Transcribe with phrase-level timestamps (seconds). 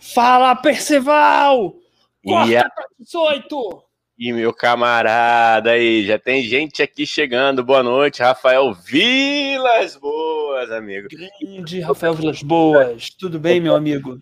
[0.00, 1.74] Fala, Perceval!
[2.24, 3.82] Corta E, a- 18!
[4.18, 7.62] e meu camarada aí, já tem gente aqui chegando.
[7.64, 11.08] Boa noite, Rafael Vilas Boas, amigo.
[11.40, 13.10] Grande Rafael Vilas Boas.
[13.10, 14.20] Tudo bem, meu amigo?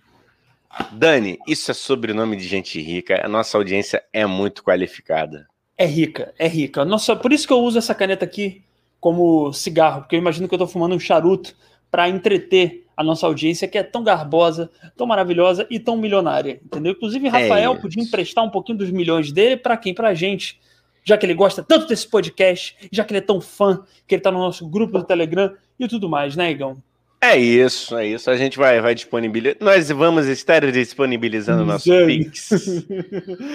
[0.92, 3.25] Dani, isso é sobrenome de gente rica.
[3.25, 5.46] A nossa audiência é muito qualificada.
[5.79, 6.85] É rica, é rica.
[6.85, 8.62] Nossa, por isso que eu uso essa caneta aqui
[9.01, 11.55] como cigarro, porque eu imagino que eu tô fumando um charuto
[11.91, 16.93] para entreter a nossa audiência que é tão garbosa, tão maravilhosa e tão milionária, entendeu?
[16.93, 17.82] Inclusive, Rafael isso.
[17.82, 19.94] podia emprestar um pouquinho dos milhões dele para quem?
[19.94, 20.61] Pra gente.
[21.02, 24.22] Já que ele gosta tanto desse podcast, já que ele é tão fã, que ele
[24.22, 26.82] tá no nosso grupo do Telegram e tudo mais, né, Igão?
[27.25, 28.31] É isso, é isso.
[28.31, 29.57] A gente vai, vai disponibilizar.
[29.59, 32.25] Nós vamos estar disponibilizando nosso Exame.
[32.25, 32.50] Pix.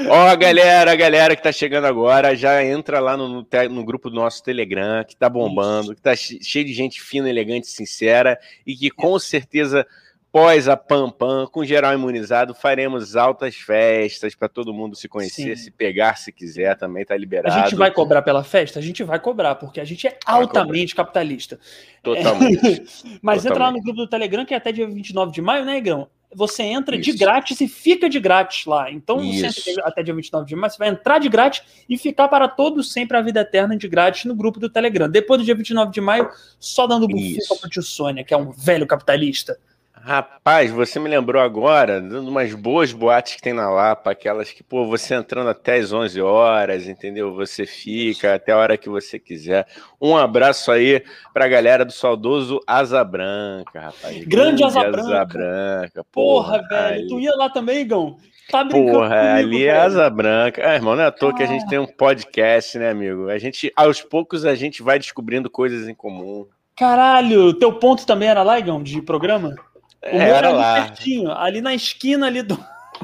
[0.09, 4.16] Ó, galera, a galera que tá chegando agora, já entra lá no, no, grupo do
[4.16, 8.76] nosso Telegram, que tá bombando, que tá che- cheio de gente fina, elegante, sincera, e
[8.76, 9.86] que com certeza,
[10.31, 15.57] pós a Pam Pam, com geral imunizado, faremos altas festas para todo mundo se conhecer,
[15.57, 15.63] Sim.
[15.63, 17.63] se pegar se quiser, também tá A liberado.
[17.63, 18.80] gente vai cobrar pela festa?
[18.80, 21.59] A gente vai cobrar, porque a gente é altamente capitalista.
[22.03, 22.83] Totalmente.
[23.21, 23.80] Mas entra lá Totalmente.
[23.80, 26.08] no grupo do Telegram, que é até dia 29 de maio, né, Igão?
[26.36, 27.17] Você entra de Isso.
[27.17, 28.91] grátis e fica de grátis lá.
[28.91, 32.27] Então, você entra até dia 29 de maio, você vai entrar de grátis e ficar
[32.27, 35.09] para todos sempre a vida eterna de grátis no grupo do Telegram.
[35.09, 37.59] Depois do dia 29 de maio, só dando bufufa Isso.
[37.59, 39.58] pro tio Sônia, que é um velho capitalista.
[40.02, 44.64] Rapaz, você me lembrou agora de umas boas boates que tem na Lapa, aquelas que,
[44.64, 47.33] pô, você entrando até as 11 horas, entendeu?
[47.36, 49.67] Você fica até a hora que você quiser.
[50.02, 54.23] Um abraço aí pra galera do saudoso Asa Branca, rapaz.
[54.25, 56.05] Grande Asa Branca.
[56.11, 57.08] Porra, Porra, velho.
[57.08, 58.17] Tu ia lá também, Igão?
[58.50, 59.77] Tá brincando Porra, comigo, ali é.
[59.77, 60.67] Asa Branca.
[60.67, 63.30] Ah, irmão, não é à toa que a gente tem um podcast, né, amigo?
[63.30, 66.47] A gente, aos poucos, a gente vai descobrindo coisas em comum.
[66.75, 69.53] Caralho, teu ponto também era lá, Igão, de programa?
[70.02, 70.73] O É, meu era ali lá.
[70.86, 72.58] pertinho, ali na esquina ali do.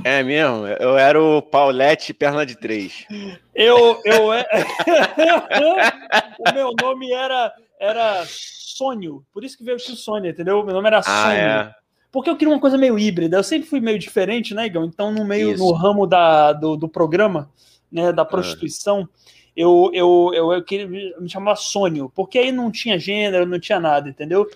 [0.04, 0.68] É mesmo?
[0.68, 3.06] Eu era o Paulette Perna de Três.
[3.54, 4.46] Eu, eu, é-
[6.40, 10.64] o meu nome era, era Sônio, por isso que veio o Sônia, entendeu?
[10.66, 11.38] Meu nome era Ah, Sônio.
[11.38, 11.72] é.
[12.12, 13.38] Porque eu queria uma coisa meio híbrida.
[13.38, 14.86] Eu sempre fui meio diferente, né, Igão?
[14.86, 15.64] Então, no meio, Isso.
[15.64, 17.50] no ramo da, do, do programa,
[17.92, 19.08] né, da prostituição,
[19.56, 23.80] eu, eu, eu, eu queria me chamar Sônio, porque aí não tinha gênero, não tinha
[23.82, 24.48] nada, entendeu?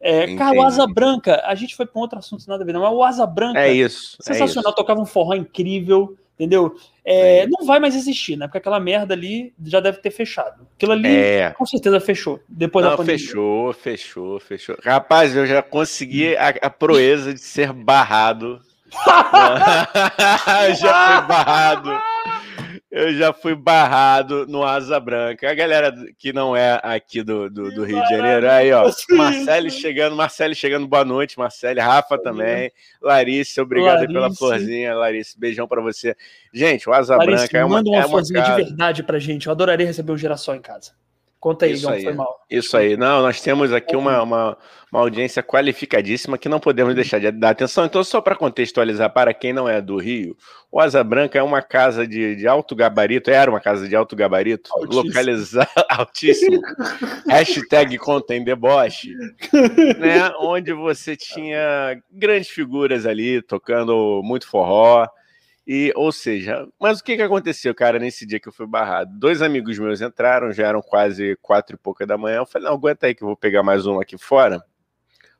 [0.00, 0.62] É, cara, o.
[0.62, 3.02] Asa Branca, a gente foi para um outro assunto nada a ver, não, mas o
[3.02, 4.16] Asa Branca É isso.
[4.20, 4.76] é sensacional, isso.
[4.76, 6.76] tocava um forró incrível, entendeu?
[7.04, 8.46] É É, não vai mais existir, né?
[8.46, 10.66] Porque aquela merda ali já deve ter fechado.
[10.76, 11.50] Aquilo ali É.
[11.50, 12.38] com certeza fechou.
[12.48, 13.18] Depois da Não, pandemia.
[13.18, 14.76] fechou, fechou, fechou.
[14.84, 18.60] Rapaz, eu já consegui a, a proeza de ser barrado.
[20.80, 21.90] já fui barrado.
[22.90, 25.50] Eu já fui barrado no Asa Branca.
[25.50, 28.90] A galera que não é aqui do, do, do Rio de Janeiro, aí, ó.
[29.10, 32.72] Marcele chegando, Marcele chegando, boa noite, Marcele, Rafa também,
[33.02, 36.16] Larissa, obrigado pela florzinha, Larissa, beijão pra você.
[36.52, 38.64] Gente, o Asa Larissa, Branca é uma, manda uma é uma florzinha de casa.
[38.64, 39.46] verdade pra gente.
[39.46, 40.92] Eu adoraria receber um girassol em casa.
[41.40, 42.02] Conta aí, Isso aí.
[42.02, 42.36] foi mal.
[42.50, 42.96] Isso aí.
[42.96, 44.58] Não, nós temos aqui uma, uma,
[44.90, 47.84] uma audiência qualificadíssima que não podemos deixar de dar atenção.
[47.84, 50.36] Então, só para contextualizar, para quem não é do Rio,
[50.70, 54.16] o Asa Branca é uma casa de, de alto gabarito, era uma casa de alto
[54.16, 55.04] gabarito, Altíssimo.
[55.04, 56.60] localizada, altíssimo,
[57.28, 59.14] hashtag contém deboche,
[59.98, 65.06] né, onde você tinha grandes figuras ali, tocando muito forró,
[65.68, 69.10] e, ou seja, mas o que, que aconteceu, cara, nesse dia que eu fui barrado?
[69.18, 72.38] Dois amigos meus entraram, já eram quase quatro e pouca da manhã.
[72.38, 74.64] Eu falei, não, aguenta aí que eu vou pegar mais uma aqui fora.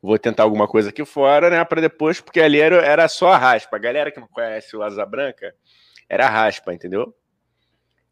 [0.03, 3.39] Vou tentar alguma coisa aqui fora, né, para depois, porque ali era, era só a
[3.39, 3.77] raspa.
[3.77, 5.55] A galera que não conhece o Asa Branca,
[6.09, 7.15] era a raspa, entendeu?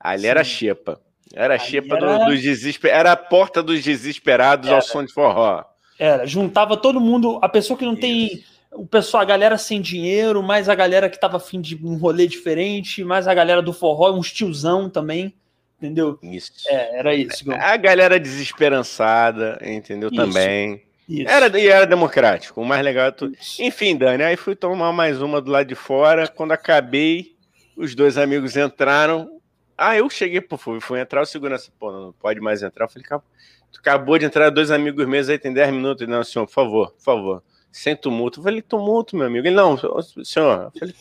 [0.00, 0.50] Ali era a Sim.
[0.50, 1.00] xepa.
[1.34, 3.00] Era a xepa era- do- dos desesperados.
[3.00, 4.83] Era a porta dos desesperados ao Era.
[4.83, 5.65] som de forró.
[5.98, 8.43] Era, juntava todo mundo, a pessoa que não tem.
[8.72, 12.27] O pessoal, a galera sem dinheiro, mais a galera que tava afim de um rolê
[12.27, 15.34] diferente, mais a galera do forró, uns tiozão também,
[15.78, 16.19] entendeu?
[16.22, 16.53] Isso.
[16.69, 17.56] É, era isso, Igão.
[17.59, 20.10] A galera desesperançada, entendeu?
[20.12, 20.21] Isso.
[20.21, 20.82] Também.
[21.09, 21.28] Isso.
[21.31, 22.60] Era, e era democrático.
[22.60, 23.34] O mais legal é tudo.
[23.41, 23.62] Isso.
[23.62, 26.27] Enfim, Dani, aí fui tomar mais uma do lado de fora.
[26.28, 27.34] Quando acabei,
[27.77, 29.30] os dois amigos entraram.
[29.78, 32.86] Ah, eu cheguei, pô, fui, fui entrar, o segurança, pô, não pode mais entrar.
[32.86, 33.27] Eu falei, "Acabou-
[33.71, 36.07] tu acabou de entrar, dois amigos meus aí, tem 10 minutos.
[36.09, 37.42] Não, senhor, por favor, por favor,
[37.77, 38.41] sem tumulto.
[38.41, 39.47] Eu falei, tumulto, meu amigo.
[39.47, 39.77] Ele, não,
[40.25, 40.73] senhor.
[40.78, 40.95] Falei,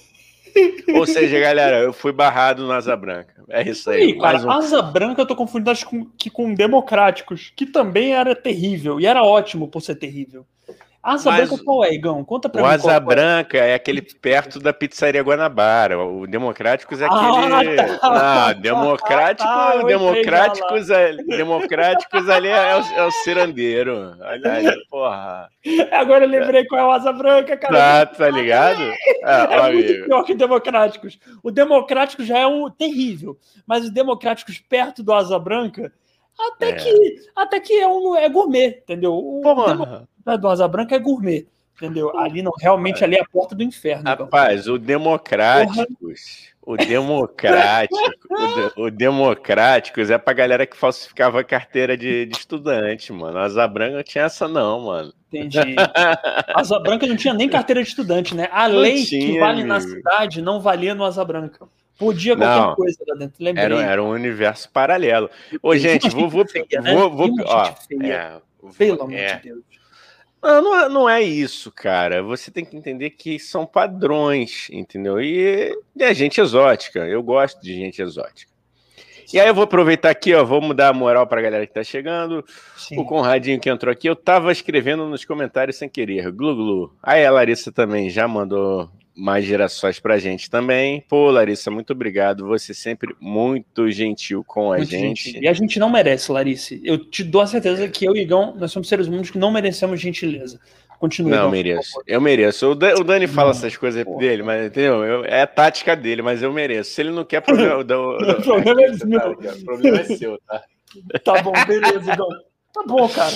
[0.94, 3.44] ou seja, galera, eu fui barrado no Asa Branca.
[3.50, 4.10] É isso aí.
[4.10, 4.51] Ih, cara, um.
[4.51, 5.88] Asa Branca eu tô confundindo acho
[6.18, 10.45] que com Democráticos, que também era terrível, e era ótimo por ser terrível.
[11.07, 12.24] Asa Mas branca qual é, Igão?
[12.25, 12.72] Conta pra O mim.
[12.74, 13.16] Asa qual- qual é.
[13.16, 16.00] Branca é aquele perto da pizzaria Guanabara.
[16.00, 17.75] O Democráticos é Ah, aquele.
[17.75, 18.00] tá.
[18.02, 24.16] Ah, democrático, Ah, entrei democráticos, ali, democráticos ali é o, é o cirandeiro.
[24.19, 25.50] Olha aí, porra.
[25.92, 27.74] Agora eu lembrei qual é o Asa Branca, cara.
[27.78, 28.81] Tá, tá ligado?
[29.24, 30.06] Ah, É ó, muito amigo.
[30.06, 31.19] pior que o Democráticos.
[31.44, 33.38] O Democráticos já é um terrível,
[33.68, 35.92] mas os Democráticos perto do Asa Branca,
[36.39, 36.73] até É.
[36.73, 39.13] que até que é um é gourmet, entendeu?
[39.15, 40.07] O Porra.
[40.39, 41.45] Do Asa Branca é gourmet,
[41.77, 42.17] entendeu?
[42.17, 44.01] Ali não, realmente ali é a porta do inferno.
[44.01, 44.25] então.
[44.25, 46.53] Rapaz, o Democráticos.
[46.67, 47.95] O Democrático,
[48.75, 53.37] o, o Democráticos é pra galera que falsificava carteira de, de estudante, mano.
[53.37, 55.13] A Asa Branca não tinha essa, não, mano.
[55.31, 55.59] Entendi.
[56.55, 58.49] Asa Branca não tinha nem carteira de estudante, né?
[58.51, 59.91] A Não lei que tinha, vale na amigo.
[59.91, 61.67] cidade não valia no Asa Branca.
[61.97, 62.75] Podia qualquer Não.
[62.75, 63.63] coisa lá dentro, lembrei.
[63.65, 65.30] Era, era um universo paralelo.
[65.62, 66.30] Ô, Tem gente, vou.
[66.30, 66.94] vou, feia, né?
[66.94, 68.38] vou, vou- ó, é,
[68.77, 69.36] Pelo amor é.
[69.38, 69.63] de Deus.
[70.44, 72.21] Não, não é, não é isso, cara.
[72.21, 75.19] Você tem que entender que são padrões, entendeu?
[75.19, 77.00] E é gente exótica.
[77.00, 78.51] Eu gosto de gente exótica.
[79.33, 81.83] E aí eu vou aproveitar aqui, ó, vou mudar a moral pra galera que tá
[81.83, 82.45] chegando.
[82.77, 83.00] Sim.
[83.00, 86.31] O Conradinho que entrou aqui, eu tava escrevendo nos comentários sem querer.
[86.31, 86.95] Glu glu.
[87.01, 91.03] Aí a Larissa também já mandou mais gerações pra gente também.
[91.07, 92.45] Pô, Larissa, muito obrigado.
[92.47, 95.23] Você sempre muito gentil com a Muito gente.
[95.29, 95.41] gentil.
[95.44, 96.81] E a gente não merece, Larice.
[96.83, 99.51] Eu te dou a certeza que eu e Igão, nós somos seres humanos que não
[99.51, 100.59] merecemos gentileza.
[101.00, 101.31] Continue.
[101.31, 102.01] Não, Igão, mereço.
[102.07, 102.71] Eu mereço.
[102.71, 104.19] O Da- o Dani fala Não, essas coisas porra.
[104.19, 105.03] dele, mas entendeu?
[105.03, 106.91] Eu- é a tática dele, mas eu mereço.
[106.91, 109.31] Se ele não quer, problema, do, O problema é Tá, meu.
[109.31, 110.61] O problema é seu, tá?
[111.23, 112.27] Tá bom, beleza, Igão.
[112.73, 113.33] Tá bom, cara.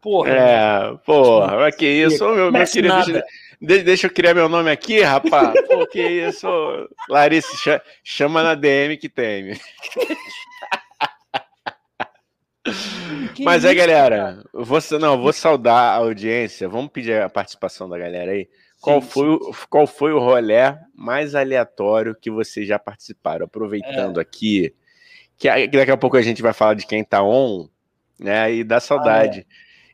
[0.00, 0.30] Porra.
[0.30, 2.88] É, porra, mas que isso, meu, meu querido.
[2.94, 3.24] nada.
[3.60, 5.54] De- deixa eu criar meu nome aqui, rapaz.
[5.66, 6.48] Pô, que isso.
[7.08, 9.58] Larissa, cha- chama na DM que tem.
[13.34, 16.68] Que Mas é, galera, vou, não, vou saudar a audiência.
[16.68, 18.48] Vamos pedir a participação da galera aí.
[18.80, 23.46] Qual Sim, foi, o, qual foi o rolê mais aleatório que vocês já participaram?
[23.46, 24.74] Aproveitando aqui,
[25.36, 27.68] que daqui a pouco a gente vai falar de quem tá on,
[28.18, 28.52] né?
[28.52, 29.46] E dá saudade.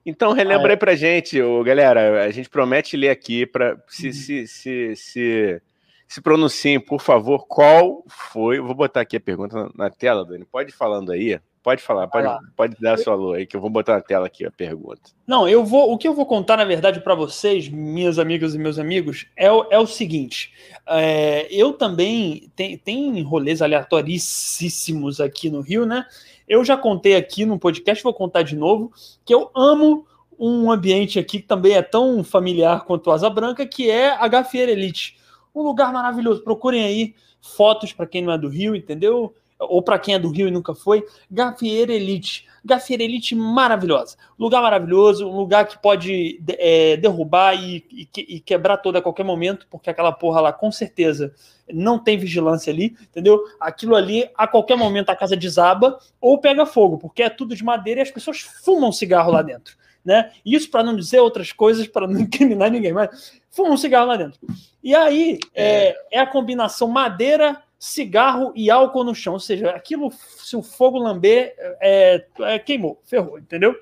[0.06, 2.24] Então, relembra aí pra gente, ô, galera.
[2.24, 4.12] A gente promete ler aqui para se, Uhum.
[4.12, 5.62] se, se, se,
[6.06, 8.60] se pronunciem, por favor, qual foi.
[8.60, 10.44] Vou botar aqui a pergunta na, tela, Dani.
[10.44, 11.38] Pode ir falando aí.
[11.62, 14.26] Pode falar, pode, pode dar a sua alô aí, que eu vou botar na tela
[14.26, 15.00] aqui a pergunta.
[15.26, 15.90] Não, eu vou.
[15.90, 19.50] O que eu vou contar, na verdade, para vocês, minhas amigas e meus amigos, é
[19.50, 20.52] o, é o seguinte.
[20.86, 26.04] é, eu também tem, tem rolês aleatoríssimos aqui no Rio, né?
[26.48, 28.92] Eu já contei aqui no podcast, vou contar de novo,
[29.24, 30.06] que eu amo
[30.38, 34.72] um ambiente aqui que também é tão familiar quanto Asa Branca, que é a Gafieira
[34.72, 35.16] Elite.
[35.54, 36.42] Um lugar maravilhoso.
[36.42, 39.34] Procurem aí fotos para quem não é do Rio, entendeu?
[39.68, 41.04] Ou para quem é do Rio e nunca foi.
[41.30, 42.46] Gafieira Elite.
[42.64, 44.16] Gafieira Elite maravilhosa.
[44.38, 49.02] Lugar maravilhoso, um lugar que pode de- é, derrubar e, e e quebrar todo a
[49.02, 51.34] qualquer momento, porque aquela porra lá, com certeza,
[51.72, 53.42] não tem vigilância ali, entendeu?
[53.60, 57.64] Aquilo ali, a qualquer momento, a casa desaba ou pega fogo, porque é tudo de
[57.64, 59.76] madeira e as pessoas fumam cigarro lá dentro.
[60.04, 60.30] Né?
[60.44, 64.38] Isso para não dizer outras coisas, para não incriminar ninguém, mas fumam cigarro lá dentro.
[64.82, 69.34] E aí é, é a combinação madeira, cigarro e álcool no chão.
[69.34, 73.74] Ou seja, aquilo, se o fogo lamber, é, é, queimou, ferrou, entendeu?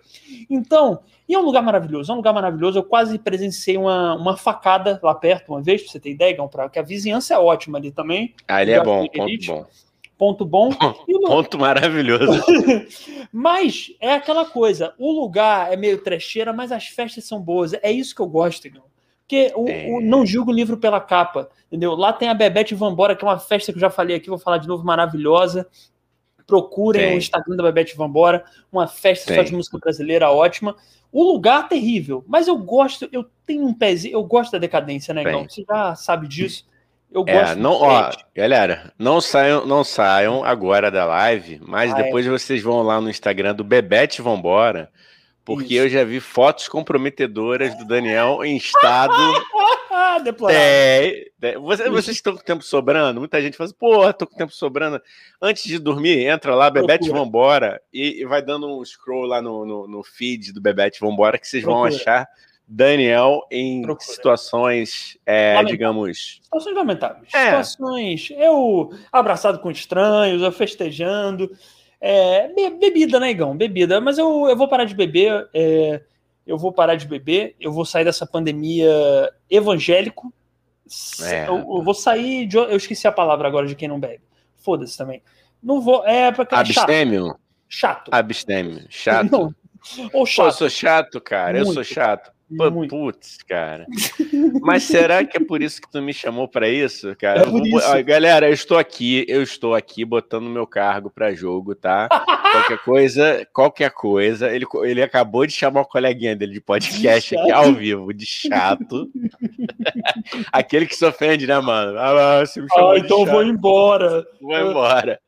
[0.50, 2.78] Então, e é um lugar maravilhoso, é um lugar maravilhoso.
[2.78, 6.48] Eu quase presenciei uma, uma facada lá perto uma vez, pra você ter ideia, Gão,
[6.48, 8.34] pra, que a vizinhança é ótima ali também.
[8.48, 9.48] Ali é bom, Gafieira ponto Elite.
[9.48, 9.66] bom.
[10.18, 10.70] Ponto bom.
[11.08, 12.44] E o, Ponto maravilhoso.
[13.32, 17.72] mas é aquela coisa, o lugar é meio trecheira, mas as festas são boas.
[17.72, 18.91] É isso que eu gosto, Igor.
[19.32, 19.86] Porque o, É.
[19.88, 21.94] o- não julgo o livro pela capa, entendeu?
[21.94, 24.38] Lá tem a Bebete Vambora, que é uma festa que eu já falei aqui, vou
[24.38, 25.66] falar de novo, maravilhosa.
[26.46, 27.14] Procurem Tem.
[27.14, 29.44] o Instagram da Bebete Vambora, uma festa só Tem.
[29.50, 30.76] de música brasileira ótima.
[31.10, 35.22] O lugar terrível, mas eu gosto, eu tenho um pezinho, eu gosto da decadência, né.
[35.22, 35.44] Igor?
[35.48, 36.66] Você já sabe disso.
[37.10, 42.00] Eu É, gosto não, ó, galera, não saiam, não saiam agora da live, mas Ah,
[42.00, 42.02] é.
[42.04, 44.90] depois vocês vão lá no Instagram do Bebete Vambora,
[45.44, 45.82] porque Isso.
[45.84, 49.12] eu já vi fotos comprometedoras do Daniel em estado.
[49.90, 50.60] Ah, deplorável.
[50.62, 53.18] É, é, você- vocês estão com tempo sobrando?
[53.20, 55.00] Muita gente fala assim, porra, tô com tempo sobrando.
[55.40, 57.18] Antes de dormir, entra lá, Bebete Procura.
[57.24, 61.38] Vambora, e, e vai dando um scroll lá no, no, no feed do Bebete Vambora,
[61.38, 61.96] que vocês vão Procura.
[62.00, 62.28] achar
[62.66, 64.06] Daniel em Procura.
[64.08, 66.40] situações, é, digamos.
[66.42, 67.28] Situações lamentáveis.
[67.34, 67.46] É.
[67.62, 68.28] Situações.
[68.36, 71.50] Eu abraçado com estranhos, eu festejando.
[72.04, 73.56] É, be- bebida, né, Igão?
[73.56, 74.00] Bebida.
[74.00, 75.48] Mas eu, eu vou parar de beber.
[75.54, 76.02] é,
[76.44, 77.54] eu vou parar de beber.
[77.60, 80.32] Eu vou sair dessa pandemia evangélico.
[81.22, 81.46] É.
[81.48, 82.56] Eu, eu vou sair de.
[82.56, 84.20] Eu esqueci a palavra agora de quem não bebe.
[84.56, 85.22] Foda-se também.
[85.62, 86.04] Não vou.
[86.04, 86.78] É porque é chato.
[86.80, 87.36] Abstêmio?
[87.68, 88.08] Chato.
[88.12, 88.84] Abstêmio.
[88.90, 89.30] Chato.
[89.30, 89.54] Não.
[90.04, 90.52] Ou Pô, eu chato.
[90.52, 91.58] sou chato, cara.
[91.58, 91.86] Eu sou Muito.
[92.56, 92.88] Chato.
[92.88, 93.86] Putz, cara.
[94.60, 97.42] Mas será que é por isso que tu me chamou para isso, cara?
[97.42, 97.64] É vou...
[97.64, 98.04] isso.
[98.04, 102.08] Galera, eu estou aqui, eu estou aqui botando meu cargo para jogo, tá?
[102.52, 104.50] qualquer coisa, qualquer coisa.
[104.50, 108.26] Ele, ele acabou de chamar o coleguinha dele de podcast de aqui ao vivo, de
[108.26, 109.10] chato.
[110.52, 111.98] Aquele que se ofende, né, mano?
[111.98, 114.24] Ah, ah, então vou embora.
[114.40, 115.18] Vou embora.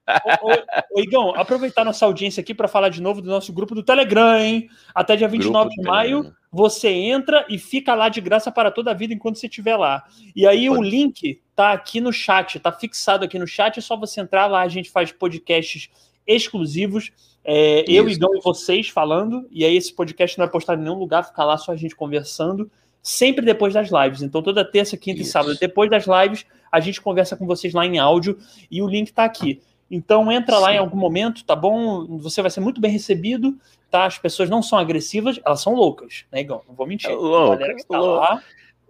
[0.43, 3.75] Ô, ô, ô, Igão, aproveitar nossa audiência aqui para falar de novo do nosso grupo
[3.75, 4.69] do Telegram, hein?
[4.95, 8.92] Até dia 29 grupo de maio, você entra e fica lá de graça para toda
[8.92, 10.04] a vida enquanto você estiver lá.
[10.37, 13.96] E aí o link tá aqui no chat, tá fixado aqui no chat, é só
[13.96, 15.90] você entrar lá, a gente faz podcasts
[16.25, 17.11] exclusivos.
[17.44, 20.99] É, eu, Igão e vocês falando, e aí esse podcast não é postado em nenhum
[20.99, 22.70] lugar, fica lá só a gente conversando,
[23.02, 24.23] sempre depois das lives.
[24.23, 25.30] Então, toda terça, quinta Isso.
[25.30, 28.38] e sábado, depois das lives, a gente conversa com vocês lá em áudio
[28.70, 29.61] e o link tá aqui.
[29.90, 30.62] Então entra Sim.
[30.62, 32.18] lá em algum momento, tá bom?
[32.18, 33.56] Você vai ser muito bem recebido,
[33.90, 34.06] tá?
[34.06, 36.62] As pessoas não são agressivas, elas são loucas, né, Igão?
[36.68, 37.10] Não vou mentir.
[37.10, 38.42] É louca, a galera que tá lá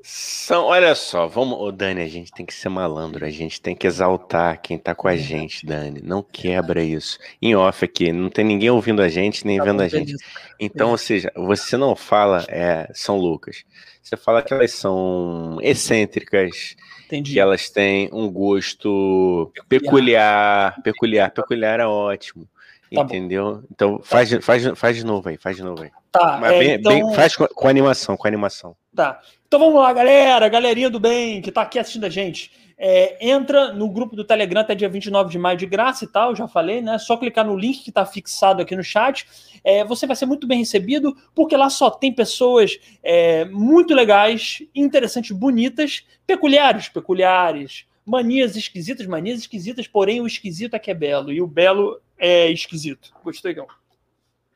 [0.07, 3.75] são, olha só, vamos, ô Dani, a gente tem que ser malandro, a gente tem
[3.75, 6.03] que exaltar quem tá com a gente, Dani.
[6.03, 7.19] Não quebra isso.
[7.41, 10.15] Em off aqui, não tem ninguém ouvindo a gente, nem tá vendo a gente.
[10.61, 13.65] Então, ou seja, você não fala é, São Lucas.
[14.03, 16.77] Você fala que elas são excêntricas,
[17.15, 17.33] Entendi.
[17.33, 22.49] que elas têm um gosto peculiar, peculiar, peculiar é ótimo.
[22.95, 23.57] Tá entendeu?
[23.57, 23.63] Bom.
[23.71, 24.05] Então tá.
[24.05, 25.91] faz, faz, faz de novo aí, faz de novo aí.
[26.13, 26.93] Tá, Mas é, bem, então...
[26.93, 28.77] bem, faz com, com animação, com animação.
[28.95, 29.21] Tá.
[29.47, 32.53] Então vamos lá, galera, galerinha do bem que tá aqui assistindo a gente.
[32.77, 36.35] É, entra no grupo do Telegram até dia 29 de maio de graça e tal,
[36.35, 36.99] já falei, né?
[36.99, 39.27] Só clicar no link que está fixado aqui no chat.
[39.63, 44.63] É, você vai ser muito bem recebido, porque lá só tem pessoas é, muito legais,
[44.75, 51.33] interessantes, bonitas, peculiares, peculiares, manias esquisitas, manias esquisitas, porém o esquisito é que é belo,
[51.33, 53.13] e o belo é esquisito.
[53.23, 53.67] Gostei, Gão.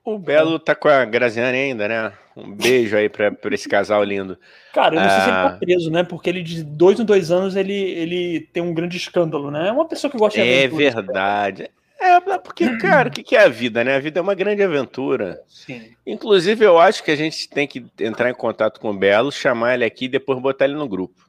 [0.09, 2.13] O Belo tá com a Graziane ainda, né?
[2.35, 4.39] Um beijo aí pra, pra esse casal lindo.
[4.73, 5.11] Cara, eu não ah...
[5.11, 5.59] sei se ele tá ah.
[5.59, 6.03] preso, né?
[6.03, 9.69] Porque ele de dois em dois anos ele, ele tem um grande escândalo, né?
[9.69, 11.71] É uma pessoa que gosta de É verdade.
[12.01, 13.97] É, porque, cara, o que, que é a vida, né?
[13.97, 15.43] A vida é uma grande aventura.
[15.47, 15.91] Sim.
[16.07, 19.75] Inclusive, eu acho que a gente tem que entrar em contato com o Belo, chamar
[19.75, 21.29] ele aqui e depois botar ele no grupo.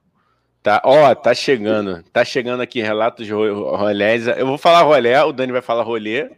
[0.63, 2.01] Tá, ó, tá chegando.
[2.13, 4.27] Tá chegando aqui relatos de rolés.
[4.27, 6.29] Eu vou falar rolé, o Dani vai falar rolê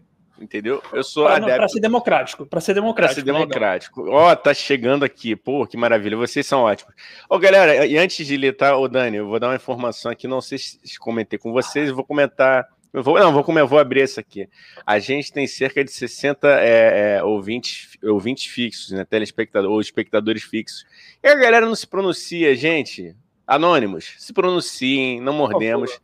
[0.41, 0.81] entendeu?
[0.91, 1.55] Eu sou pra, adepto...
[1.57, 3.15] Para ser democrático, para ser democrático.
[3.15, 4.09] Pra ser democrático.
[4.09, 6.93] Ó, oh, tá chegando aqui, pô, que maravilha, vocês são ótimos.
[7.29, 10.11] Ó, oh, galera, e antes de ler, tá, ô Dani, eu vou dar uma informação
[10.11, 13.67] aqui, não sei se comentei com vocês, eu vou comentar, eu vou, não, vou, eu
[13.67, 14.49] vou abrir essa aqui.
[14.85, 20.43] A gente tem cerca de 60 é, é, ouvintes, ouvintes fixos, né, telespectadores, ou espectadores
[20.43, 20.85] fixos.
[21.23, 23.15] E a galera não se pronuncia, gente,
[23.47, 25.99] anônimos, se pronunciem, não mordemos.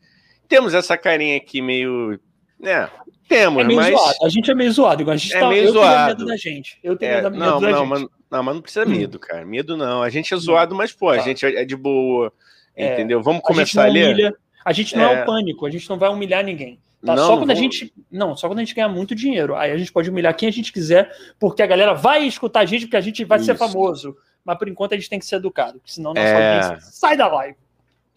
[0.47, 2.17] Temos essa carinha aqui meio,
[2.59, 2.89] né,
[3.27, 3.93] temos, é mas.
[3.93, 4.17] Zoado.
[4.23, 5.49] A gente é meio zoado, a gente é tá...
[5.49, 5.95] meio eu zoado.
[5.95, 6.79] tenho medo da gente.
[6.83, 7.89] Eu tenho é, medo, não, da não, gente.
[7.89, 9.45] Mas, não, mas não precisa medo, cara.
[9.45, 10.01] Medo não.
[10.01, 11.23] A gente é zoado, mas, pô, a tá.
[11.23, 12.31] gente é de boa.
[12.75, 13.21] É, entendeu?
[13.21, 14.13] Vamos começar a, a ler.
[14.13, 14.35] Humilha.
[14.63, 15.13] A gente não é...
[15.13, 16.79] é o pânico, a gente não vai humilhar ninguém.
[17.05, 17.15] Tá?
[17.15, 17.93] Não, só quando a gente.
[18.11, 19.55] Não, só quando a gente ganhar muito dinheiro.
[19.55, 22.65] Aí a gente pode humilhar quem a gente quiser, porque a galera vai escutar a
[22.65, 23.45] gente, porque a gente vai Isso.
[23.45, 24.15] ser famoso.
[24.43, 26.59] Mas por enquanto a gente tem que ser educado, senão nossa é...
[26.59, 27.57] audiência sai da live.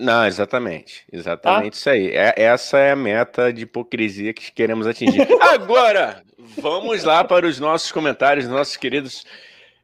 [0.01, 1.05] Não, exatamente.
[1.13, 1.77] Exatamente tá?
[1.77, 2.09] isso aí.
[2.09, 5.29] É, essa é a meta de hipocrisia que queremos atingir.
[5.43, 6.23] Agora,
[6.57, 9.27] vamos lá para os nossos comentários, nossos queridos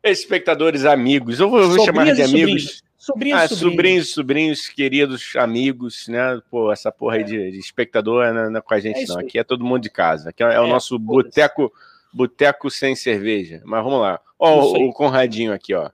[0.03, 1.39] espectadores amigos.
[1.39, 2.83] Eu vou, eu vou chamar de amigos.
[2.97, 6.41] Sobrinhos, ah, sobrinhos, sobrinhos, queridos amigos, né?
[6.51, 9.19] Pô, essa porra aí de, de espectador não, não é com a gente, é não.
[9.19, 10.31] Aqui é todo mundo de casa.
[10.31, 11.71] Aqui é, é o é, nosso boteco,
[12.13, 13.61] boteco sem cerveja.
[13.65, 14.19] Mas vamos lá.
[14.39, 15.91] Ó, o, o Conradinho aqui, ó.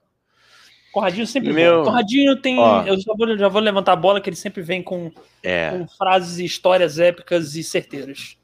[0.93, 1.77] Conradinho sempre Meu...
[1.77, 1.85] vem.
[1.85, 2.59] Conradinho tem.
[2.59, 5.71] Ó, eu já vou, já vou, levantar a bola que ele sempre vem com, é.
[5.71, 8.37] com frases e histórias épicas e certeiras.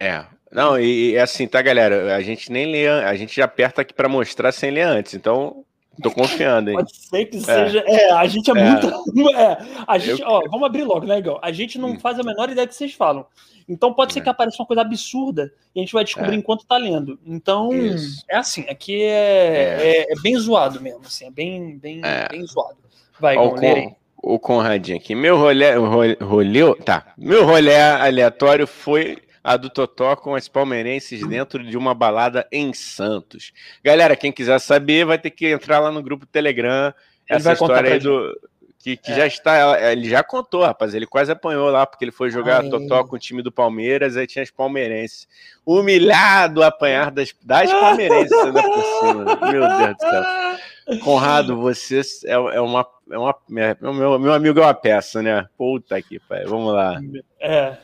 [0.00, 0.24] É.
[0.50, 2.16] Não, e, e assim, tá, galera?
[2.16, 5.14] A gente nem lê, a gente já aperta aqui para mostrar sem ler antes.
[5.14, 5.64] Então,
[6.00, 6.76] Tô confiando, hein?
[6.76, 7.40] Pode ser que é.
[7.40, 7.84] seja.
[7.86, 8.70] É, a gente é, é.
[8.70, 9.02] muito.
[9.36, 10.28] É, a gente, eu...
[10.28, 11.38] ó, vamos abrir logo, né, Igor?
[11.42, 11.98] A gente não hum.
[11.98, 13.26] faz a menor ideia do que vocês falam.
[13.68, 14.22] Então pode ser é.
[14.22, 16.38] que apareça uma coisa absurda e a gente vai descobrir é.
[16.38, 17.18] enquanto tá lendo.
[17.24, 18.24] Então, Isso.
[18.28, 22.76] é assim, aqui é, é, é, bem zoado mesmo, assim, é bem, bem, bem zoado.
[23.20, 25.14] Vai, Igor, com, o Conradinho aqui.
[25.14, 27.12] Meu rolê, rolê, rolê, tá.
[27.16, 32.72] Meu rolê aleatório foi a do Totó com as palmeirenses dentro de uma balada em
[32.72, 33.52] Santos.
[33.82, 36.94] Galera, quem quiser saber, vai ter que entrar lá no grupo Telegram.
[37.28, 38.32] Ele essa história aí do.
[38.78, 39.14] Que, que é.
[39.14, 39.92] já está.
[39.92, 40.92] Ele já contou, rapaz.
[40.92, 42.68] Ele quase apanhou lá, porque ele foi jogar Ai.
[42.68, 45.28] Totó com o time do Palmeiras, aí tinha as palmeirenses.
[45.64, 49.24] Humilhado apanhar das, das palmeirenses ainda por cima.
[49.52, 50.98] Meu Deus do céu.
[51.00, 52.86] Conrado, você é, é uma.
[53.10, 55.46] É uma é, meu, meu amigo é uma peça, né?
[55.56, 56.44] Puta que pai.
[56.44, 57.00] Vamos lá.
[57.40, 57.76] É.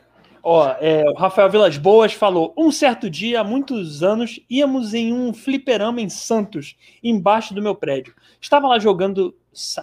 [0.43, 5.13] Ó, é, o Rafael Vilas Boas falou: um certo dia, há muitos anos, íamos em
[5.13, 8.15] um fliperama em Santos, embaixo do meu prédio.
[8.41, 9.35] Estava lá jogando,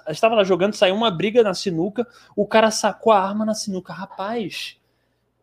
[0.09, 3.91] estava lá jogando, saiu uma briga na sinuca, o cara sacou a arma na sinuca.
[3.93, 4.77] Rapaz,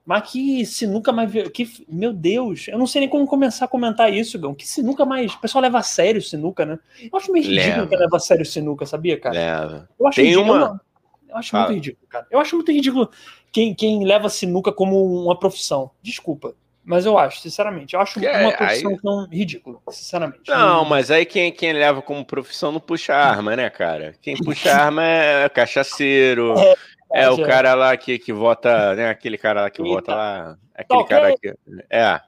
[0.04, 1.30] mas que sinuca mais.
[1.50, 4.54] Que, meu Deus, eu não sei nem como começar a comentar isso, Gão.
[4.54, 5.32] Que sinuca mais.
[5.34, 6.78] O pessoal leva a sério sinuca, né?
[7.00, 9.34] Eu acho meio ridículo que leva a sério sinuca, sabia, cara?
[9.34, 9.88] Leva.
[9.98, 10.52] Eu acho Tem ridículo.
[10.56, 10.80] uma-
[11.28, 12.26] Eu, eu acho muito ridículo, cara.
[12.30, 13.10] Eu acho muito ridículo
[13.52, 15.90] quem, quem leva sinuca como uma profissão.
[16.02, 16.54] Desculpa.
[16.84, 17.94] Mas eu acho, sinceramente.
[17.94, 20.48] Eu acho Que é, uma profissão aí- tão ridícula, sinceramente.
[20.48, 24.14] Não, mas aí quem, quem leva como profissão não puxa arma, né, cara?
[24.20, 26.54] Quem puxa arma é cachaceiro,
[27.12, 27.46] é, o é.
[27.46, 29.10] cara lá que, que vota, né?
[29.10, 29.94] Aquele cara lá que Eita.
[29.94, 30.58] vota lá.
[30.74, 31.54] Aquele cara que.
[31.88, 32.20] É.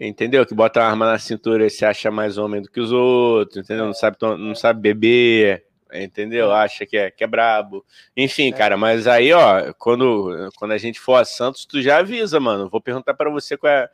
[0.00, 0.46] Entendeu?
[0.46, 3.58] Que bota a arma na cintura e se acha mais homem do que os outros,
[3.58, 3.84] entendeu?
[3.84, 6.52] Não sabe, não sabe beber, entendeu?
[6.52, 7.84] Acha que é, que é brabo.
[8.16, 8.52] Enfim, É.
[8.52, 12.68] cara, mas aí, ó, quando, quando a gente for a Santos, tu já avisa, mano.
[12.68, 13.88] Vou perguntar pra você qual é,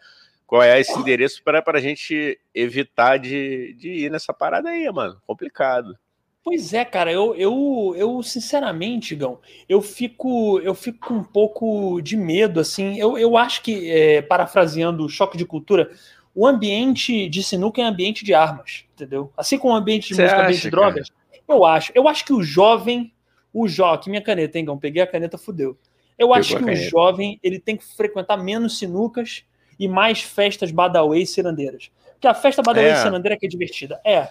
[0.47, 5.21] qual é esse endereço para a gente evitar de, de ir nessa parada aí, mano.
[5.27, 5.97] Complicado.
[6.45, 12.03] Pois é, cara, eu, eu, eu sinceramente, Gão, eu fico, eu fico com um pouco
[12.03, 12.99] de medo, assim.
[13.01, 15.91] Eu, eu acho que, é, parafraseando o choque de cultura,
[16.35, 19.33] o ambiente de sinuca é ambiente de armas, entendeu?
[19.35, 21.09] Assim como o ambiente de Você música é ambiente de drogas,
[21.49, 21.93] eu acho.
[21.95, 23.13] Eu acho que o jovem,
[23.53, 24.79] o jovem, aqui minha caneta, hein, Gão?
[24.79, 25.77] Peguei a caneta, fudeu.
[26.19, 29.45] Eu Pegou acho que o jovem, ele tem que frequentar menos sinucas
[29.79, 31.91] e mais festas badaway e cirandeiras.
[32.13, 32.97] Porque a festa badaway É.
[32.97, 34.01] cirandeira que é divertida.
[34.05, 34.29] É.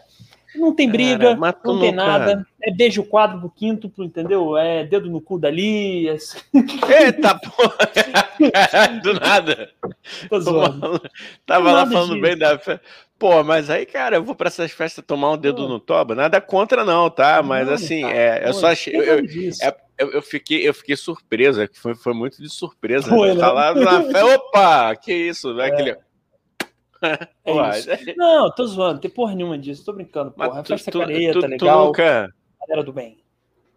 [0.56, 2.46] Não tem Cara, briga, tu não tem nada.
[2.62, 4.56] É beijo quádruplo, quíntuplo, entendeu?
[4.56, 6.08] É dedo no cu dali.
[6.08, 6.16] É...
[7.06, 7.76] Eita porra!
[9.02, 9.72] Do nada.
[10.30, 11.02] Tô zoando.
[11.46, 12.22] Tava lá Nada falando disso.
[12.22, 12.82] bem da festa.
[13.24, 16.14] Pô, mas aí, cara, eu vou pra essas festas tomar um dedo no toba.
[16.14, 17.42] Nada contra, não, tá?
[17.42, 18.94] Mas Não, assim, cara, é, eu pô, só achei.
[18.94, 19.64] eu- disso.
[19.64, 23.08] é- eu, eu fiquei, eu fiquei surpresa, foi, foi muito de surpresa.
[23.08, 23.36] Foi, né?
[23.36, 23.40] né?
[23.40, 24.26] Tá lá na festa.
[24.26, 24.96] Opa!
[24.98, 25.56] Que isso?
[25.56, 25.92] Vai aquele.
[25.92, 27.88] É Pô, isso.
[28.18, 30.60] Não, tô zoando, tem porra nenhuma disso, tô brincando, mas porra.
[30.60, 33.23] A tu- festa tu- tu- tu legal, nunca, galera do bem.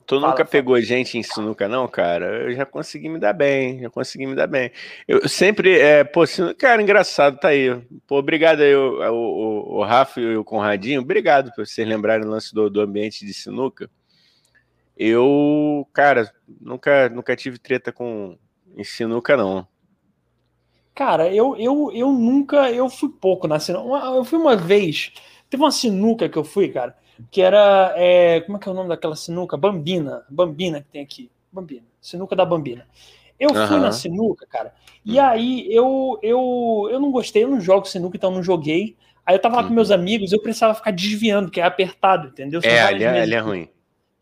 [0.07, 0.45] Tu nunca fala.
[0.45, 2.45] pegou gente em sinuca, não, cara?
[2.45, 4.71] Eu já consegui me dar bem, já consegui me dar bem.
[5.09, 7.75] Eu sempre, é, pô, sinuca, cara, engraçado, tá aí.
[8.07, 12.31] Pô, obrigado aí, o, o, o, Rafa e o Conradinho, obrigado por vocês lembrarem o
[12.31, 13.91] lance do, do ambiente de sinuca.
[14.97, 18.39] Eu, cara, nunca, nunca tive treta com
[18.77, 19.67] em sinuca, não.
[20.95, 24.07] Cara, eu, eu, eu nunca, eu fui pouco na sinuca.
[24.07, 25.13] Eu fui uma vez,
[25.51, 26.97] teve uma sinuca que eu fui, cara,
[27.31, 29.57] que era, é, como é que é o nome daquela sinuca?
[29.57, 32.87] Bambina, Bambina que tem aqui, Bambina, sinuca da Bambina.
[33.39, 33.81] Eu fui Aham.
[33.81, 34.75] na sinuca, cara,
[35.05, 35.19] e Hum.
[35.19, 38.97] aí eu, eu, eu não gostei, eu não jogo sinuca, então eu não joguei.
[39.27, 39.75] Aí eu tava lá com Uhum.
[39.75, 42.63] meus amigos, eu precisava ficar desviando, porque é apertado, entendeu?
[42.63, 43.69] São É, ali é, ali é ruim.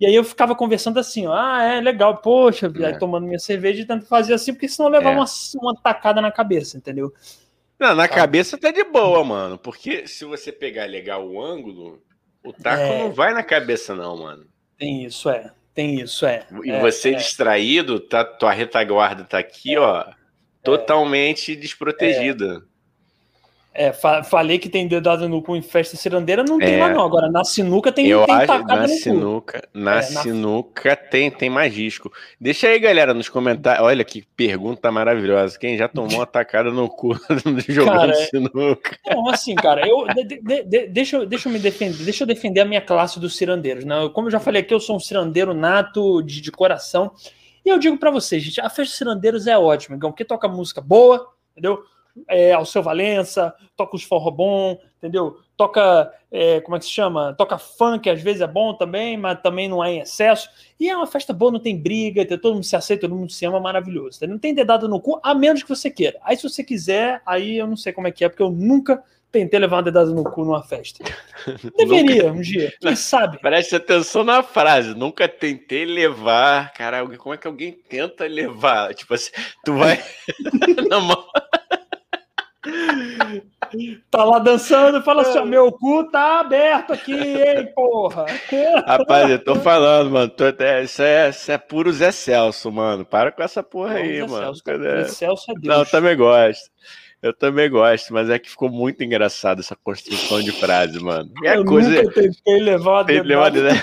[0.00, 2.86] E aí eu ficava conversando assim, ó, ah, é legal, poxa, É.
[2.86, 5.20] aí tomando minha cerveja e tentando fazer assim, porque senão eu levava É.
[5.20, 5.26] uma,
[5.62, 7.12] uma tacada na cabeça, entendeu?
[7.78, 8.08] Não, na Sabe?
[8.08, 9.58] cabeça tá de boa, mano.
[9.58, 12.02] Porque se você pegar legal o ângulo,
[12.44, 12.98] o taco É.
[13.00, 14.46] não vai na cabeça, não, mano.
[14.78, 15.52] Tem isso, é.
[15.74, 16.46] Tem isso, é.
[16.64, 17.14] E É, você é.
[17.16, 20.04] distraído, tá, tua retaguarda tá aqui, ó,
[20.62, 22.62] totalmente desprotegida.
[23.76, 26.80] É, fa- falei que tem dedada no cu em festa cirandeira, não tem É.
[26.80, 27.04] lá não.
[27.04, 31.50] Agora, na sinuca tem, Eu tem acho na sinuca, na É, na- sinuca tem tem
[31.50, 32.12] mais risco.
[32.40, 33.84] Deixa aí, galera, nos comentários.
[33.84, 35.58] Olha que pergunta maravilhosa.
[35.58, 37.14] Quem já tomou uma tacada no cu
[37.68, 38.96] jogando Cara, é- sinuca?
[39.10, 42.28] Não, assim, cara, eu, de- de- de- deixa, eu- deixa eu me defender, deixa eu
[42.28, 43.84] defender a minha classe dos cirandeiros.
[43.84, 44.08] Né?
[44.14, 47.10] Como eu já falei aqui, eu sou um cirandeiro nato de, de coração.
[47.66, 50.46] E eu digo pra vocês, gente, a festa de cirandeiros é ótima, então, porque toca
[50.46, 51.82] música boa, entendeu?
[52.28, 55.36] É, Alceu Valença, toca os forró bom, entendeu?
[55.56, 57.34] Toca, é, como é que se chama?
[57.34, 60.48] Toca funk, às vezes é bom também, mas também não é em excesso.
[60.78, 63.44] E é uma festa boa, não tem briga, todo mundo se aceita, todo mundo se
[63.44, 64.16] ama, maravilhoso.
[64.16, 64.34] entendeu?
[64.34, 66.18] Não tem dedado no cu, a menos que você queira.
[66.22, 69.02] Aí se você quiser, aí eu não sei como é que é, porque eu nunca
[69.34, 71.02] tentei levar uma dedada no cu numa festa.
[71.76, 73.38] Deveria, um dia, quem sabe?
[73.40, 74.94] Preste atenção na frase.
[74.94, 76.72] Nunca tentei levar.
[76.72, 78.94] Cara, como é que alguém tenta levar?
[78.94, 79.32] Tipo assim,
[79.64, 80.00] tu vai
[80.88, 81.24] na mão.
[84.10, 88.26] Tá lá dançando, fala assim, ó, meu cu tá aberto aqui, hein, porra.
[88.86, 90.30] Rapaz, eu tô falando, mano.
[90.30, 90.44] tô
[90.82, 93.04] isso, é, isso é puro Zé Celso, mano.
[93.04, 94.44] Para com essa porra aí, Zé mano.
[94.44, 95.04] Celso, Cadê?
[95.04, 95.66] Zé Celso é Deus.
[95.66, 96.70] Não, eu também gosto.
[97.22, 101.30] Eu também gosto, mas é que ficou muito engraçado essa construção de frase, mano.
[101.42, 103.72] E a eu coisa nunca tentei levar levado, dedada.
[103.72, 103.82] né?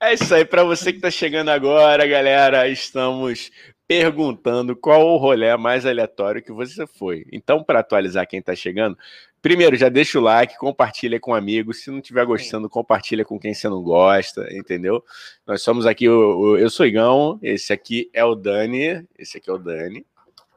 [0.00, 3.52] É isso aí, para você que tá chegando agora, galera, estamos
[4.00, 7.26] perguntando qual o rolê mais aleatório que você foi.
[7.30, 8.96] Então, para atualizar quem tá chegando,
[9.42, 11.82] primeiro, já deixa o like, compartilha com amigos.
[11.82, 15.04] Se não estiver gostando, compartilha com quem você não gosta, entendeu?
[15.46, 19.52] Nós somos aqui, o, eu sou Igão, esse aqui é o Dani, esse aqui é
[19.52, 20.06] o Dani,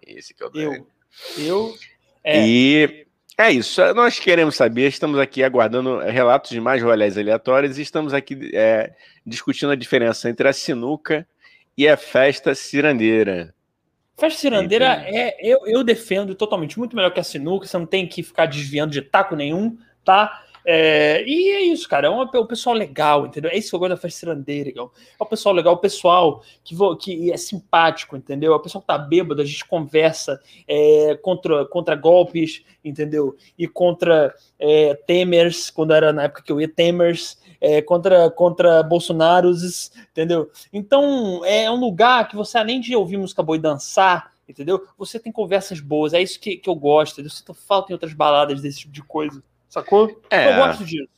[0.08, 0.86] esse aqui é o Dani.
[1.38, 1.76] Eu, eu
[2.24, 2.48] é.
[2.48, 3.06] E
[3.38, 3.82] é isso.
[3.94, 8.94] Nós queremos saber, estamos aqui aguardando relatos de mais rolês aleatórios e estamos aqui é,
[9.26, 11.28] discutindo a diferença entre a sinuca
[11.78, 13.54] e a festa cirandeira.
[14.18, 18.08] Festa cirandeira é, eu, eu defendo totalmente muito melhor que a sinuca, você não tem
[18.08, 20.46] que ficar desviando de taco nenhum, tá?
[20.68, 22.08] É, e é isso, cara.
[22.08, 23.52] É uma, o pessoal legal, entendeu?
[23.52, 24.92] É isso que eu gosto da festa cirandeira, legal.
[25.20, 28.54] É o pessoal legal, o pessoal que, que é simpático, entendeu?
[28.54, 33.36] É o pessoal que tá bêbado, a gente conversa é, contra, contra golpes, entendeu?
[33.58, 38.84] E contra é, Temers, quando era na época que eu ia Temers, é, contra, contra
[38.84, 40.50] Bolsonaros, entendeu?
[40.72, 44.86] Então é um lugar que você, além de ouvir música boa e dançar, entendeu?
[44.98, 47.32] Você tem conversas boas, é isso que, que eu gosto, entendeu?
[47.32, 49.44] Sinto falta em outras baladas desse tipo de coisa.
[49.70, 50.22] Sacou?
[50.30, 51.10] É, eu gosto disso.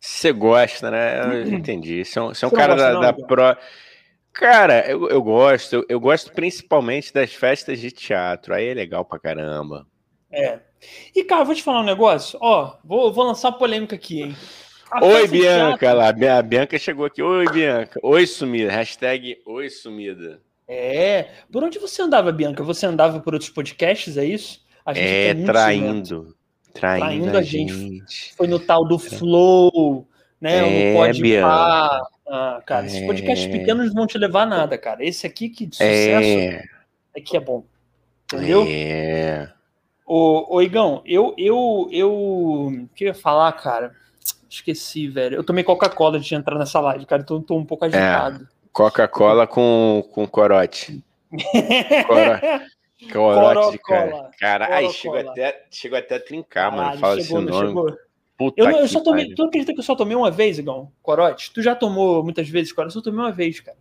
[0.00, 1.20] Você gosta, né?
[1.20, 1.54] Eu uhum.
[1.54, 2.04] entendi.
[2.04, 3.56] Você é um, você é um cara da, não, da pro.
[4.32, 5.74] Cara, eu, eu gosto.
[5.74, 8.52] Eu, eu, gosto principalmente das festas de teatro.
[8.52, 9.86] Aí é legal pra caramba.
[10.28, 10.58] É.
[11.14, 12.36] E, cara, vou te falar um negócio.
[12.42, 14.36] Ó, vou, vou lançar polêmica aqui, hein?
[15.00, 16.08] Oi, Bianca lá.
[16.08, 17.22] A Bianca chegou aqui.
[17.22, 17.98] Oi, Bianca.
[18.02, 18.70] Oi, sumida.
[18.70, 20.40] Hashtag Oi, sumida.
[20.68, 21.28] É.
[21.50, 22.62] Por onde você andava, Bianca?
[22.62, 24.60] Você andava por outros podcasts, é isso?
[24.86, 26.34] é, traindo.
[26.74, 27.72] Traindo, traindo a gente.
[27.72, 28.34] gente.
[28.34, 30.06] Foi no tal do Flow,
[30.40, 30.58] né?
[30.58, 31.22] É, no Pode
[32.34, 32.86] ah, cara, é.
[32.86, 35.04] esses podcasts pequenos não vão te levar a nada, cara.
[35.04, 36.64] Esse aqui que de sucesso é,
[37.14, 37.64] é que é bom.
[38.24, 38.64] Entendeu?
[38.66, 39.52] É.
[40.06, 42.12] Ô, ô Igão, eu, eu, eu.
[42.12, 43.94] O que eu ia falar, cara?
[44.52, 45.36] Esqueci, velho.
[45.36, 47.22] Eu tomei Coca-Cola de entrar nessa live, cara.
[47.22, 48.44] Então tô um pouco é, agitado.
[48.44, 51.02] É, Coca-Cola com, com corote.
[52.06, 52.40] Coro...
[53.12, 54.30] Corote, cara.
[54.38, 57.00] Cara, aí chegou até, chegou até a trincar, Caralho, mano.
[57.00, 57.66] Fala chegou, esse nome.
[57.66, 57.96] Chegou.
[58.36, 59.34] Puta eu, eu só tomei.
[59.34, 60.92] Tu acredita que eu só tomei uma vez, Igão?
[61.02, 61.50] Corote?
[61.52, 62.94] Tu já tomou muitas vezes corote?
[62.94, 63.78] Eu só tomei uma vez, cara.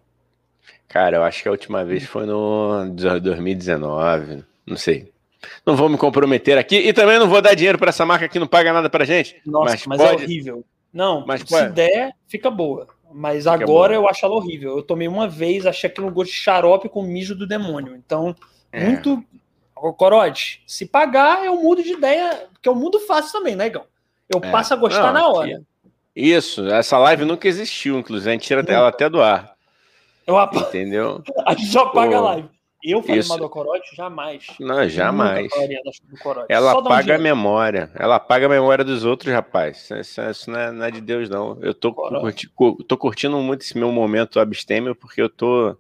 [0.88, 4.46] Cara, eu acho que a última vez foi no 2019.
[4.66, 5.11] Não sei.
[5.66, 8.40] Não vou me comprometer aqui e também não vou dar dinheiro para essa marca que
[8.40, 9.42] não paga nada pra gente.
[9.46, 10.22] Nossa, mas, mas é pode...
[10.22, 10.66] é horrível.
[10.94, 11.72] Não, mas se pode...
[11.74, 12.88] der, fica boa.
[13.14, 14.06] Mas fica agora boa.
[14.06, 14.78] eu acho ela horrível.
[14.78, 17.96] Eu tomei uma vez, achei aquilo gosto de xarope com mijo do demônio.
[17.96, 18.36] Então,
[18.72, 18.86] é.
[18.86, 19.24] Muito.
[19.98, 23.84] Corote, se pagar, eu mudo de ideia, porque eu mudo fácil também, né, Igão?
[24.30, 24.52] Eu é.
[24.52, 25.64] passo a gostar Não, na hora.
[26.16, 28.30] Isso, essa live nunca existiu, inclusive.
[28.30, 29.56] A gente tira ela até do ar.
[30.28, 30.56] Eu ap...
[30.56, 31.24] Entendeu?
[31.46, 32.50] a gente já paga a live.
[32.84, 33.96] Eu falei mal do Corote?
[33.96, 34.48] Jamais.
[34.60, 35.52] Não, jamais.
[36.50, 37.92] Ela apaga um a memória.
[37.96, 39.90] Ela apaga a memória dos outros, rapaz.
[39.92, 41.58] Isso, isso não, é, não, é, de Deus, não.
[41.62, 42.50] Eu tô, curti,
[42.88, 45.78] tô curtindo muito esse meu momento abstêmio, porque eu tô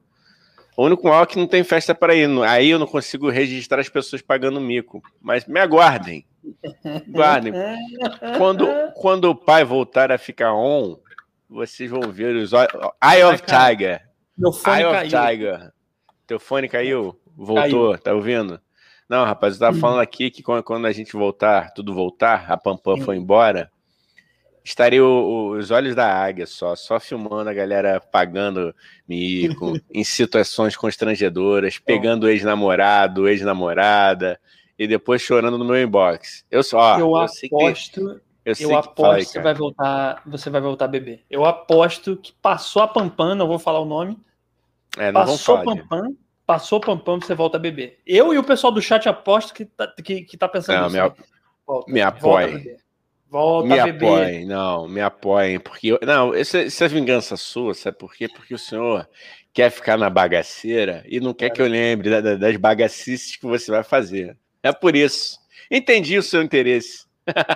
[0.75, 2.27] o único mal é que não tem festa para ir.
[2.43, 5.03] Aí eu não consigo registrar as pessoas pagando mico.
[5.21, 6.25] Mas me aguardem.
[7.07, 7.53] Aguardem.
[8.37, 10.97] Quando, quando o pai voltar a ficar on,
[11.49, 14.01] vocês vão ver os Eye of Tiger.
[14.37, 15.19] Meu fone Eye caiu.
[15.19, 15.71] of Tiger.
[16.31, 17.19] Teu fone caiu?
[17.35, 17.97] Voltou, caiu.
[17.97, 18.57] tá ouvindo?
[19.09, 22.95] Não, rapaz, eu tava falando aqui que quando a gente voltar, tudo voltar, a Pampam
[23.01, 23.69] foi embora,
[24.63, 28.73] estaria o, os olhos da águia só, só filmando a galera pagando
[29.05, 34.39] mico, em situações constrangedoras, pegando ex-namorado, ex-namorada,
[34.79, 36.45] e depois chorando no meu inbox.
[36.49, 40.85] Eu só, eu, eu aposto, eu, eu aposto que, você vai voltar, você vai voltar
[40.85, 41.25] a beber.
[41.29, 44.17] Eu aposto que passou a Pampam, não vou falar o nome.
[44.97, 47.99] É, passou Pampam, passou Pampam, você volta a beber.
[48.05, 51.15] Eu e o pessoal do chat aposto que tá, que, que tá pensando não, nisso.
[51.17, 51.25] Me,
[51.65, 52.77] volta, me apoie.
[53.29, 58.13] Volta me apoiem, não, me apoiem, porque não, essa, essa é vingança sua, sabe por
[58.13, 58.27] quê?
[58.27, 59.07] Porque o senhor
[59.53, 61.49] quer ficar na bagaceira e não quer é.
[61.49, 64.37] que eu lembre da, das bagacices que você vai fazer.
[64.61, 65.39] É por isso.
[65.69, 67.05] Entendi o seu interesse.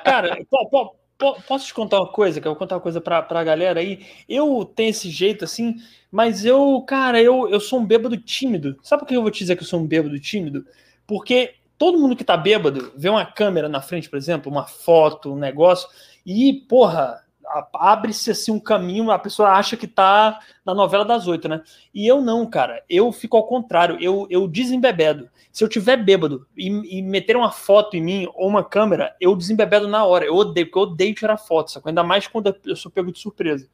[0.05, 2.39] Cara, po, po, posso te contar uma coisa?
[2.39, 4.05] Que eu vou contar uma coisa pra, pra galera aí.
[4.27, 5.75] Eu tenho esse jeito assim,
[6.11, 8.77] mas eu, cara, eu, eu sou um bêbado tímido.
[8.81, 10.65] Sabe por que eu vou te dizer que eu sou um bêbado tímido?
[11.07, 15.33] Porque todo mundo que tá bêbado vê uma câmera na frente, por exemplo, uma foto,
[15.33, 15.89] um negócio,
[16.25, 17.24] e, porra,
[17.73, 21.61] abre-se assim um caminho, a pessoa acha que tá na novela das oito, né?
[21.93, 22.83] E eu não, cara.
[22.89, 25.29] Eu fico ao contrário, eu, eu desembebedo.
[25.51, 29.35] Se eu tiver bêbado e, e meter uma foto em mim ou uma câmera, eu
[29.35, 30.25] desembebedo na hora.
[30.25, 31.81] Eu odeio, porque eu odeio tirar foto?
[31.85, 33.67] Ainda mais quando eu sou pego de surpresa.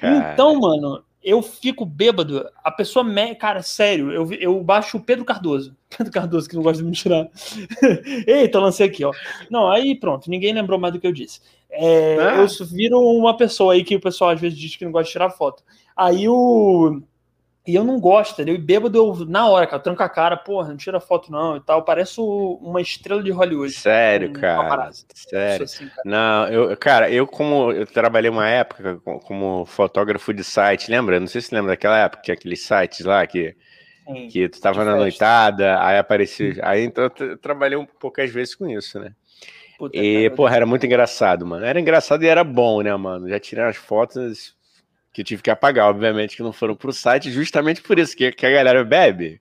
[0.00, 0.32] Cara.
[0.32, 3.34] Então, mano, eu fico bêbado, a pessoa, me...
[3.34, 5.76] cara, sério, eu, eu baixo o Pedro Cardoso.
[5.96, 7.28] Pedro Cardoso, que não gosta de me tirar.
[8.26, 9.12] Eita, lancei aqui, ó.
[9.50, 11.40] Não, aí pronto, ninguém lembrou mais do que eu disse.
[11.70, 12.36] É, ah.
[12.36, 15.12] Eu viro uma pessoa aí que o pessoal às vezes diz que não gosta de
[15.12, 15.62] tirar foto.
[15.96, 17.02] Aí o.
[17.66, 18.54] E eu não gosto, entendeu?
[18.54, 21.60] E bêbado, eu, na hora, cara, tranca a cara, porra, não tira foto não e
[21.60, 21.84] tal.
[21.84, 23.72] Parece uma estrela de Hollywood.
[23.72, 24.90] Sério, um, cara.
[25.14, 25.64] Sério.
[25.64, 26.02] Assim, cara.
[26.04, 31.20] Não, eu, cara, eu como eu trabalhei uma época como fotógrafo de site, lembra?
[31.20, 33.54] Não sei se lembra daquela época, que aqueles sites lá que,
[34.06, 36.56] Sim, que tu tava na noitada, aí aparecia.
[36.62, 39.12] Aí então eu trabalhei um poucas vezes com isso, né?
[39.80, 41.64] Puta, e, cara, porra, era muito engraçado, mano.
[41.64, 43.26] Era engraçado e era bom, né, mano?
[43.26, 44.54] Já tirei as fotos
[45.10, 48.30] que eu tive que apagar, obviamente, que não foram pro site, justamente por isso, que,
[48.30, 49.40] que a galera bebe.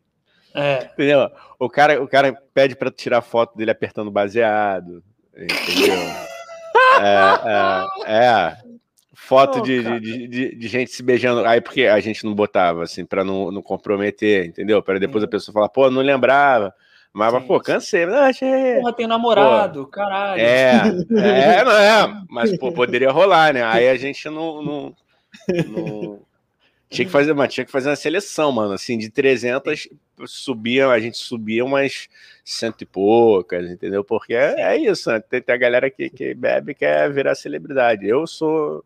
[0.56, 0.89] É.
[0.93, 1.30] Entendeu?
[1.60, 5.04] O cara, o cara pede para tirar foto dele apertando baseado.
[5.36, 5.93] Entendeu?
[7.02, 8.58] é, é, é,
[9.13, 11.45] Foto oh, de, de, de, de, gente se beijando.
[11.45, 14.82] Aí porque a gente não botava, assim, para não, não comprometer, entendeu?
[14.82, 16.73] Para depois a pessoa falar, pô, não lembrava.
[17.13, 18.05] Mas, sim, pô, cansei.
[18.05, 18.75] Não, achei...
[18.75, 20.41] Porra, tem namorado, pô, caralho.
[20.41, 22.23] É, é, não é.
[22.29, 23.63] Mas, pô, poderia rolar, né?
[23.63, 24.95] Aí a gente não, não,
[25.67, 26.21] no...
[26.89, 28.73] Tinha que fazer, mas tinha que fazer uma seleção, mano.
[28.73, 29.87] Assim, de 300
[30.25, 32.09] subia, a gente subia umas
[32.43, 34.03] cento e poucas, entendeu?
[34.03, 35.19] Porque é, é isso, né?
[35.19, 38.07] Tem, tem, a galera que, que bebe quer virar celebridade.
[38.07, 38.83] Eu sou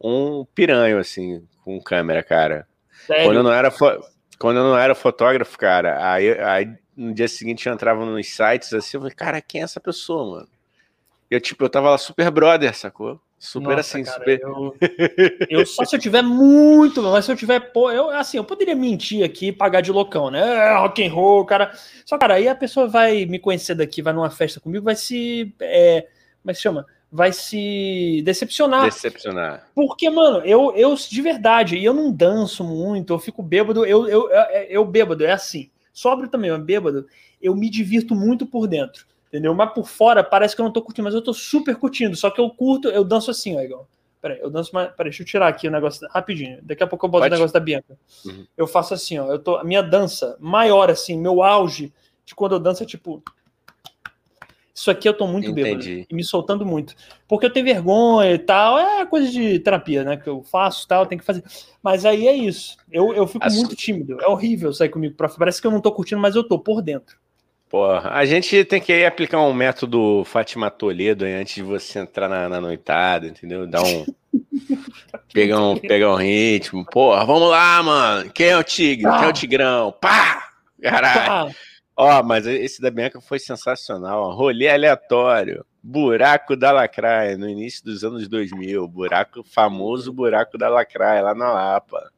[0.00, 2.66] um piranho, assim, com câmera, cara.
[3.06, 3.26] Sério?
[3.26, 3.70] Quando eu não era,
[4.38, 8.72] quando eu não era fotógrafo, cara, aí, aí no dia seguinte eu entrava nos sites
[8.72, 10.48] assim, eu falei, cara, quem é essa pessoa, mano?
[11.30, 13.20] Eu, tipo, eu tava lá super brother, sacou?
[13.38, 14.40] Super Nossa, assim, cara, super.
[14.40, 14.76] Eu,
[15.50, 18.74] eu, só se eu tiver muito, mas se eu tiver, pô, eu assim, eu poderia
[18.74, 20.40] mentir aqui e pagar de loucão, né?
[20.40, 21.72] É, rock and roll, cara.
[22.06, 25.52] Só, cara, aí a pessoa vai me conhecer daqui, vai numa festa comigo, vai se.
[25.60, 26.06] É,
[26.42, 26.86] como é que chama?
[27.12, 28.84] Vai se decepcionar.
[28.84, 29.68] Decepcionar.
[29.74, 34.08] Porque, mano, eu, eu de verdade, e eu não danço muito, eu fico bêbado, eu,
[34.08, 35.70] eu, eu, eu bêbado, é assim.
[35.94, 37.06] Sóbrio também, mas bêbado,
[37.40, 39.52] eu me divirto muito por dentro entendeu?
[39.52, 42.14] Mas por fora parece que eu não tô curtindo, mas eu tô super curtindo.
[42.14, 43.84] Só que eu curto, eu danço assim, ó, Igor.
[44.22, 44.88] Peraí, eu danço mais.
[44.92, 46.58] Peraí, deixa eu tirar aqui o negócio rapidinho.
[46.62, 47.34] Daqui a pouco eu boto Pode.
[47.34, 47.98] o negócio da Bianca.
[48.24, 48.46] Uhum.
[48.56, 49.26] Eu faço assim, ó.
[49.26, 51.92] Eu tô, a minha dança maior, assim, meu auge
[52.24, 53.22] de quando eu danço é tipo.
[54.74, 55.62] Isso aqui eu tô muito Entendi.
[55.62, 56.96] bêbado e me soltando muito.
[57.28, 58.76] Porque eu tenho vergonha e tal.
[58.76, 60.16] É coisa de terapia, né?
[60.16, 61.44] Que eu faço tal, tenho que fazer.
[61.80, 62.76] Mas aí é isso.
[62.90, 63.54] Eu, eu fico As...
[63.54, 64.20] muito tímido.
[64.20, 65.38] É horrível sair comigo, prof.
[65.38, 67.16] Parece que eu não tô curtindo, mas eu tô por dentro.
[67.68, 72.48] Porra, a gente tem que aplicar um método Fátima Toledo antes de você entrar na,
[72.48, 73.66] na noitada, entendeu?
[73.68, 74.04] Dar um.
[75.32, 76.84] pegar, um pegar um ritmo.
[76.84, 78.30] Porra, vamos lá, mano.
[78.32, 79.08] Quem é o tigre?
[79.08, 79.94] Quem é o tigrão?
[80.00, 80.50] Pá!
[80.82, 81.54] Caralho.
[81.96, 84.34] Ó, mas esse da Bianca foi sensacional.
[84.34, 85.64] Rolê aleatório.
[85.82, 88.88] Buraco da Lacraia, no início dos anos 2000.
[88.88, 92.10] Buraco famoso Buraco da Lacraia, lá na Lapa.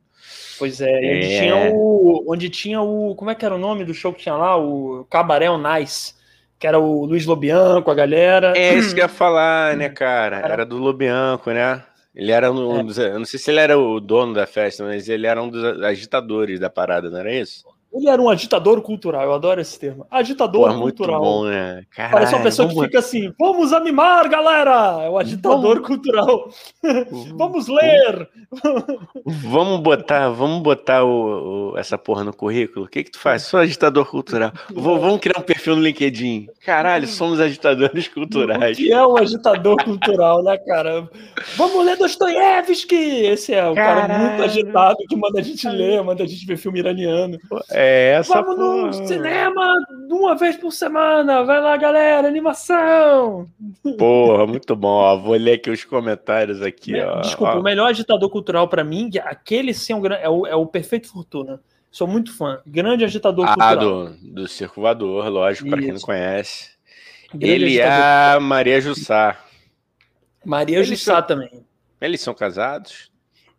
[0.58, 1.16] Pois é, é.
[1.16, 3.14] Onde, tinha o, onde tinha o.
[3.14, 4.56] Como é que era o nome do show que tinha lá?
[4.56, 6.14] O Cabaré Nice.
[6.58, 8.54] Que era o Luiz Lobianco, a galera.
[8.56, 10.38] É isso que eu ia falar, né, cara?
[10.38, 11.84] Era do Lobianco, né?
[12.14, 12.82] Ele era um, é.
[12.82, 12.96] dos.
[12.96, 15.82] Eu não sei se ele era o dono da festa, mas ele era um dos
[15.82, 17.66] agitadores da parada, não era isso?
[17.92, 20.06] Ele era um agitador cultural, eu adoro esse termo.
[20.10, 21.20] Agitador Pô, cultural.
[21.20, 21.84] Muito bom, né?
[21.90, 22.82] Caralho, Parece uma pessoa vamos...
[22.82, 25.04] que fica assim: vamos animar, galera!
[25.04, 25.86] É o agitador vamos...
[25.86, 26.50] cultural.
[27.36, 28.28] vamos ler!
[29.24, 32.84] vamos botar, vamos botar o, o, essa porra no currículo.
[32.84, 33.44] O que, que tu faz?
[33.44, 34.52] Sou agitador cultural.
[34.74, 36.48] Vou, vamos criar um perfil no LinkedIn.
[36.64, 38.76] Caralho, somos agitadores culturais.
[38.76, 41.08] O que é um agitador cultural, né, cara?
[41.56, 42.94] Vamos ler Dostoiévski!
[42.94, 44.08] Esse é o Caralho.
[44.08, 47.38] cara muito agitado que manda a gente ler, manda a gente ver filme iraniano.
[47.70, 48.86] É, é essa Vamos porra.
[48.86, 49.74] no cinema
[50.10, 51.44] uma vez por semana.
[51.44, 53.48] Vai lá, galera, animação.
[53.98, 54.88] Porra, muito bom.
[54.88, 56.98] Ó, vou ler aqui os comentários aqui.
[56.98, 57.20] Ó.
[57.20, 57.60] Desculpa, ó.
[57.60, 61.60] o melhor agitador cultural para mim, aquele sim é o, é o Perfeito Fortuna.
[61.90, 62.60] Sou muito fã.
[62.66, 63.76] Grande agitador ah, cultural.
[63.78, 66.70] Do, do Circo lógico, para quem não conhece.
[67.34, 69.38] Grande Ele é a Maria Jussá.
[70.44, 71.22] Maria Eles Jussá são...
[71.22, 71.50] também.
[72.00, 73.10] Eles são casados?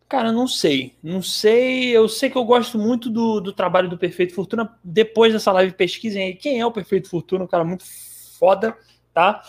[0.09, 0.93] Cara, não sei.
[1.03, 1.89] Não sei.
[1.89, 4.77] Eu sei que eu gosto muito do, do trabalho do Perfeito Fortuna.
[4.83, 7.83] Depois dessa live, pesquisem aí quem é o Perfeito Fortuna, um cara muito
[8.39, 8.75] foda,
[9.13, 9.41] tá?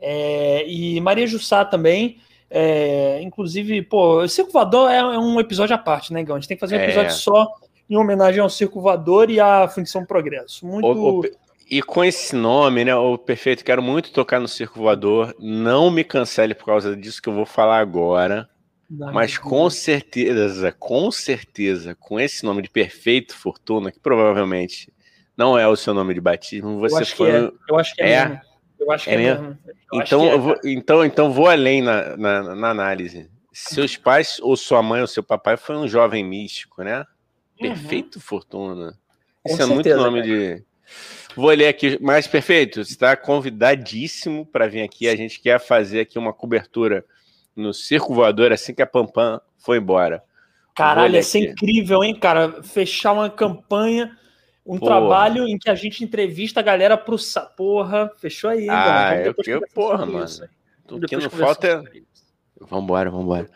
[0.00, 2.18] É, e Maria Jussá também.
[2.48, 6.36] É, inclusive, pô, o Circo Voador é, é, um episódio à parte, né, Gão?
[6.36, 7.10] A gente tem que fazer um episódio é.
[7.10, 7.52] só
[7.90, 10.64] em homenagem ao Circo Voador e à Função Progresso.
[10.64, 10.86] Muito.
[10.86, 11.22] O, o,
[11.68, 15.34] e com esse nome, né, o Perfeito, quero muito tocar no Circo Voador.
[15.38, 18.48] Não me cancele por causa disso que eu vou falar agora.
[18.88, 24.92] Mas com certeza, com certeza, com esse nome de Perfeito Fortuna, que provavelmente
[25.36, 27.30] não é o seu nome de batismo, você foi.
[27.30, 27.52] É.
[27.68, 28.12] Eu acho que é.
[28.12, 28.40] é?
[28.78, 29.42] Eu acho que é, é mesmo.
[29.42, 29.58] mesmo.
[29.92, 33.28] Então, é, vou, então, então vou além na, na, na, análise.
[33.52, 37.00] Seus pais, ou sua mãe, ou seu papai foi um jovem místico, né?
[37.60, 37.68] Uhum.
[37.68, 38.96] Perfeito Fortuna.
[39.44, 40.56] Isso é muito nome cara.
[40.56, 40.64] de.
[41.34, 45.08] Vou ler aqui, mas perfeito, você está convidadíssimo para vir aqui.
[45.08, 47.04] A gente quer fazer aqui uma cobertura
[47.56, 50.22] no circo voador assim que a Pampam foi embora.
[50.74, 52.62] Caralho, ia ser incrível, hein, cara?
[52.62, 54.16] Fechar uma campanha,
[54.64, 54.90] um porra.
[54.92, 57.16] trabalho em que a gente entrevista a galera pro.
[57.56, 60.26] Porra, fechou aí, ah, eu, eu, porra, mano.
[60.90, 61.82] O que não falta é.
[62.60, 63.48] Vambora, vambora.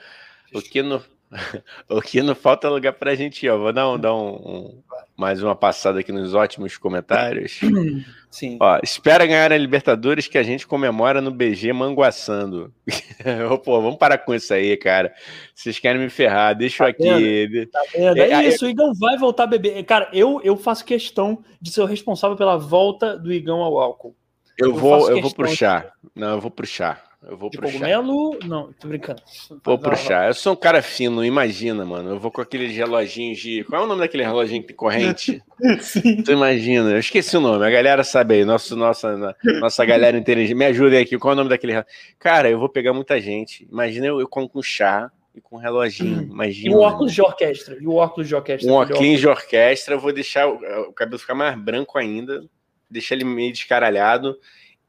[0.55, 1.03] O que não.
[1.88, 3.59] o que não falta é lugar pra gente ir, ó.
[3.59, 4.83] Vou dar, um, dar um, um,
[5.16, 7.61] mais uma passada aqui nos ótimos comentários.
[8.31, 8.57] Sim.
[8.61, 12.73] Ó, espera ganhar a Libertadores que a gente comemora no BG manguaçando.
[13.64, 15.12] Pô, vamos parar com isso aí, cara.
[15.55, 17.69] Vocês querem me ferrar, deixa tá aqui.
[17.71, 17.81] Tá?
[17.95, 19.83] É, é isso, o Igão vai voltar a beber.
[19.85, 24.16] Cara, eu, eu faço questão de ser o responsável pela volta do Igão ao álcool.
[24.59, 25.93] Eu, eu vou, eu vou pro chá.
[26.14, 27.03] Não, eu vou pro chá.
[27.23, 28.39] Eu vou de pro cogumelo?
[28.41, 28.49] Chá.
[28.49, 29.23] Não, tô brincando.
[29.63, 30.27] Vou pro chá.
[30.29, 32.11] Eu sou um cara fino, imagina, mano.
[32.11, 33.63] Eu vou com aqueles reloginhos de.
[33.65, 35.43] Qual é o nome daquele reloginho que tem corrente?
[35.81, 36.23] Sim.
[36.23, 36.91] Tu imagina?
[36.91, 37.65] Eu esqueci o nome.
[37.65, 38.45] A galera sabe aí.
[38.45, 40.57] Nosso, nossa, nossa galera inteligente.
[40.57, 41.19] Me ajudem aqui.
[41.19, 41.85] Qual é o nome daquele
[42.19, 43.69] Cara, eu vou pegar muita gente.
[43.71, 46.23] Imagina eu, eu com, com chá e com reloginho.
[46.23, 46.29] Hum.
[46.31, 46.75] Imagina.
[46.75, 47.77] E o óculos de orquestra.
[47.79, 48.71] E o óculos de orquestra.
[48.73, 49.95] Um óculos de orquestra.
[49.95, 50.55] Eu vou deixar o,
[50.89, 52.43] o cabelo ficar mais branco ainda.
[52.91, 54.39] Deixar ele meio descaralhado.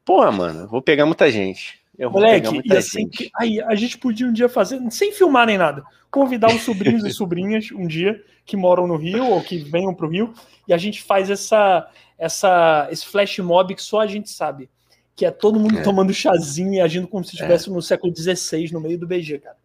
[0.06, 1.81] Porra, mano, vou pegar muita gente.
[2.02, 5.56] Eu Moleque, e assim, que, aí a gente podia um dia fazer, sem filmar nem
[5.56, 9.94] nada, convidar os sobrinhos e sobrinhas um dia que moram no Rio ou que venham
[9.94, 10.34] para o Rio
[10.68, 11.88] e a gente faz essa,
[12.18, 14.68] essa, esse flash mob que só a gente sabe.
[15.16, 15.84] Que é todo mundo é.
[15.84, 17.72] tomando chazinho e agindo como se estivesse é.
[17.72, 19.58] no século XVI, no meio do BG, cara.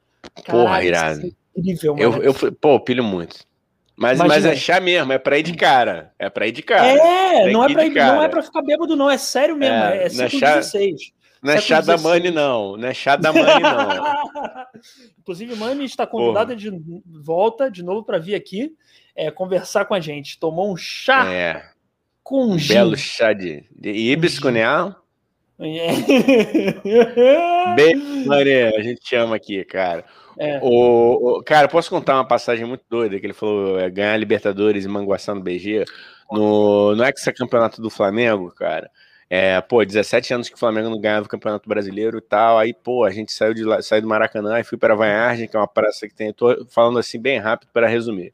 [0.45, 1.21] Caralho, Porra, irado.
[1.57, 1.97] É incrível.
[1.99, 3.47] Eu, eu, pô, pilho muito.
[3.97, 6.13] Mas, mas é chá mesmo, é pra ir de cara.
[6.19, 6.87] É pra ir de cara.
[6.87, 9.11] É, não é, pra ir, não é pra ficar bêbado, não.
[9.11, 9.75] É sério mesmo.
[9.75, 10.63] É, é século é chá...
[10.63, 11.17] XVI.
[11.47, 12.77] Não é chá da Mani, não.
[12.77, 14.67] Não é chá da Mani, não.
[15.21, 16.57] Inclusive, Mani está convidada Porra.
[16.57, 18.75] de volta de novo para vir aqui
[19.15, 20.39] é, conversar com a gente.
[20.39, 21.63] Tomou um chá é.
[22.23, 22.75] com um gin.
[22.75, 24.63] Belo chá de, de hibisco, né?
[24.63, 24.95] É.
[27.77, 30.05] Bem, Mani, a gente te ama aqui, cara.
[30.39, 30.59] É.
[30.61, 34.85] O, o, cara, posso contar uma passagem muito doida que ele falou é, ganhar Libertadores
[34.85, 35.85] e Manguaçã no BG
[36.31, 38.91] no, no ex-campeonato do Flamengo, cara.
[39.29, 42.59] É, pô, 17 anos que o Flamengo não ganhava o Campeonato Brasileiro e tal.
[42.59, 45.57] Aí, pô, a gente saiu, de lá, saiu do Maracanã e fui para Vanhagem, que
[45.57, 46.33] é uma praça que tem.
[46.33, 48.33] Tô falando assim bem rápido para resumir.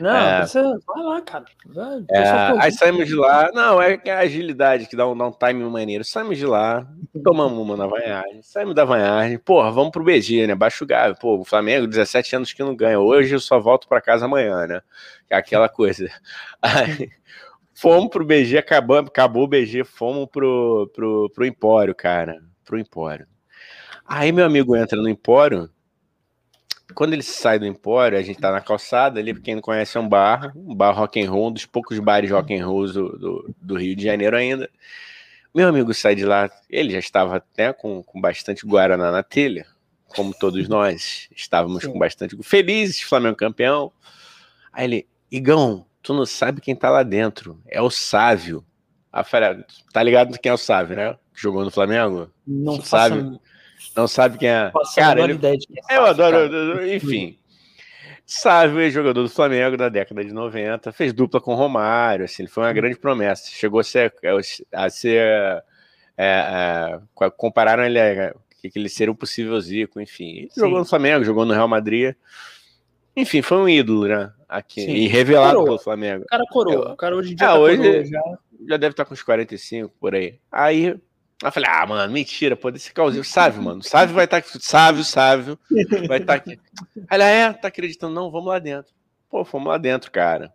[0.00, 1.44] Não, é, você vai lá, cara.
[1.66, 2.24] Vai, é,
[2.58, 3.50] aí saímos de lá.
[3.52, 6.02] Não, é, é a agilidade que dá um, dá um time maneiro.
[6.04, 6.86] Saímos de lá,
[7.22, 9.38] tomamos uma na Vanhagem, saímos da Vanhagem.
[9.38, 10.54] Porra, vamos pro BG, né?
[10.54, 11.14] Baixo Gávea.
[11.14, 12.98] Pô, o Flamengo, 17 anos que não ganha.
[12.98, 14.80] Hoje eu só volto para casa amanhã, né?
[15.28, 16.08] É aquela coisa.
[16.62, 17.10] Aí,
[17.80, 22.38] Fomos pro BG, acabou, acabou o BG, fomos pro, pro, pro Empório, cara.
[22.62, 23.26] Pro Empório.
[24.06, 25.70] Aí meu amigo entra no Empório.
[26.94, 30.00] Quando ele sai do Empório, a gente tá na calçada ali, quem não conhece é
[30.00, 33.18] um bar, um bar rock and roll, um dos poucos bares rock and roll do,
[33.18, 34.68] do, do Rio de Janeiro ainda.
[35.54, 39.64] Meu amigo sai de lá, ele já estava até com, com bastante Guaraná na telha,
[40.14, 41.92] como todos nós estávamos Sim.
[41.92, 43.90] com bastante felizes, Flamengo campeão.
[44.70, 47.60] Aí ele, Igão, tu não sabe quem tá lá dentro.
[47.66, 48.64] É o Sávio.
[49.24, 51.12] Fera, tá ligado quem é o Sávio, né?
[51.34, 52.30] Que jogou no Flamengo?
[52.46, 53.40] Não sabe.
[53.96, 54.72] Não sabe quem é.
[54.94, 55.34] Cara, ele...
[55.34, 56.94] ideia de quem é eu adoro, cara.
[56.94, 57.36] enfim.
[58.24, 62.48] Sávio é jogador do Flamengo da década de 90, fez dupla com Romário, assim, ele
[62.48, 62.74] foi uma hum.
[62.74, 63.50] grande promessa.
[63.50, 64.14] Chegou a ser,
[64.72, 65.64] a ser
[66.16, 70.48] é, é, compararam ele a, que ele seria o possível Zico, enfim.
[70.56, 72.14] jogou no Flamengo, jogou no Real Madrid.
[73.16, 74.32] Enfim, foi um ídolo, né?
[74.48, 74.82] Aqui.
[74.82, 74.92] Sim.
[74.92, 75.66] E revelado coroa.
[75.66, 76.24] pelo Flamengo.
[76.24, 76.92] O cara coroa.
[76.92, 78.22] O cara hoje em dia ah, tá hoje já.
[78.68, 80.38] já deve estar tá com uns 45 por aí.
[80.50, 80.96] Aí
[81.42, 83.24] eu falei, ah, mano, mentira, pode ser causinho.
[83.24, 83.82] Sávio, mano.
[83.82, 84.64] Sávio vai estar tá aqui.
[84.64, 85.58] Sávio, Sávio.
[86.06, 86.58] Vai estar tá aqui.
[86.96, 88.14] Aí ela, é, tá acreditando?
[88.14, 88.92] Não, vamos lá dentro.
[89.30, 90.52] Pô, fomos lá dentro, cara.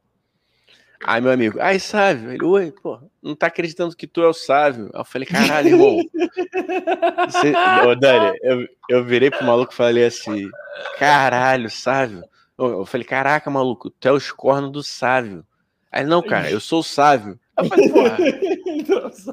[1.04, 2.32] Aí, meu amigo, ai, Sávio.
[2.32, 4.89] Ele, oi, pô, não tá acreditando que tu é o Sávio.
[4.94, 5.98] Aí eu falei, caralho, irmão.
[7.30, 7.54] Você...
[7.88, 10.50] Ô, Dani, eu, eu virei pro maluco e falei assim,
[11.00, 12.24] caralho, Sávio.
[12.58, 15.46] Eu falei, caraca, maluco, tu é o escorno do Sávio.
[15.91, 17.39] Aí, não, cara, eu sou o Sávio.
[17.58, 18.18] Eu falei, porra,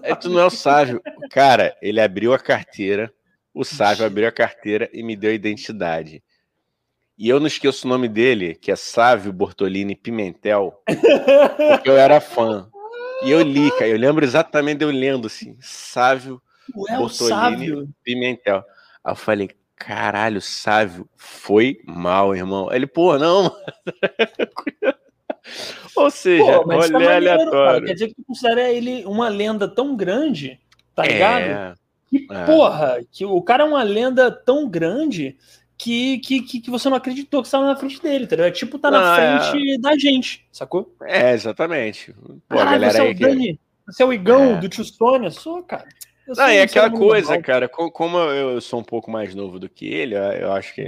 [0.02, 1.00] é, tu não é o Sávio.
[1.30, 3.12] Cara, ele abriu a carteira,
[3.54, 6.22] o Sávio abriu a carteira e me deu a identidade.
[7.16, 10.82] E eu não esqueço o nome dele, que é Sávio Bortolini Pimentel,
[11.68, 12.68] porque eu era fã.
[13.24, 16.42] E eu li, cara, eu lembro exatamente eu lendo assim, Sávio
[16.74, 18.64] Ué, Bortolini Pimentel.
[19.04, 19.50] Aí eu falei,
[19.84, 22.72] caralho, Sávio foi mal, irmão.
[22.72, 23.54] Ele, pô, não.
[25.96, 27.86] Ou seja, pô, olha tá aleatório.
[27.86, 30.60] Quer dizer que tu considera ele uma lenda tão grande,
[30.94, 31.42] tá ligado?
[31.42, 31.74] É,
[32.08, 32.44] que é.
[32.44, 35.36] porra, que o cara é uma lenda tão grande
[35.76, 38.48] que, que, que, você não acreditou que estava na frente dele, tá ligado?
[38.48, 39.40] É tipo tá na é.
[39.40, 40.94] frente da gente, sacou?
[41.02, 42.14] É, exatamente.
[42.48, 43.60] Pô, Caralho, galera você é o Dani, que...
[43.86, 44.60] você é o Igão é.
[44.60, 45.88] do Tio Sônia, sou, cara.
[46.26, 49.86] Eu não, é aquela coisa, cara, como eu sou um pouco mais novo do que
[49.86, 50.82] ele, eu acho que.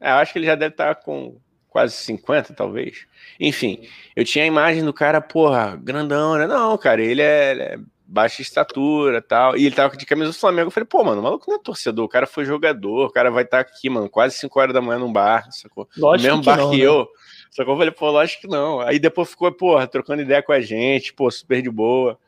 [0.00, 1.36] É, eu acho que ele já deve estar tá com
[1.68, 3.06] quase 50, talvez.
[3.40, 6.46] Enfim, eu tinha a imagem do cara, porra, grandão, né?
[6.46, 9.56] Não, cara, ele é, ele é baixa estatura tal.
[9.56, 10.68] E ele tava de camisa do Flamengo.
[10.68, 13.30] Eu falei, pô, mano, o maluco não é torcedor, o cara foi jogador, o cara
[13.30, 15.88] vai estar tá aqui, mano, quase 5 horas da manhã num bar, sacou?
[15.96, 16.84] Lógico no mesmo que bar não, que né?
[16.84, 17.08] eu.
[17.50, 18.80] Só que eu falei, pô, lógico que não.
[18.80, 22.18] Aí depois ficou, porra, trocando ideia com a gente, pô, super de boa.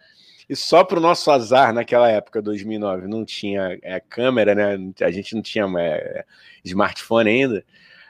[0.49, 4.93] E só pro nosso azar, naquela época, 2009, não tinha é, câmera, né?
[5.01, 6.25] A gente não tinha é,
[6.65, 7.65] smartphone ainda.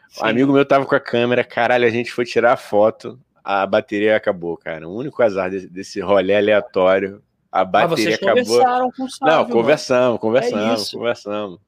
[0.09, 0.23] Sim.
[0.23, 3.67] Um amigo meu tava com a câmera, caralho, a gente foi tirar a foto, a
[3.67, 4.87] bateria acabou, cara.
[4.87, 8.45] O único azar desse, desse rolê aleatório, a bateria ah, acabou.
[8.45, 11.61] Conversaram com o Sávio, não, conversamos, conversamos, é conversamos.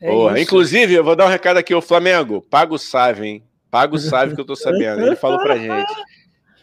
[0.00, 3.44] É Porra, inclusive, eu vou dar um recado aqui, o Flamengo, paga o Sávio, hein?
[3.70, 5.04] Paga o Sávio que eu tô sabendo.
[5.04, 5.92] Ele falou pra gente.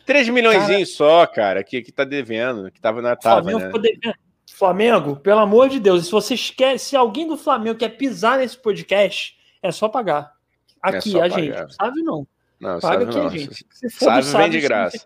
[0.06, 4.14] 3 milhões cara, só, cara, que, que tá devendo, que tava na tava, Flamengo, né?
[4.52, 8.58] Flamengo, pelo amor de Deus, se vocês querem, se alguém do Flamengo quer pisar nesse
[8.58, 10.34] podcast, é só pagar.
[10.82, 11.39] Aqui, é a pagar.
[11.39, 12.28] gente, sabe não.
[12.62, 13.30] Não, Paga aqui, não.
[13.30, 13.66] gente.
[13.72, 14.97] Se for sabe, sábio, vem de graça.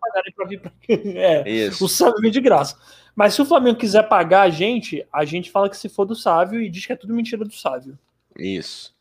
[0.49, 0.61] Vir
[1.15, 1.85] é, Isso.
[1.85, 2.77] O sábio vem de graça.
[3.15, 6.15] Mas se o Flamengo quiser pagar a gente, a gente fala que se for do
[6.15, 7.97] sábio e diz que é tudo mentira do sábio.
[8.37, 8.93] Isso.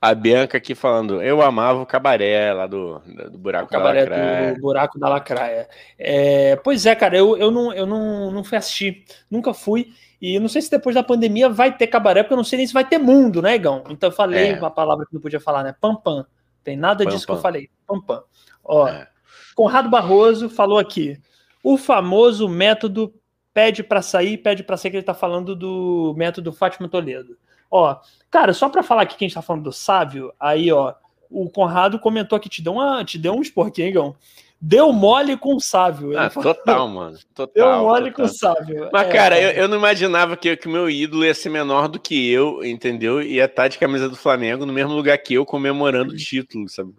[0.00, 4.16] A Bianca aqui falando, eu amava o cabaré lá do, do Buraco o cabaré da
[4.16, 4.54] Lacraia.
[4.54, 5.68] Do Buraco da Lacraia.
[5.98, 9.92] É, pois é, cara, eu, eu, não, eu não, não fui assistir, nunca fui.
[10.20, 12.66] E não sei se depois da pandemia vai ter cabaré, porque eu não sei nem
[12.66, 13.84] se vai ter mundo, né, Igão?
[13.90, 14.58] Então eu falei é.
[14.58, 15.74] uma palavra que não podia falar, né?
[15.78, 16.24] Pam, pam.
[16.64, 17.34] Tem nada pam, disso pam.
[17.34, 17.70] que eu falei.
[17.86, 18.22] Pam, pam.
[18.64, 19.06] Ó, é.
[19.54, 21.20] Conrado Barroso falou aqui.
[21.62, 23.12] O famoso método
[23.52, 27.36] pede para sair, pede para sair, que ele tá falando do método Fátima Toledo.
[27.70, 27.96] Ó,
[28.30, 30.94] cara, só para falar aqui que a gente tá falando do sábio, aí, ó,
[31.30, 34.16] o Conrado comentou aqui, te deu, uma, te deu um esporquinho,
[34.62, 36.18] Deu mole com o sábio.
[36.18, 37.18] Ah, total, mano.
[37.34, 38.14] Total, deu mole total.
[38.14, 38.90] com o sábio.
[38.92, 41.98] Mas, é, cara, eu, eu, não imaginava que o meu ídolo ia ser menor do
[41.98, 43.22] que eu, entendeu?
[43.22, 46.68] Ia estar tá de camisa do Flamengo no mesmo lugar que eu, comemorando o título,
[46.68, 46.92] sabe?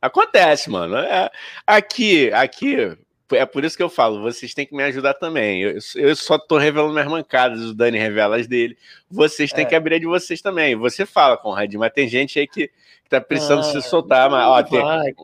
[0.00, 0.96] Acontece, mano.
[0.96, 1.30] É,
[1.66, 2.96] aqui, aqui,
[3.32, 5.62] é por isso que eu falo, vocês têm que me ajudar também.
[5.62, 8.76] Eu, eu só tô revelando minhas mancadas, o Dani revela as dele.
[9.10, 9.68] Vocês têm é.
[9.68, 10.76] que abrir a de vocês também.
[10.76, 14.30] Você fala, Conrad, mas tem gente aí que, que tá precisando ah, se soltar.
[14.30, 15.14] Mas, ó, tem, vai,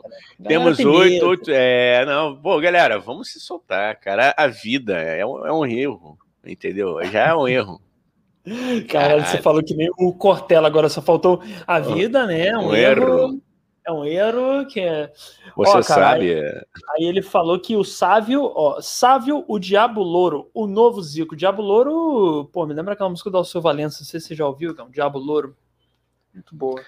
[0.46, 1.50] temos oito, oito.
[1.50, 4.34] É, não, pô, galera, vamos se soltar, cara.
[4.36, 6.98] A vida é um, é um erro, entendeu?
[7.04, 7.80] Já é um erro.
[8.90, 12.56] Cara, você falou que nem o Cortella agora, só faltou a vida, né?
[12.56, 13.02] Um, um erro.
[13.02, 13.42] erro
[13.84, 15.12] é um erro que é.
[15.56, 16.32] Você ó, cara, sabe.
[16.32, 16.64] Aí, é.
[16.90, 21.34] aí, ele falou que o Sávio, ó, Sávio, o Diabo Louro, o novo Zico.
[21.34, 24.34] O Diabo Louro, pô, me lembra aquela música do Alceu Valença, não sei se você
[24.34, 25.56] já ouviu, é um Diabo Louro.
[26.32, 26.80] Muito boa.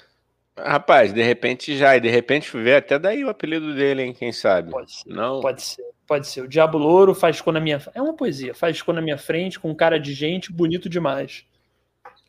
[0.56, 4.14] Rapaz, de repente já, e de repente vê até daí o apelido dele, hein?
[4.14, 4.70] Quem sabe?
[4.70, 5.08] Pode ser.
[5.08, 5.40] Não?
[5.40, 6.42] Pode ser, pode ser.
[6.42, 7.80] O Diabo Louro faz com na minha.
[7.92, 11.44] É uma poesia, faz com na minha frente, com cara de gente, bonito demais.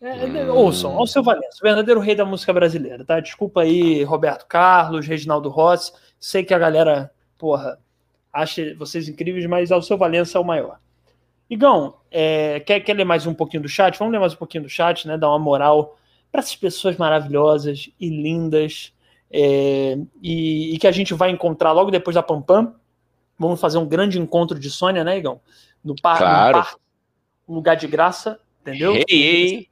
[0.02, 0.54] É, hum.
[0.54, 3.20] Ouçam, ao seu Valença, o verdadeiro rei da música brasileira, tá?
[3.20, 5.94] Desculpa aí, Roberto Carlos, Reginaldo Rossi.
[6.20, 7.80] Sei que a galera, porra,
[8.32, 10.80] acha vocês incríveis, mas ao seu Valença é o maior.
[11.50, 13.98] Igão, é, quer, quer ler mais um pouquinho do chat?
[13.98, 15.18] Vamos ler mais um pouquinho do chat, né?
[15.18, 15.98] Dar uma moral
[16.32, 18.94] para essas pessoas maravilhosas e lindas
[19.32, 22.74] é, e, e, que a gente vai encontrar logo depois da Pampam.
[23.38, 25.40] Vamos fazer um grande encontro de Sônia, né, Igão?
[25.84, 26.58] No, par, claro.
[26.58, 26.80] no parque,
[27.48, 28.96] um lugar de graça Entendeu?
[28.96, 29.68] Ei, ei,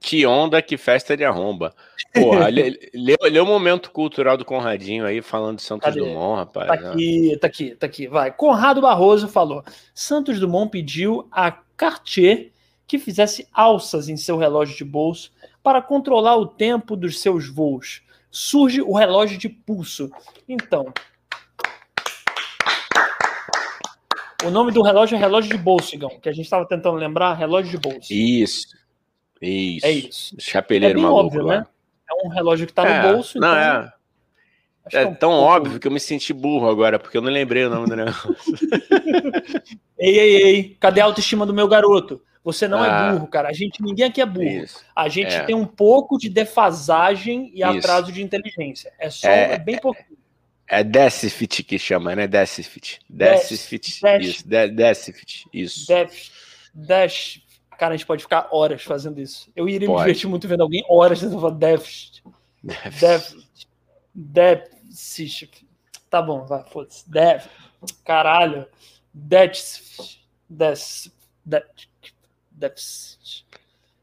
[0.00, 1.72] que onda, que festa de arromba.
[2.12, 6.00] Porra, lê, lê, lê, o momento cultural do Conradinho aí, falando de Santos Cadê?
[6.00, 6.66] Dumont, rapaz.
[6.66, 8.32] Tá aqui, tá aqui, tá aqui, vai.
[8.32, 9.62] Conrado Barroso falou:
[9.94, 12.50] Santos Dumont pediu a Cartier
[12.86, 15.32] que fizesse alças em seu relógio de bolso
[15.62, 18.02] para controlar o tempo dos seus voos.
[18.30, 20.10] Surge o relógio de pulso.
[20.48, 20.92] Então,
[24.46, 27.34] O nome do relógio é relógio de bolso, Igão, que a gente estava tentando lembrar,
[27.34, 28.12] relógio de bolso.
[28.12, 28.68] Isso.
[29.40, 29.86] Isso.
[29.86, 30.36] É isso.
[30.38, 31.60] Chapeleiro é maluco óbvio, lá.
[31.60, 31.66] né?
[32.08, 33.38] É um relógio que está é, no bolso.
[33.38, 33.82] Não, então...
[33.82, 33.92] é.
[34.92, 35.44] É, é um tão pouco...
[35.44, 38.30] óbvio que eu me senti burro agora, porque eu não lembrei o nome do negócio.
[39.98, 42.20] ei, ei, ei, cadê a autoestima do meu garoto?
[42.42, 43.48] Você não é ah, é burro, cara.
[43.48, 44.46] A gente, ninguém aqui é burro.
[44.46, 44.84] Isso.
[44.94, 45.44] A gente é.
[45.44, 47.78] tem um pouco de defasagem e isso.
[47.78, 48.92] atraso de inteligência.
[48.98, 50.18] É só é, é bem pouquinho.
[50.68, 52.26] É Decifit que chama, né?
[52.26, 53.00] Decifit.
[53.08, 54.00] Decifit.
[54.20, 54.44] Isso.
[54.46, 55.46] Decifit.
[55.52, 55.86] Isso.
[56.74, 57.42] Dash.
[57.78, 59.50] Cara, a gente pode ficar horas fazendo isso.
[59.54, 60.00] Eu iria pode.
[60.00, 62.22] me divertir muito vendo alguém horas tentando falar Deficit.
[62.62, 63.68] Deficit.
[64.14, 65.66] Deficit.
[66.08, 67.10] Tá bom, vai, foda-se.
[67.10, 67.46] Def.
[68.04, 68.66] Caralho.
[69.12, 70.24] Deficit.
[70.48, 71.14] Deficit.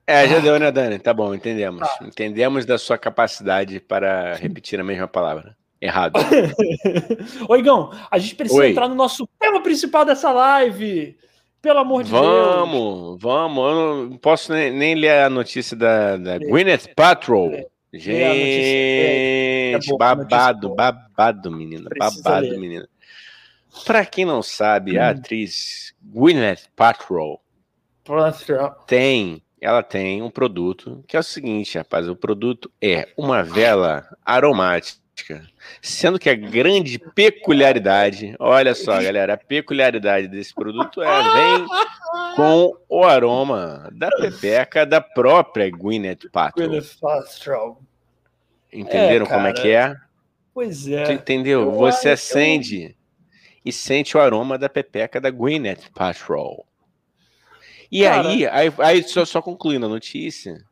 [0.06, 0.40] É, já ah.
[0.42, 1.00] deu, né, Dani?
[1.00, 1.82] Tá bom, entendemos.
[1.82, 2.00] Ah.
[2.04, 5.56] Entendemos da sua capacidade para repetir a mesma palavra.
[5.82, 6.14] Errado.
[7.50, 8.70] Oigão, a gente precisa Oi.
[8.70, 11.18] entrar no nosso tema principal dessa live.
[11.60, 12.56] Pelo amor de vamos, Deus.
[12.56, 13.64] Vamos, vamos.
[13.66, 17.52] Eu não posso nem, nem ler a notícia da, da Gwyneth Paltrow.
[17.94, 22.60] Gente, é babado, babado, menina, Precisa babado, ler.
[22.60, 22.88] menina.
[23.86, 25.02] Para quem não sabe, hum.
[25.02, 27.42] a atriz Gwyneth Paltrow
[28.88, 34.08] tem, ela tem um produto que é o seguinte, rapaz, o produto é uma vela
[34.26, 35.02] aromática
[35.82, 41.68] Sendo que a grande peculiaridade, olha só, galera, a peculiaridade desse produto é vem
[42.36, 46.68] com o aroma da pepeca da própria Gwyneth Paltrow.
[46.68, 47.82] Gwyneth Paltrow.
[48.72, 49.96] Entenderam é, como é que é?
[50.54, 51.04] Pois é.
[51.04, 51.62] Tu entendeu?
[51.62, 52.14] Eu, Você eu...
[52.14, 52.96] acende
[53.64, 56.66] e sente o aroma da pepeca da Gwyneth Paltrow.
[57.92, 60.64] E aí, aí, aí só, só concluindo a notícia,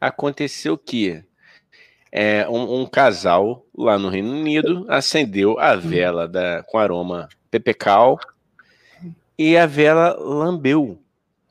[0.00, 1.22] aconteceu que
[2.16, 8.20] é, um, um, casal lá no Reino Unido acendeu a vela da, com aroma pepecal
[9.36, 10.96] e a vela lambeu.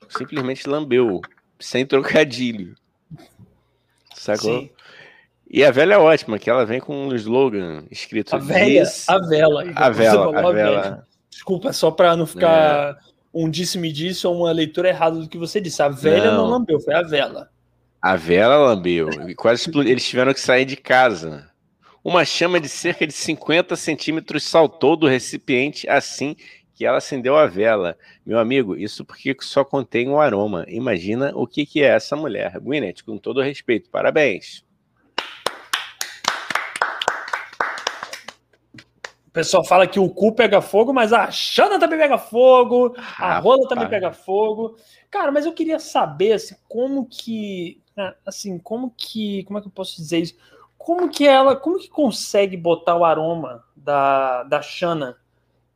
[0.07, 1.19] Simplesmente lambeu,
[1.59, 2.75] sem trocadilho.
[4.15, 4.61] Sacou?
[4.61, 4.69] Sim.
[5.51, 8.33] E a vela é ótima, que ela vem com um slogan escrito.
[8.33, 9.63] A velha, a vela.
[9.75, 11.07] A vela, a vela.
[11.29, 12.95] Desculpa, só para não ficar é.
[13.33, 15.81] um disse-me disse ou uma leitura errada do que você disse.
[15.81, 17.52] A velha não, não lambeu, foi a vela.
[18.03, 19.07] A vela lambeu.
[19.37, 19.93] Quase explodiu.
[19.93, 21.49] Eles tiveram que sair de casa.
[22.03, 26.35] Uma chama de cerca de 50 centímetros saltou do recipiente assim
[26.75, 27.97] que ela acendeu a vela.
[28.25, 30.65] Meu amigo, isso porque só contém o um aroma.
[30.67, 32.59] Imagina o que, que é essa mulher.
[32.59, 34.65] Gwyneth, com todo respeito, parabéns.
[39.25, 43.39] O pessoal fala que o cu pega fogo, mas a Xana também pega fogo, a
[43.39, 44.75] rola também pega fogo.
[45.09, 47.81] Cara, mas eu queria saber assim, como que
[48.25, 50.35] assim, como que, como é que eu posso dizer isso?
[50.77, 55.17] Como que ela, como que consegue botar o aroma da, da Xana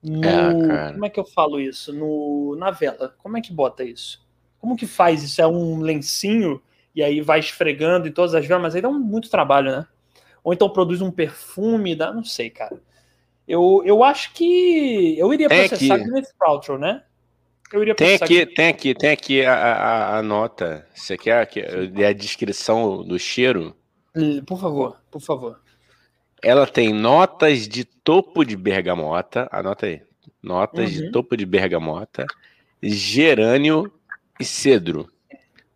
[0.02, 1.92] no, é, como é que eu falo isso?
[1.92, 3.16] No, na vela.
[3.18, 4.26] Como é que bota isso?
[4.60, 5.42] Como que faz isso?
[5.42, 6.62] É um lencinho
[6.96, 9.88] e aí vai esfregando em todas as velas, mas aí dá muito trabalho, né?
[10.44, 12.80] Ou então produz um perfume, dá, não sei, cara.
[13.48, 16.04] Eu, eu acho que eu iria processar é que...
[16.04, 17.04] Gwyneth Paltrow, né?
[17.72, 18.56] Eu iria tem aqui, que...
[18.56, 20.88] tem aqui, tem aqui a, a, a nota.
[20.94, 23.76] Você quer que a descrição do cheiro?
[24.46, 25.60] Por favor, por favor.
[26.42, 29.48] Ela tem notas de topo de bergamota.
[29.52, 30.02] Anota aí.
[30.42, 31.02] Notas uhum.
[31.02, 32.26] de topo de bergamota,
[32.82, 33.92] gerânio
[34.40, 35.12] e cedro.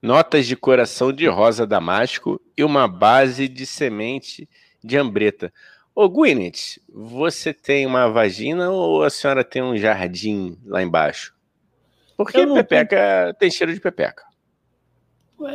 [0.01, 4.47] Notas de coração de rosa damasco e uma base de semente
[4.83, 5.53] de ambreta.
[5.93, 11.33] Ô, Gwyneth, você tem uma vagina ou a senhora tem um jardim lá embaixo?
[12.23, 13.33] Porque pepeca tenho...
[13.35, 14.23] tem cheiro de pepeca.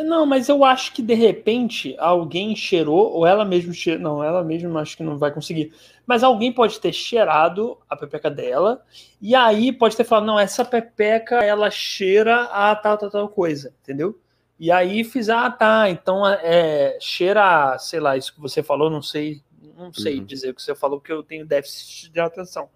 [0.04, 4.02] Não, mas eu acho que de repente alguém cheirou, ou ela mesma cheirou.
[4.02, 5.72] Não, ela mesma acho que não vai conseguir.
[6.04, 8.84] Mas alguém pode ter cheirado a pepeca dela,
[9.20, 13.72] e aí pode ter falado: não, essa pepeca ela cheira a tal, tal, tal coisa,
[13.82, 14.18] entendeu?
[14.58, 19.02] E aí fiz, ah, tá, então é, cheira, sei lá, isso que você falou, não
[19.02, 19.42] sei,
[19.76, 20.24] não sei uhum.
[20.24, 22.70] dizer o que você falou, porque eu tenho déficit de atenção.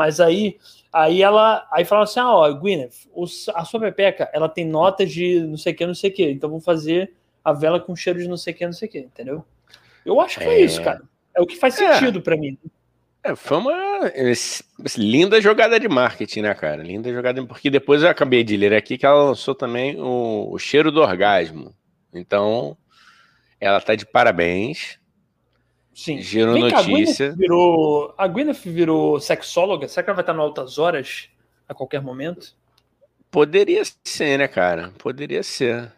[0.00, 0.56] Mas aí
[0.92, 3.06] Aí ela aí fala assim: ah, ó, Gwyneth,
[3.54, 6.30] a sua pepeca ela tem notas de não sei o que, não sei o que,
[6.30, 7.12] então vou fazer
[7.44, 9.44] a vela com cheiro de não sei o que, não sei o que, entendeu?
[10.04, 10.60] Eu acho que foi é...
[10.62, 11.02] isso, cara.
[11.34, 11.94] É o que faz é.
[11.94, 12.22] sentido é.
[12.22, 12.58] para mim.
[13.22, 14.10] É, foi uma
[14.96, 16.82] linda jogada de marketing, né, cara?
[16.82, 20.58] Linda jogada, porque depois eu acabei de ler aqui que ela lançou também o, o
[20.58, 21.72] cheiro do orgasmo.
[22.12, 22.76] Então,
[23.60, 24.98] ela tá de parabéns.
[25.94, 26.20] Sim.
[26.20, 27.28] Giro Vem notícia.
[27.28, 29.88] Cá, a, Gwyneth virou, a Gwyneth virou sexóloga?
[29.88, 31.28] Será que ela vai estar no Altas Horas
[31.68, 32.54] a qualquer momento?
[33.30, 34.92] Poderia ser, né, cara?
[34.98, 35.92] Poderia ser.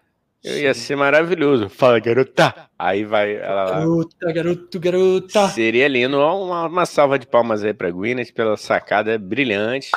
[0.45, 1.69] Eu ia ser maravilhoso.
[1.69, 2.69] Fala, garota!
[2.77, 3.79] Aí vai ela lá.
[3.79, 5.49] Garota, garoto, garota!
[5.49, 6.19] Seria lindo.
[6.19, 9.91] Uma, uma salva de palmas aí pra Gwyneth pela sacada brilhante.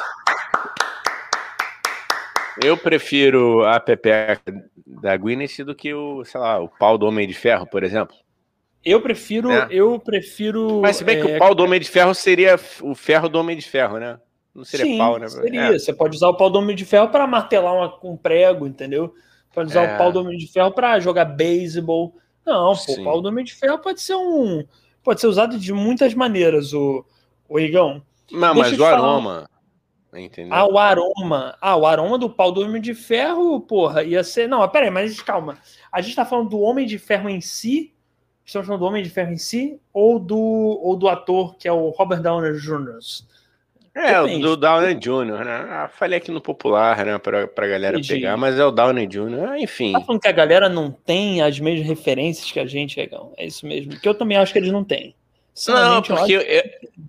[2.63, 4.39] Eu prefiro a Pepeca
[4.85, 8.15] da Gwyneth do que o, sei lá, o pau do Homem de Ferro, por exemplo.
[8.85, 9.67] Eu prefiro, é.
[9.71, 10.79] eu prefiro.
[10.81, 13.39] Mas se bem é, que o pau do Homem de Ferro seria o ferro do
[13.39, 14.19] Homem de Ferro, né?
[14.53, 15.27] Não seria sim, pau, né?
[15.27, 15.61] Seria.
[15.61, 15.79] É.
[15.79, 19.11] Você pode usar o pau do Homem de Ferro para martelar uma, um prego, entendeu?
[19.51, 19.97] Pode usar o é.
[19.97, 22.15] pau do Homem de Ferro para jogar beisebol.
[22.45, 24.63] Não, pô, o pau do Homem de Ferro pode ser um.
[25.03, 27.03] Pode ser usado de muitas maneiras, o,
[27.49, 28.03] o Igão.
[28.31, 29.49] Não, Deixa mas o aroma.
[30.13, 30.53] Entendeu?
[30.53, 31.57] Ah, o aroma.
[31.59, 34.47] Ah, o aroma do pau do Homem de Ferro, porra, ia ser.
[34.47, 35.57] Não, pera aí, mas calma.
[35.91, 37.94] A gente tá falando do Homem de Ferro em si
[38.45, 41.71] Estamos falando do Homem de Ferro em si ou do, ou do ator que é
[41.71, 42.99] o Robert Downey Jr.?
[43.95, 44.41] É, Depende.
[44.41, 45.67] do Downey Jr., né?
[45.69, 48.15] Ah, falei aqui no popular, né, pra, pra galera Entendi.
[48.15, 49.93] pegar, mas é o Downey Jr., ah, enfim.
[49.93, 53.31] Tá falando que a galera não tem as mesmas referências que a gente, Regão?
[53.37, 55.15] É isso mesmo, que eu também acho que eles não têm.
[55.69, 56.63] Não, porque eu, eu,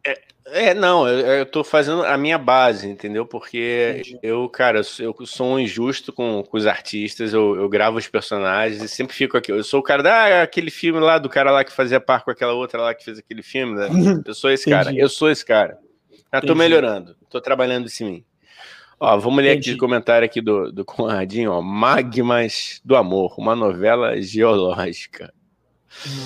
[0.04, 3.26] é, É, não, eu, eu tô fazendo a minha base, entendeu?
[3.26, 4.18] Porque Entendi.
[4.22, 8.80] eu, cara, eu sou um injusto com, com os artistas, eu, eu, gravo os personagens
[8.80, 9.50] e sempre fico aqui.
[9.50, 12.22] Eu sou o cara da ah, aquele filme lá, do cara lá que fazia par
[12.22, 13.88] com aquela outra lá que fez aquele filme, né?
[14.24, 15.78] Eu sou esse cara, eu sou esse cara.
[16.32, 18.24] Eu tô melhorando, tô trabalhando em mim.
[18.98, 21.60] Ó, vamos ler aqui o comentário aqui do, do Conradinho, ó.
[21.60, 25.32] Magmas do Amor, uma novela geológica.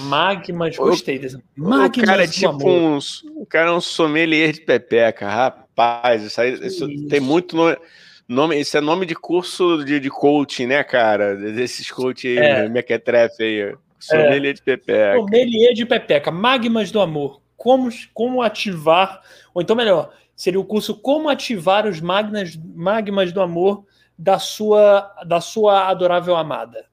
[0.03, 1.39] Magmas, gostei desse.
[1.57, 2.99] Magmas o cara é tipo um,
[3.37, 6.23] o cara é um sommelier de pepeca, rapaz.
[6.23, 7.09] Isso aí isso isso.
[7.09, 7.77] tem muito nome,
[8.29, 8.61] nome.
[8.61, 11.37] Isso é nome de curso de, de coaching, né, cara?
[11.37, 12.69] Desses coach aí, é.
[12.69, 13.75] mequetrefe aí.
[13.99, 14.55] Sommelier é.
[14.55, 15.17] de pepeca.
[15.17, 16.31] Sommelier de pepeca.
[16.31, 17.41] Magmas do amor.
[17.57, 19.21] Como, como ativar,
[19.53, 23.85] ou então melhor, seria o curso Como ativar os magnas, magmas do amor
[24.19, 26.90] da sua, da sua adorável amada.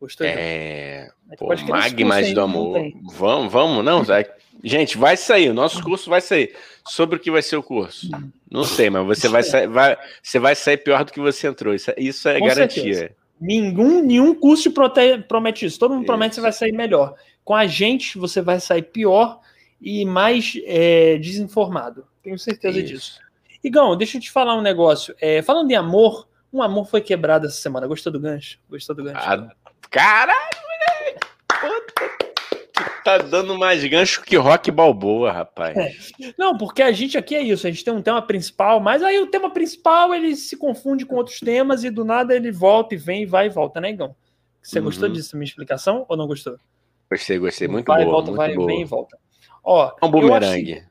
[0.00, 0.26] Gostou?
[0.26, 1.10] É.
[1.36, 2.80] Pô, Magmas do Amor.
[3.12, 4.34] Vamos, vamos, não, Zé.
[4.62, 6.54] Gente, vai sair, o nosso curso vai sair.
[6.86, 8.08] Sobre o que vai ser o curso?
[8.50, 11.74] Não sei, mas você vai sair, vai, você vai sair pior do que você entrou.
[11.74, 12.82] Isso, isso é Com garantia.
[12.82, 13.14] Certeza.
[13.40, 14.72] Nenhum, nenhum curso
[15.28, 15.78] promete isso.
[15.78, 17.14] Todo mundo promete que você vai sair melhor.
[17.44, 19.40] Com a gente, você vai sair pior
[19.80, 22.06] e mais é, desinformado.
[22.22, 22.88] Tenho certeza isso.
[22.88, 23.20] disso.
[23.64, 25.14] Igão, deixa eu te falar um negócio.
[25.20, 27.86] É, falando em amor, um amor foi quebrado essa semana.
[27.86, 28.58] Gostou do gancho?
[28.68, 29.18] Gostou do gancho?
[29.88, 31.26] Caralho, moleque!
[31.60, 32.20] Puta,
[33.04, 35.76] tá dando mais gancho que rock balboa, rapaz.
[35.76, 35.92] É.
[36.38, 39.18] Não, porque a gente aqui é isso, a gente tem um tema principal, mas aí
[39.20, 42.98] o tema principal ele se confunde com outros temas e do nada ele volta e
[42.98, 44.14] vem, vai e volta, né, Igão?
[44.62, 44.84] Você uhum.
[44.86, 46.56] gostou disso, minha explicação, ou não gostou?
[47.10, 48.12] Gostei, gostei, muito vai, boa.
[48.12, 48.66] Volta, muito vai, boa.
[48.66, 49.18] vem e volta.
[49.64, 50.84] Ó, é um bumerangue.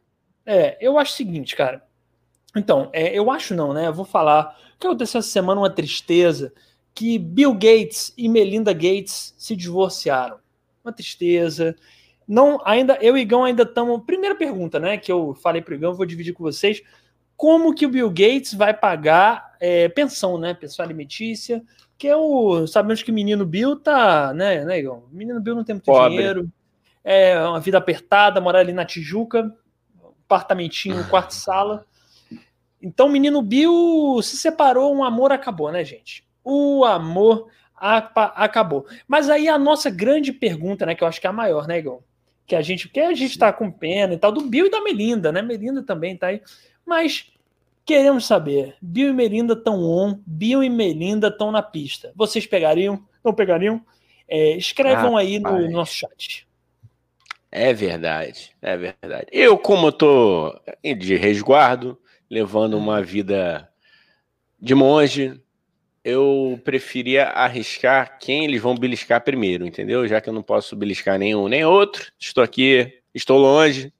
[0.45, 1.83] É, eu acho o seguinte, cara.
[2.55, 3.87] Então, é, eu acho não, né?
[3.87, 4.57] Eu vou falar.
[4.75, 6.51] O que aconteceu essa semana, uma tristeza
[6.93, 10.37] que Bill Gates e Melinda Gates se divorciaram.
[10.83, 11.75] Uma tristeza.
[12.27, 14.03] Não, ainda eu e Igão ainda estamos.
[14.05, 14.97] Primeira pergunta, né?
[14.97, 16.81] Que eu falei para o Igão, vou dividir com vocês.
[17.35, 20.53] Como que o Bill Gates vai pagar é, pensão, né?
[20.53, 21.63] Pensão alimentícia.
[21.97, 22.67] Que é o.
[22.67, 25.03] Sabemos que o menino Bill tá, né, né, Igão?
[25.11, 26.17] Menino Bill não tem muito Pobre.
[26.17, 26.49] dinheiro.
[27.03, 29.53] É uma vida apertada, morar ali na Tijuca,
[30.25, 31.85] apartamentinho, quarto sala.
[32.81, 36.23] Então, o menino Bill se separou, um amor acabou, né, gente?
[36.49, 38.85] O amor acabou.
[39.07, 41.79] Mas aí a nossa grande pergunta, né, que eu acho que é a maior, né,
[41.79, 42.01] Igor?
[42.45, 44.81] Que a gente, que a gente tá com pena e tal, do Bill e da
[44.81, 45.41] Melinda, né?
[45.41, 46.41] Melinda também tá aí.
[46.85, 47.31] Mas
[47.85, 52.11] queremos saber, Bill e Melinda estão on, Bill e Melinda estão na pista.
[52.15, 53.03] Vocês pegariam?
[53.23, 53.81] Não pegariam?
[54.27, 56.47] É, escrevam ah, aí no, no nosso chat.
[57.51, 59.25] É verdade, é verdade.
[59.31, 63.67] Eu, como eu tô de resguardo, levando uma vida
[64.59, 65.41] de monge,
[66.09, 70.07] eu preferia arriscar quem eles vão beliscar primeiro, entendeu?
[70.07, 73.93] Já que eu não posso beliscar nenhum nem outro, estou aqui, estou longe,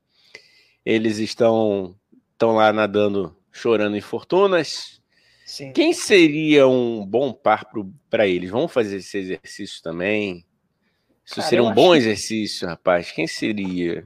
[0.86, 1.96] eles estão,
[2.34, 5.02] estão lá nadando, chorando em fortunas.
[5.46, 5.74] Sim.
[5.74, 7.66] Quem seria um bom par
[8.10, 8.50] para eles?
[8.50, 10.46] Vamos fazer esse exercício também?
[11.26, 13.12] Isso Cara, seria um bom exercício, rapaz.
[13.12, 14.06] Quem seria?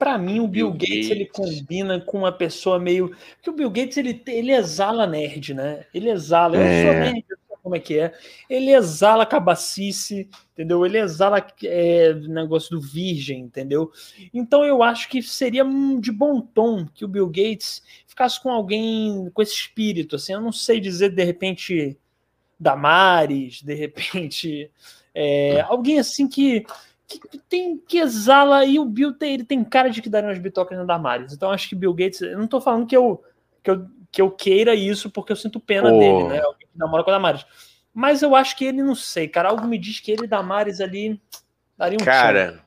[0.00, 3.14] Para mim, o Bill, Bill Gates, Gates, ele combina com uma pessoa meio.
[3.34, 5.84] Porque o Bill Gates ele, ele exala nerd, né?
[5.92, 6.56] Ele exala.
[6.56, 6.82] Eu é.
[6.82, 8.14] sou nerd, eu sei como é que é.
[8.48, 10.86] Ele exala cabacice, entendeu?
[10.86, 13.92] Ele exala é, negócio do virgem, entendeu?
[14.32, 15.66] Então eu acho que seria
[16.00, 20.32] de bom tom que o Bill Gates ficasse com alguém com esse espírito, assim.
[20.32, 21.98] Eu não sei dizer, de repente,
[22.58, 24.70] Damares, de repente.
[25.14, 25.72] É, hum.
[25.72, 26.64] alguém assim que
[27.18, 30.38] que tem que exala e o Bill tem, ele tem cara de que daria umas
[30.38, 31.32] bitocas na Damares.
[31.32, 33.22] Então acho que Bill Gates, eu não tô falando que eu,
[33.62, 35.98] que eu, que eu queira isso porque eu sinto pena oh.
[35.98, 36.40] dele, né?
[36.40, 37.44] Alguém que namora com a Damares.
[37.92, 40.80] Mas eu acho que ele, não sei, cara, algo me diz que ele e Damares
[40.80, 41.20] ali
[41.76, 42.62] daria um Cara, tiro.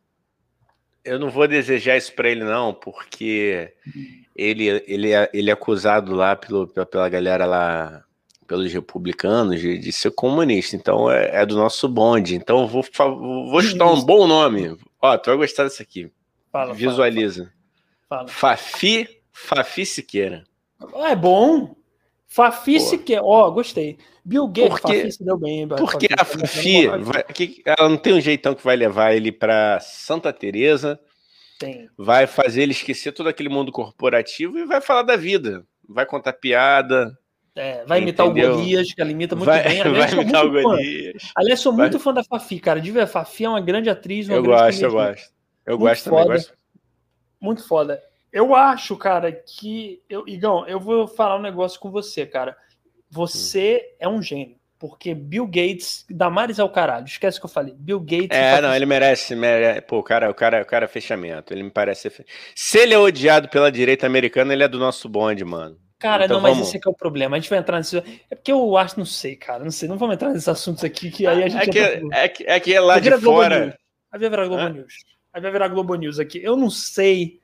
[1.05, 3.73] eu não vou desejar isso para ele não, porque
[4.35, 8.03] ele, ele, é, ele é acusado lá pelo, pela galera lá
[8.53, 10.75] pelos republicanos de, de ser comunista.
[10.75, 12.35] Então é, é, do nosso bonde.
[12.35, 12.85] Então vou,
[13.49, 14.77] vou chutar um bom nome.
[15.01, 16.11] Ó, tu vai gostar desse aqui.
[16.51, 17.51] Fala, Visualiza.
[18.07, 18.55] Fala, fala.
[18.57, 20.43] Fafi, Fafi Siqueira.
[21.09, 21.75] É bom.
[22.27, 22.79] Fafi Pô.
[22.79, 23.23] Siqueira.
[23.23, 23.97] Ó, oh, gostei.
[24.23, 25.67] Bill Gates, porque, Fafi se deu bem.
[25.67, 29.31] Porque Fafi, a Fafi, vai, que, ela não tem um jeitão que vai levar ele
[29.31, 30.99] para Santa Teresa.
[31.57, 31.89] Tem.
[31.97, 35.65] Vai fazer ele esquecer todo aquele mundo corporativo e vai falar da vida.
[35.89, 37.17] Vai contar piada,
[37.55, 38.53] é, vai imitar Entendeu?
[38.53, 39.81] o Golias, que ela imita muito vai, bem.
[39.83, 41.31] Aliás, vai imitar o Golias.
[41.35, 42.01] Aliás, sou muito vai.
[42.01, 42.81] fã da Fafi, cara.
[42.81, 44.27] De ver, a Fafi é uma grande atriz.
[44.27, 45.33] Uma eu grande gosto, eu gosto.
[45.65, 46.23] Eu muito gosto foda.
[46.23, 46.37] também.
[46.37, 46.57] Gosto.
[47.39, 48.03] Muito foda.
[48.31, 50.01] Eu acho, cara, que.
[50.09, 52.57] Eu, Igão, eu vou falar um negócio com você, cara.
[53.09, 53.95] Você hum.
[53.99, 54.57] é um gênio.
[54.79, 57.05] Porque Bill Gates, Damares é o caralho.
[57.05, 57.73] Esquece o que eu falei.
[57.77, 58.37] Bill Gates.
[58.37, 59.79] É, não, ele merece, merece.
[59.81, 61.53] Pô, o cara, o cara, o cara é fechamento.
[61.53, 62.11] Ele me parece.
[62.53, 65.77] Se ele é odiado pela direita americana, ele é do nosso bonde, mano.
[66.03, 66.67] Cara, então, não, mas vamos...
[66.67, 67.37] esse é, é o problema.
[67.37, 67.97] A gente vai entrar nesse.
[68.29, 69.87] É porque eu acho, não sei, cara, não sei.
[69.87, 71.69] Não vamos entrar nesses assuntos aqui que aí a gente.
[71.69, 73.79] É que, é, que, é que é lá de fora.
[74.11, 74.93] Aí vai virar Globo News.
[75.31, 76.43] Aí vai virar Globo News aqui.
[76.43, 77.39] Eu não sei.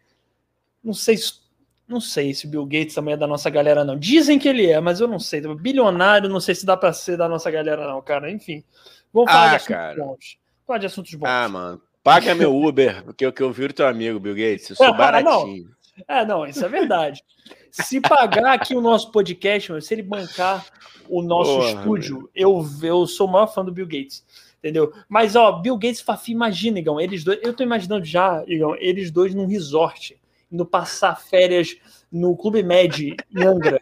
[0.83, 1.39] Não sei se
[1.87, 3.97] não sei se o Bill Gates também é da nossa galera, não.
[3.97, 5.41] Dizem que ele é, mas eu não sei.
[5.55, 8.29] Bilionário, não sei se dá para ser da nossa galera, não, cara.
[8.29, 8.63] Enfim.
[9.11, 10.03] Vamos falar ah, de assuntos cara.
[10.03, 10.37] bons.
[10.67, 11.27] Falar de assuntos bons.
[11.29, 11.81] Ah, mano.
[12.03, 14.69] Paga meu Uber, porque eu, que eu viro teu amigo, Bill Gates.
[14.69, 15.63] Eu sou baratinho.
[15.63, 15.78] não.
[16.07, 17.23] É, não, isso é verdade.
[17.71, 20.65] se pagar aqui o nosso podcast, se ele bancar
[21.07, 24.23] o nosso Porra, estúdio, eu, eu sou o maior fã do Bill Gates.
[24.59, 24.91] Entendeu?
[25.07, 27.39] Mas, ó, Bill Gates e Fafi, imagina, Igão, eles dois.
[27.41, 30.19] Eu tô imaginando já, Igão, eles dois num resort
[30.51, 31.77] indo passar férias
[32.11, 33.79] no Clube Med em Angra.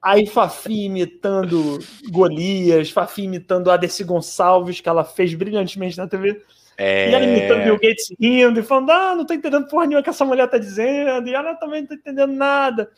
[0.00, 1.78] Aí Fafi imitando
[2.08, 6.40] Golias, Fafi imitando Adessi Gonçalves, que ela fez brilhantemente na TV.
[6.78, 7.10] É...
[7.10, 10.10] E ela imitando Bill Gates rindo e falando: Ah, não tô entendendo porra nenhuma que
[10.10, 12.90] essa mulher tá dizendo, e ela também não tá entendendo nada.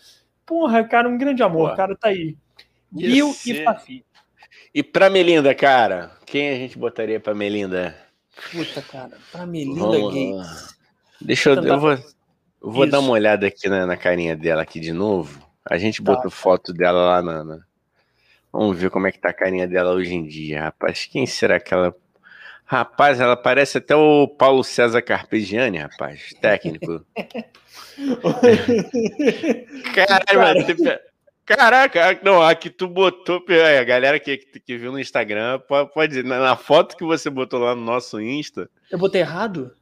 [0.44, 1.76] Porra, cara, um grande amor, Porra.
[1.76, 2.36] cara, tá aí.
[2.92, 4.04] Bill e Fafi.
[4.74, 7.96] E pra Melinda, cara, quem a gente botaria pra Melinda?
[8.52, 10.78] Puta, cara, pra Melinda Vamos Gates.
[11.20, 11.90] Deixa eu, eu vou.
[11.92, 12.92] Eu vou Isso.
[12.92, 15.42] dar uma olhada aqui na, na, carinha dela aqui de novo.
[15.64, 16.12] A gente tá.
[16.12, 17.60] botou foto dela lá na, na,
[18.52, 21.06] Vamos ver como é que tá a carinha dela hoje em dia, rapaz.
[21.06, 21.94] Quem será que ela.
[22.70, 27.04] Rapaz, ela parece até o Paulo César Carpegiani, rapaz, técnico.
[29.92, 30.64] Caralho, mano.
[31.44, 33.44] Caraca, não, aqui tu botou.
[33.76, 37.74] A galera que, que viu no Instagram pode, pode na foto que você botou lá
[37.74, 38.70] no nosso Insta.
[38.88, 39.74] Eu botei errado?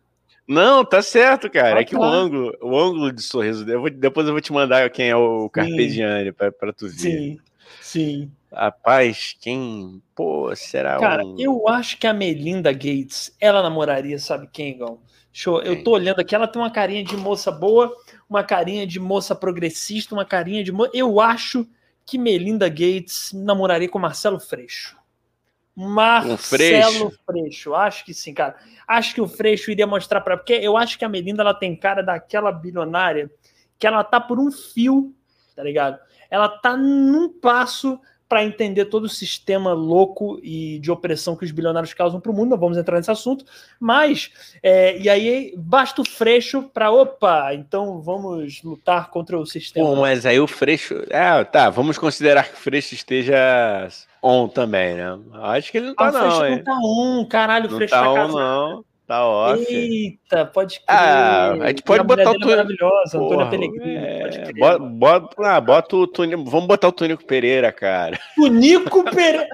[0.48, 1.76] Não, tá certo, cara.
[1.76, 2.00] Ah, é que tá.
[2.00, 3.70] o ângulo, o ângulo de sorriso.
[3.70, 6.98] Eu vou, depois eu vou te mandar quem é o Carpegiani pra tu ver.
[6.98, 7.38] Sim,
[7.82, 8.32] sim.
[8.52, 10.02] Rapaz, quem.
[10.14, 11.36] Pô, será Cara, um...
[11.38, 15.00] eu acho que a Melinda Gates, ela namoraria, sabe quem, Gal?
[15.32, 15.60] Show.
[15.62, 17.94] Eu tô olhando aqui, ela tem uma carinha de moça boa,
[18.28, 20.72] uma carinha de moça progressista, uma carinha de.
[20.72, 20.88] Mo...
[20.92, 21.68] Eu acho
[22.04, 24.96] que Melinda Gates namoraria com Marcelo Freixo.
[25.76, 27.12] Marcelo Freixo.
[27.24, 27.74] Freixo.
[27.74, 28.56] Acho que sim, cara.
[28.86, 30.36] Acho que o Freixo iria mostrar para.
[30.36, 33.30] Porque eu acho que a Melinda ela tem cara daquela bilionária
[33.78, 35.14] que ela tá por um fio,
[35.54, 35.98] tá ligado?
[36.28, 41.50] Ela tá num passo para entender todo o sistema louco e de opressão que os
[41.50, 42.50] bilionários causam para o mundo.
[42.50, 43.44] Não vamos entrar nesse assunto,
[43.80, 44.30] mas
[44.62, 49.88] é, e aí basta o Freixo para opa, então vamos lutar contra o sistema.
[49.88, 53.88] Bom, mas aí o Freixo, é, tá, vamos considerar que o Freixo esteja
[54.22, 55.18] on também, né?
[55.32, 56.28] Acho que ele não tá, ah, não.
[56.28, 58.84] O Freixo não tá on, caralho, o não Freixo tá, tá on, não.
[59.08, 59.66] Tá ótimo.
[59.70, 60.84] Eita, pode crer.
[60.86, 62.50] Ah, a gente pode botar o Túnico.
[62.50, 63.96] maravilhosa, Antônia Pellegrini.
[63.96, 66.44] É, bota, bota, ah, bota o Túnico.
[66.44, 68.20] Vamos botar o Túnico Pereira, cara.
[68.36, 69.48] Túnico Pereira.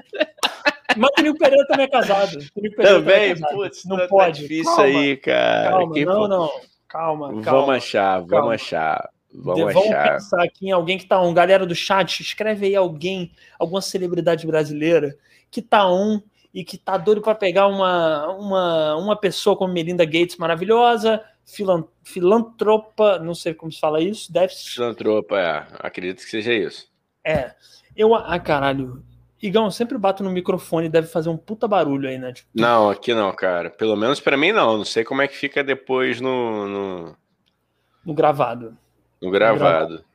[0.97, 2.37] Mas o Túnico Pereira também é casado.
[2.53, 3.53] Pereira também, é casado.
[3.55, 4.41] putz, não tá, pode.
[4.41, 5.69] Tá difícil calma, aí, cara.
[5.69, 6.49] Calma, Quem não, não.
[6.89, 7.41] Calma, calma.
[7.41, 8.53] Vamos achar, vamos calma.
[8.55, 9.09] achar.
[9.33, 11.33] Vamos, vamos pensar aqui em alguém que tá on.
[11.33, 15.15] Galera do chat, escreve aí alguém, alguma celebridade brasileira
[15.49, 16.21] que tá on
[16.55, 21.83] e que tá doido para pegar uma, uma, uma pessoa como Melinda Gates maravilhosa, filan,
[22.01, 25.67] filantropa, não sei como se fala isso, deve Filantropa, é.
[25.79, 26.87] Acredito que seja isso.
[27.25, 27.53] É.
[27.93, 29.03] Eu, ah, caralho.
[29.41, 32.31] Igão, eu sempre bato no microfone, deve fazer um puta barulho aí, né?
[32.31, 33.69] Tipo, não, aqui não, cara.
[33.69, 34.77] Pelo menos para mim não.
[34.77, 36.67] Não sei como é que fica depois no.
[36.67, 37.17] No,
[38.05, 38.77] no gravado.
[39.21, 39.59] No gravado.
[39.59, 40.05] No gravado.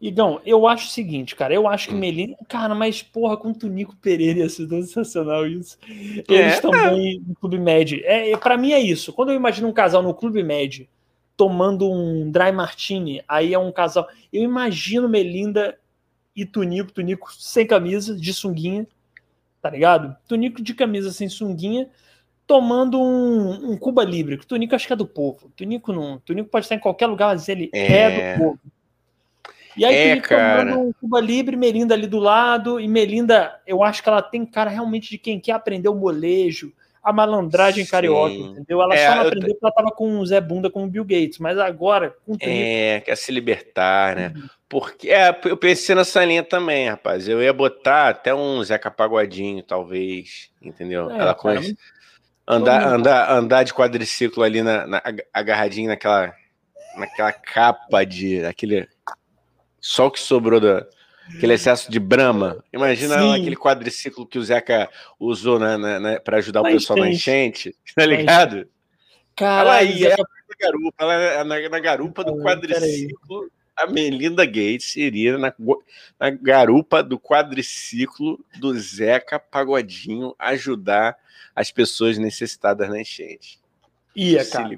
[0.00, 1.52] Igão, eu acho o seguinte, cara.
[1.52, 1.98] Eu acho que hum.
[1.98, 2.36] Melina.
[2.48, 5.76] Cara, mas porra, com o Tunico Pereira ia ser sensacional isso.
[5.88, 6.60] Eles é.
[6.60, 8.00] também no Clube Med.
[8.04, 9.12] É, é, para mim é isso.
[9.12, 10.88] Quando eu imagino um casal no Clube Med
[11.36, 14.08] tomando um dry martini, aí é um casal.
[14.32, 15.78] Eu imagino Melinda
[16.34, 18.86] e Tunico, Tunico sem camisa, de sunguinha,
[19.60, 20.16] tá ligado?
[20.28, 21.88] Tunico de camisa sem sunguinha,
[22.46, 24.36] tomando um, um Cuba Libre.
[24.38, 25.50] Tunico acho que é do povo.
[25.56, 26.18] Tunico não.
[26.20, 28.60] Tunico pode estar em qualquer lugar, mas ele é, é do povo.
[29.78, 30.76] E aí é, cara.
[30.76, 34.68] um Cuba Libre, Melinda ali do lado, e Melinda, eu acho que ela tem cara
[34.68, 36.72] realmente de quem quer aprender o molejo,
[37.02, 37.90] a malandragem Sim.
[37.90, 38.82] carioca, entendeu?
[38.82, 41.04] Ela é, só não aprendeu porque ela tava com o Zé Bunda com o Bill
[41.04, 44.32] Gates, mas agora com o É, quer se libertar, né?
[44.34, 44.48] Uhum.
[44.68, 47.26] Porque é, eu pensei nessa linha também, rapaz.
[47.26, 51.10] Eu ia botar até um Zeca Pagodinho, talvez, entendeu?
[51.10, 51.76] É, ela conhece.
[52.46, 55.02] Andar, andar, andar de quadriciclo ali na, na,
[55.32, 56.34] agarradinho naquela,
[56.96, 58.88] naquela capa de aquele
[59.80, 60.86] só o que sobrou da,
[61.34, 62.62] aquele excesso de brama.
[62.72, 63.34] Imagina Sim.
[63.34, 67.08] aquele quadriciclo que o Zeca usou né, né, né para ajudar na o pessoal enchente.
[67.08, 68.68] na enchente, tá ligado?
[69.36, 74.96] Cara, ela ia na garupa, ela é na, na garupa do quadriciclo a Melinda Gates
[74.96, 75.54] iria na,
[76.18, 81.16] na garupa do quadriciclo do Zeca Pagodinho ajudar
[81.54, 83.60] as pessoas necessitadas na enchente.
[84.16, 84.76] Ia, cara.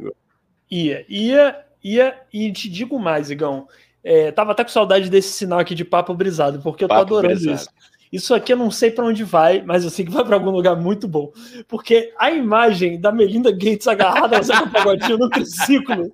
[0.70, 3.66] Ia, ia, ia, e te digo mais, Igão.
[4.02, 7.18] É, tava até com saudade desse sinal aqui de papo brisado, porque eu papo tô
[7.18, 7.56] adorando brisado.
[7.56, 7.68] isso.
[8.12, 10.50] Isso aqui eu não sei para onde vai, mas eu sei que vai para algum
[10.50, 11.32] lugar muito bom.
[11.68, 16.10] Porque a imagem da Melinda Gates agarrada ao Zeca Pagodinho no triciclo,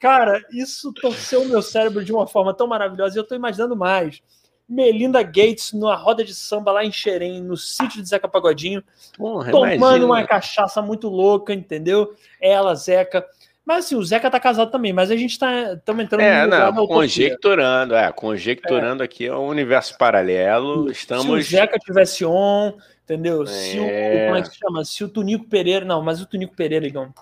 [0.00, 3.16] cara, isso torceu o meu cérebro de uma forma tão maravilhosa.
[3.16, 4.20] E eu tô imaginando mais.
[4.68, 8.82] Melinda Gates numa roda de samba lá em Xerém, no sítio de Zeca Pagodinho,
[9.16, 10.06] Porra, tomando imagina.
[10.06, 12.14] uma cachaça muito louca, entendeu?
[12.40, 13.24] Ela, Zeca.
[13.64, 16.72] Mas assim, o Zeca tá casado também, mas a gente tá estamos entrando é, no
[16.72, 19.06] não, conjecturando, é, conjecturando é.
[19.06, 20.90] aqui é um universo paralelo.
[20.90, 21.24] Estamos...
[21.24, 23.42] Se o Zeca tivesse on, entendeu?
[23.44, 23.46] É.
[23.46, 24.84] Se o, como é que se chama?
[24.84, 27.14] Se o Tunico Pereira, não, mas o Tunico Pereira, Igão,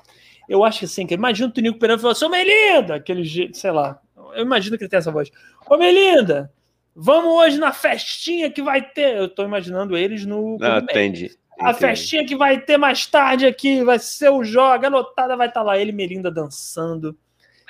[0.48, 3.70] eu acho que assim, que imagina o Tunico Pereira falando, seu Melinda, aquele jeito, sei
[3.70, 4.00] lá,
[4.34, 5.30] eu imagino que ele tem essa voz.
[5.70, 6.52] Ô Melinda,
[6.94, 10.58] vamos hoje na festinha que vai ter, eu tô imaginando eles no...
[10.58, 11.30] Não, entendi.
[11.60, 15.48] A festinha que vai ter mais tarde aqui, vai ser o jogo, a notada vai
[15.48, 17.16] estar tá lá, ele e Melinda dançando,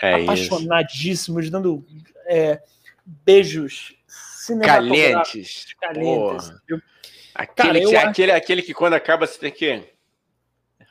[0.01, 1.53] é apaixonadíssimos, isso.
[1.53, 1.85] dando
[2.27, 2.61] é,
[3.05, 3.95] beijos
[4.63, 5.75] calientes.
[5.81, 6.53] Calientes.
[7.35, 8.43] Aquele, Cara, que, aquele, acho...
[8.43, 9.83] aquele que quando acaba você tem que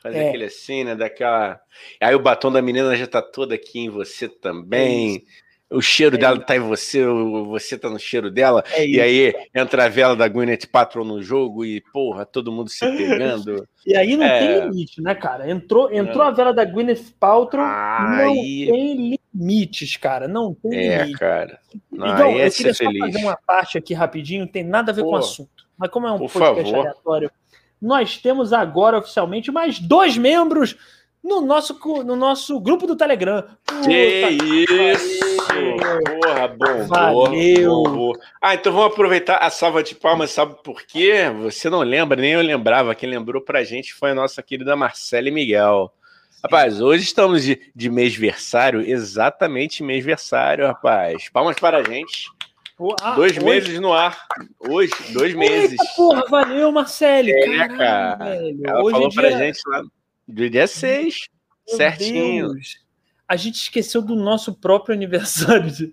[0.02, 0.28] fazer é.
[0.28, 0.94] aquele assim, né?
[0.96, 1.60] Daquela.
[2.00, 5.16] Aí o batom da menina já tá todo aqui em você também.
[5.16, 5.20] É
[5.72, 7.04] o cheiro é dela tá em você,
[7.46, 11.22] você tá no cheiro dela, é e aí entra a vela da Gwyneth Paltrow no
[11.22, 13.66] jogo e, porra, todo mundo se pegando.
[13.86, 14.38] e aí não é...
[14.38, 15.50] tem limite, né, cara?
[15.50, 18.66] Entrou, entrou a vela da Gwyneth Paltrow, ah, não aí...
[18.66, 21.18] tem limites, cara, não tem é, limite.
[21.18, 21.58] cara.
[21.90, 23.00] Não, então, eu queria só feliz.
[23.00, 26.06] fazer uma parte aqui rapidinho, tem nada a ver Pô, com o assunto, mas como
[26.06, 26.78] é um podcast favor.
[26.78, 27.30] aleatório,
[27.80, 30.76] nós temos agora oficialmente mais dois membros
[31.22, 33.44] no nosso, no nosso grupo do Telegram.
[33.64, 35.20] Puta que isso!
[36.20, 36.86] Porra, bom.
[36.86, 37.82] Valeu!
[37.84, 41.30] Bom, ah, então vamos aproveitar a salva de palmas, sabe por quê?
[41.42, 42.94] Você não lembra, nem eu lembrava.
[42.94, 45.92] Quem lembrou pra gente foi a nossa querida Marcele Miguel.
[46.42, 51.28] Rapaz, hoje estamos de, de mêsversário, exatamente mêsversário, rapaz.
[51.28, 52.28] Palmas para a gente.
[53.00, 53.44] Ah, dois hoje?
[53.44, 54.26] meses no ar.
[54.58, 55.78] Hoje, dois meses.
[55.78, 57.30] Eita, porra, valeu, Marcele.
[57.30, 58.16] É, cara.
[58.16, 58.60] Velho.
[58.66, 59.22] Ela hoje falou dia...
[59.22, 59.84] pra gente lá
[60.32, 61.28] do dia 6,
[61.66, 62.52] certinho.
[62.52, 62.82] Deus.
[63.28, 65.92] A gente esqueceu do nosso próprio aniversário.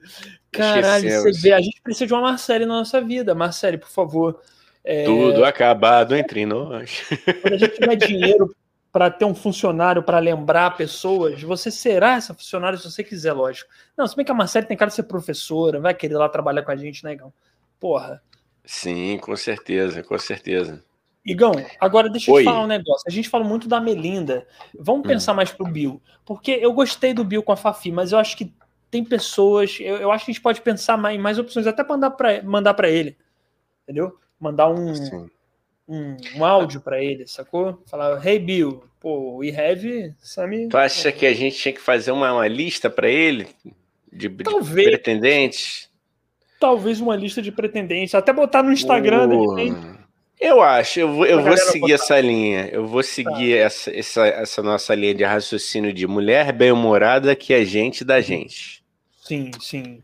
[0.51, 1.37] Caralho, Esquecemos.
[1.37, 3.35] você vê, a gente precisa de uma Marcele na nossa vida.
[3.35, 4.41] Marcele, por favor.
[4.83, 5.05] É...
[5.05, 7.03] Tudo acabado entre nós.
[7.41, 8.53] Quando a gente tiver dinheiro
[8.91, 13.69] para ter um funcionário para lembrar pessoas, você será essa funcionária se você quiser, lógico.
[13.95, 16.63] Não, se bem que a Marcele tem cara de ser professora, vai querer lá trabalhar
[16.63, 17.31] com a gente, né, Igão?
[17.79, 18.21] Porra.
[18.65, 20.83] Sim, com certeza, com certeza.
[21.25, 22.43] Igão, agora deixa eu Oi.
[22.43, 23.03] te falar um negócio.
[23.07, 24.47] A gente fala muito da Melinda.
[24.77, 25.09] Vamos hum.
[25.09, 26.01] pensar mais pro Bill.
[26.25, 28.53] Porque eu gostei do Bill com a Fafi, mas eu acho que
[28.89, 29.77] tem pessoas.
[29.79, 32.11] Eu, eu acho que a gente pode pensar mais, em mais opções, até para mandar
[32.11, 33.17] para mandar pra ele.
[33.83, 34.17] Entendeu?
[34.39, 34.93] Mandar um,
[35.87, 37.81] um, um, áudio para ele, sacou?
[37.85, 40.69] Falar, hey Bill, pô, we have Sammy.
[40.69, 43.47] Tu acha que a gente tinha que fazer uma, uma lista para ele?
[44.11, 44.85] De, Talvez.
[44.85, 45.89] de pretendentes?
[46.59, 48.15] Talvez uma lista de pretendentes.
[48.15, 49.29] Até botar no Instagram, uh.
[49.29, 49.98] de repente.
[50.39, 52.69] Eu acho, eu vou, eu vou seguir essa linha.
[52.71, 53.65] Eu vou seguir tá.
[53.65, 58.81] essa, essa, essa nossa linha de raciocínio de mulher bem-humorada que é gente da gente.
[59.21, 60.01] Sim, sim.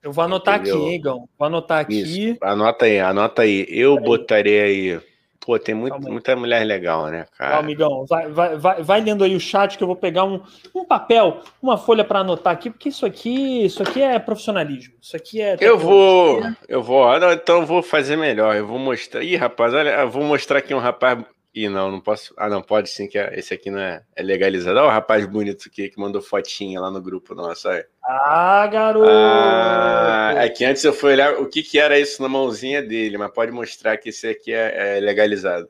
[0.00, 0.84] Eu vou anotar Entendeu?
[0.84, 1.28] aqui, Igão.
[1.38, 2.00] Vou anotar aqui.
[2.00, 2.38] Isso.
[2.42, 3.66] Anota aí, anota aí.
[3.68, 5.00] Eu botarei aí
[5.44, 7.50] Pô, tem muito, muita mulher legal, né, cara?
[7.52, 10.40] Calma, amigão, vai, vai, vai, vai, lendo aí o chat que eu vou pegar um,
[10.72, 14.94] um papel, uma folha para anotar aqui, porque isso aqui, isso aqui é profissionalismo.
[15.02, 15.56] Isso aqui é.
[15.60, 17.08] Eu vou, eu vou.
[17.08, 18.54] Ah, não, então eu vou fazer melhor.
[18.54, 19.24] Eu vou mostrar.
[19.24, 21.18] Ih, rapaz, olha, eu vou mostrar aqui um rapaz
[21.54, 22.32] Ih, não, não posso.
[22.38, 24.78] Ah, não, pode sim, que é, esse aqui não é, é legalizado.
[24.78, 27.68] Olha o rapaz bonito aqui que mandou fotinha lá no grupo nosso.
[27.68, 27.84] Aí.
[28.02, 29.06] Ah, garoto!
[29.06, 33.18] Ah, é que antes eu fui olhar o que, que era isso na mãozinha dele,
[33.18, 35.68] mas pode mostrar que esse aqui é, é legalizado.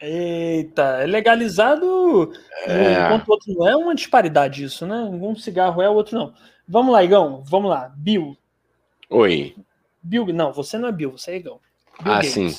[0.00, 2.30] Eita, é legalizado
[2.66, 3.04] é.
[3.04, 4.96] enquanto o outro não é uma disparidade isso, né?
[4.96, 6.34] Um cigarro é, o outro não.
[6.68, 7.92] Vamos lá, Igão, vamos lá.
[7.96, 8.36] Bill.
[9.10, 9.56] Oi.
[10.02, 11.58] Bill, não, você não é Bill, você é Igão.
[12.02, 12.32] Bill ah, Gates.
[12.32, 12.54] sim.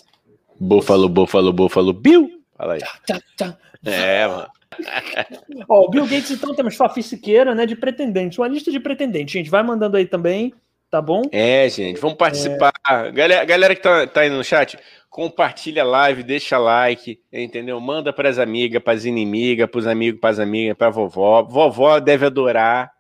[0.60, 2.36] Búfalo, búfalo, búfalo, Bill.
[2.56, 2.80] Fala aí.
[2.80, 3.58] Tchá, tchá.
[3.86, 4.48] É, mano.
[5.70, 8.38] Ó, o Bill Gates, então, temos Fafi Siqueira, né, de pretendentes.
[8.38, 9.50] Uma lista de pretendentes, gente.
[9.50, 10.54] Vai mandando aí também,
[10.90, 11.24] tá bom?
[11.32, 12.74] É, gente, vamos participar.
[12.90, 13.12] É...
[13.12, 14.78] Galera, galera que tá, tá aí no chat,
[15.10, 17.80] compartilha a live, deixa like, entendeu?
[17.80, 20.92] Manda para as amigas, para as inimigas, para os amigos, para as amigas, para a
[20.92, 21.44] vovó.
[21.44, 22.92] Vovó deve adorar.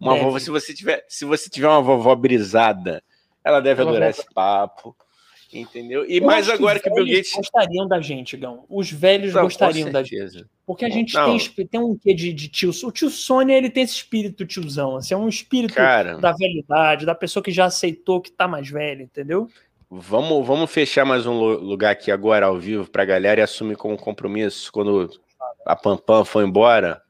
[0.00, 0.24] Uma deve.
[0.24, 3.02] vovó, se você tiver, se você tiver uma vovó brisada,
[3.44, 4.96] ela deve ela adorar esse papo.
[5.54, 6.04] Entendeu?
[6.08, 7.32] E mais agora que, que o Bill Gates.
[7.32, 8.64] gostariam da gente, Gão.
[8.68, 10.44] Os velhos Não, gostariam da gente.
[10.66, 12.70] Porque a gente tem, tem um quê de, de tio.
[12.82, 14.96] O tio Sônia, ele tem esse espírito tiozão.
[14.96, 18.68] Assim, é um espírito Cara, da velhidade, da pessoa que já aceitou que tá mais
[18.68, 19.48] velha, entendeu?
[19.88, 23.96] Vamos, vamos fechar mais um lugar aqui agora ao vivo pra galera e assumir como
[23.96, 25.08] compromisso quando
[25.64, 27.00] a Pampam for embora.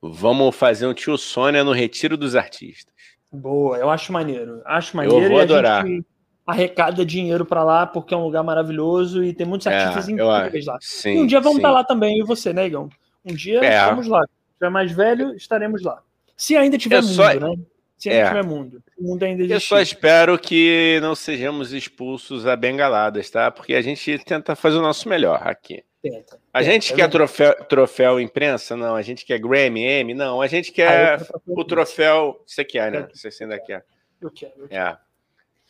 [0.00, 2.94] Vamos fazer um tio Sônia no Retiro dos Artistas.
[3.30, 4.62] Boa, eu acho maneiro.
[4.64, 5.22] Acho maneiro.
[5.22, 5.86] Eu vou adorar.
[5.86, 6.06] Gente
[6.50, 10.12] arrecada dinheiro para lá, porque é um lugar maravilhoso e tem muitos é, artistas é,
[10.12, 10.78] incríveis lá.
[10.80, 11.60] Sim, e um dia vamos sim.
[11.60, 12.88] estar lá também, eu e você, né, Igão?
[13.24, 13.82] Um dia é.
[13.82, 14.24] estamos lá.
[14.58, 16.02] Se é mais velho, estaremos lá.
[16.36, 17.34] Se ainda tiver eu mundo, só...
[17.34, 17.54] né?
[17.96, 18.28] Se ainda é.
[18.28, 18.82] tiver mundo.
[18.98, 19.52] O mundo ainda existe.
[19.52, 23.50] Eu só espero que não sejamos expulsos a bengaladas, tá?
[23.50, 25.84] Porque a gente tenta fazer o nosso melhor aqui.
[26.02, 26.38] Tenta.
[26.52, 28.74] A tenta, gente é quer troféu, troféu imprensa?
[28.74, 28.94] Não.
[28.94, 30.14] A gente quer Grammy, M?
[30.14, 30.40] Não.
[30.40, 32.42] A gente quer ah, o troféu.
[32.46, 33.06] Você quer, né?
[33.12, 33.84] Você ainda quer.
[34.20, 34.52] Eu quero.
[34.56, 34.82] Eu quero.
[34.82, 34.96] É.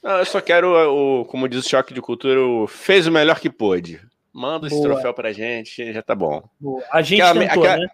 [0.02, 3.38] Não, eu só quero, o, como diz o Choque de Cultura, o fez o melhor
[3.38, 4.00] que pôde.
[4.32, 4.90] Manda esse Boa.
[4.90, 6.42] troféu pra gente, já tá bom.
[6.58, 6.82] Boa.
[6.90, 7.90] A gente aquela, tentou, aquela, né?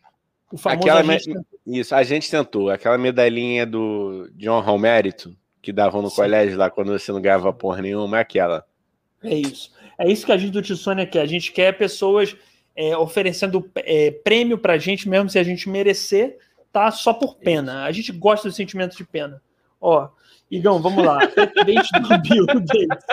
[0.52, 1.34] O famoso aquela, a gente
[1.66, 2.70] Isso, a gente tentou.
[2.70, 6.16] Aquela medalhinha do John Hall Mérito, que davam no Sim.
[6.16, 8.64] colégio lá quando você não ganhava porra nenhuma, é aquela.
[9.22, 9.72] É isso.
[9.98, 11.22] É isso que a gente do Tissônia quer.
[11.22, 12.36] A gente quer pessoas
[12.76, 16.38] é, oferecendo é, prêmio pra gente, mesmo se a gente merecer,
[16.70, 16.90] tá?
[16.90, 17.84] Só por pena.
[17.84, 19.42] A gente gosta do sentimento de pena.
[19.80, 20.08] Ó,
[20.50, 21.26] Igão, vamos lá.
[21.26, 23.06] Pretendente do Bill Gates.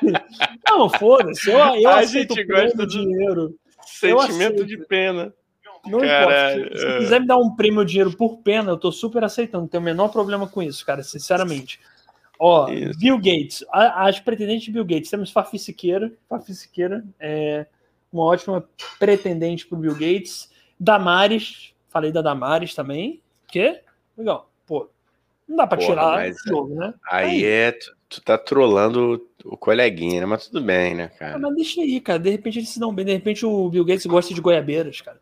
[0.68, 1.50] Não, foda-se.
[1.50, 3.54] Eu, eu a gente gosta do dinheiro.
[3.86, 5.32] Sentimento de pena.
[5.86, 6.54] Não importa.
[6.54, 9.62] Se, se quiser me dar um prêmio dinheiro por pena, eu tô super aceitando.
[9.62, 11.78] Não tenho o menor problema com isso, cara, sinceramente.
[12.38, 12.98] Ó, isso.
[12.98, 13.64] Bill Gates.
[13.70, 15.10] As pretendentes de Bill Gates.
[15.10, 16.12] Temos Fafi Siqueira.
[16.28, 17.66] Fafi Siqueira é
[18.12, 18.68] uma ótima
[18.98, 20.50] pretendente pro Bill Gates.
[20.78, 21.74] Damares.
[21.88, 23.20] Falei da Damares também.
[23.48, 23.80] Que?
[24.16, 24.50] Legal.
[24.66, 24.88] Pô,
[25.54, 26.94] não dá pra Porra, tirar o jogo, né?
[27.10, 27.44] Aí, aí.
[27.44, 30.26] é, tu, tu tá trolando o coleguinha, né?
[30.26, 31.36] Mas tudo bem, né, cara?
[31.36, 32.18] Ah, mas deixa aí, cara.
[32.18, 33.04] De repente eles se dão bem.
[33.04, 35.18] De repente o Bill Gates gosta de goiabeiras, cara.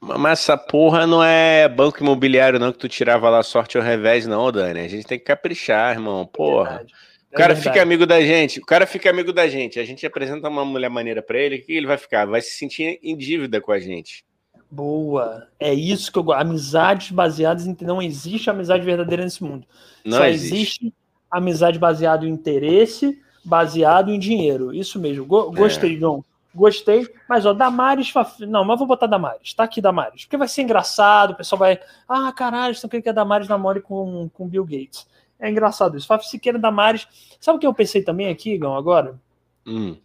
[0.00, 4.26] Mas essa porra não é banco imobiliário, não, que tu tirava lá sorte ao revés,
[4.26, 4.80] não, Dani.
[4.80, 6.26] A gente tem que caprichar, irmão.
[6.26, 6.84] Porra.
[7.30, 8.58] É o cara é fica amigo da gente.
[8.58, 9.78] O cara fica amigo da gente.
[9.78, 11.56] A gente apresenta uma mulher maneira para ele.
[11.56, 12.26] O que ele vai ficar?
[12.26, 14.24] Vai se sentir em dívida com a gente.
[14.72, 15.48] Boa.
[15.60, 16.40] É isso que eu gosto.
[16.40, 17.76] Amizades baseadas em.
[17.82, 19.66] Não existe amizade verdadeira nesse mundo.
[20.02, 20.54] Não Só existe.
[20.54, 20.94] existe
[21.30, 24.74] amizade baseada em interesse, baseado em dinheiro.
[24.74, 25.26] Isso mesmo.
[25.26, 25.98] Go gostei, é.
[25.98, 26.24] João.
[26.54, 27.06] Gostei.
[27.28, 28.10] Mas, ó, Damares.
[28.40, 29.52] Não, mas vou botar Damares.
[29.52, 30.24] Tá aqui, Damares.
[30.24, 31.32] Porque vai ser engraçado.
[31.32, 31.78] O pessoal vai.
[32.08, 35.06] Ah, caralho, estão querendo que a Damares namore com, com Bill Gates.
[35.38, 36.06] É engraçado isso.
[36.06, 37.06] Fafi Siqueira Damares.
[37.38, 39.20] Sabe o que eu pensei também aqui, Gão, agora?
[39.66, 39.98] Hum.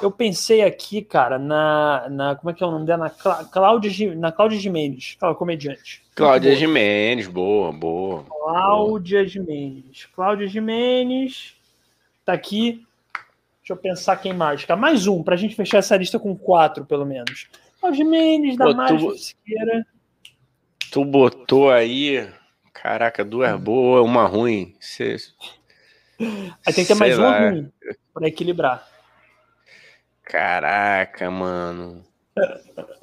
[0.00, 2.36] Eu pensei aqui, cara, na, na.
[2.36, 3.04] Como é que é o nome dela?
[3.04, 6.02] Na Cláudia, na Cláudia Gimenez, aquela comediante.
[6.14, 8.24] Cláudia Gimenez, boa, boa.
[8.24, 10.08] Cláudia Gimenez.
[10.14, 11.54] Cláudia Gimenez.
[12.24, 12.84] Tá aqui.
[13.60, 14.64] Deixa eu pensar quem mais.
[14.64, 14.80] Cara.
[14.80, 17.48] Mais um, pra gente fechar essa lista com quatro, pelo menos.
[17.78, 19.86] Cláudia Gimenez, da tu, Siqueira.
[20.90, 22.28] Tu botou aí.
[22.72, 24.74] Caraca, duas boas, uma ruim.
[24.80, 25.16] Cê,
[26.18, 27.28] aí tem que ter mais lá.
[27.28, 27.72] uma ruim
[28.12, 28.91] pra equilibrar.
[30.24, 32.04] Caraca, mano.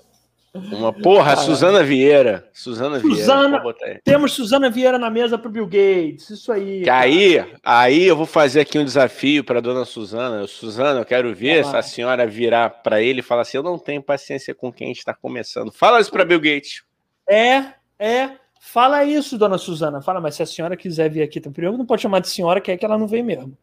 [0.54, 2.50] Uma porra, Suzana Vieira.
[2.52, 3.20] Suzana Vieira.
[3.20, 3.64] Suzana,
[4.04, 6.30] temos Suzana Vieira na mesa pro Bill Gates.
[6.32, 6.82] Isso aí.
[6.82, 10.48] Que aí, aí eu vou fazer aqui um desafio para dona Suzana.
[10.48, 13.78] Suzana, eu quero ver se a senhora virar para ele e falar assim: eu não
[13.78, 15.72] tenho paciência com quem está começando.
[15.72, 16.84] Fala isso para Bill Gates.
[17.30, 18.32] É, é.
[18.60, 20.02] Fala isso, dona Suzana.
[20.02, 22.72] Fala, mas se a senhora quiser vir aqui, primeiro não pode chamar de senhora, que
[22.72, 23.56] é que ela não vem mesmo.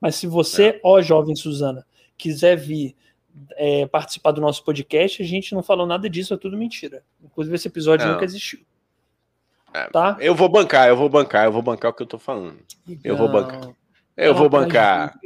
[0.00, 1.84] Mas se você, ó, jovem Suzana,
[2.20, 2.94] quiser vir
[3.56, 7.02] é, participar do nosso podcast, a gente não falou nada disso, é tudo mentira.
[7.22, 8.14] Inclusive, esse episódio não.
[8.14, 8.60] nunca existiu.
[9.72, 10.16] É, tá?
[10.20, 12.58] Eu vou bancar, eu vou bancar, eu vou bancar o que eu tô falando.
[13.04, 13.70] Eu vou bancar.
[14.16, 15.18] Eu vou bancar.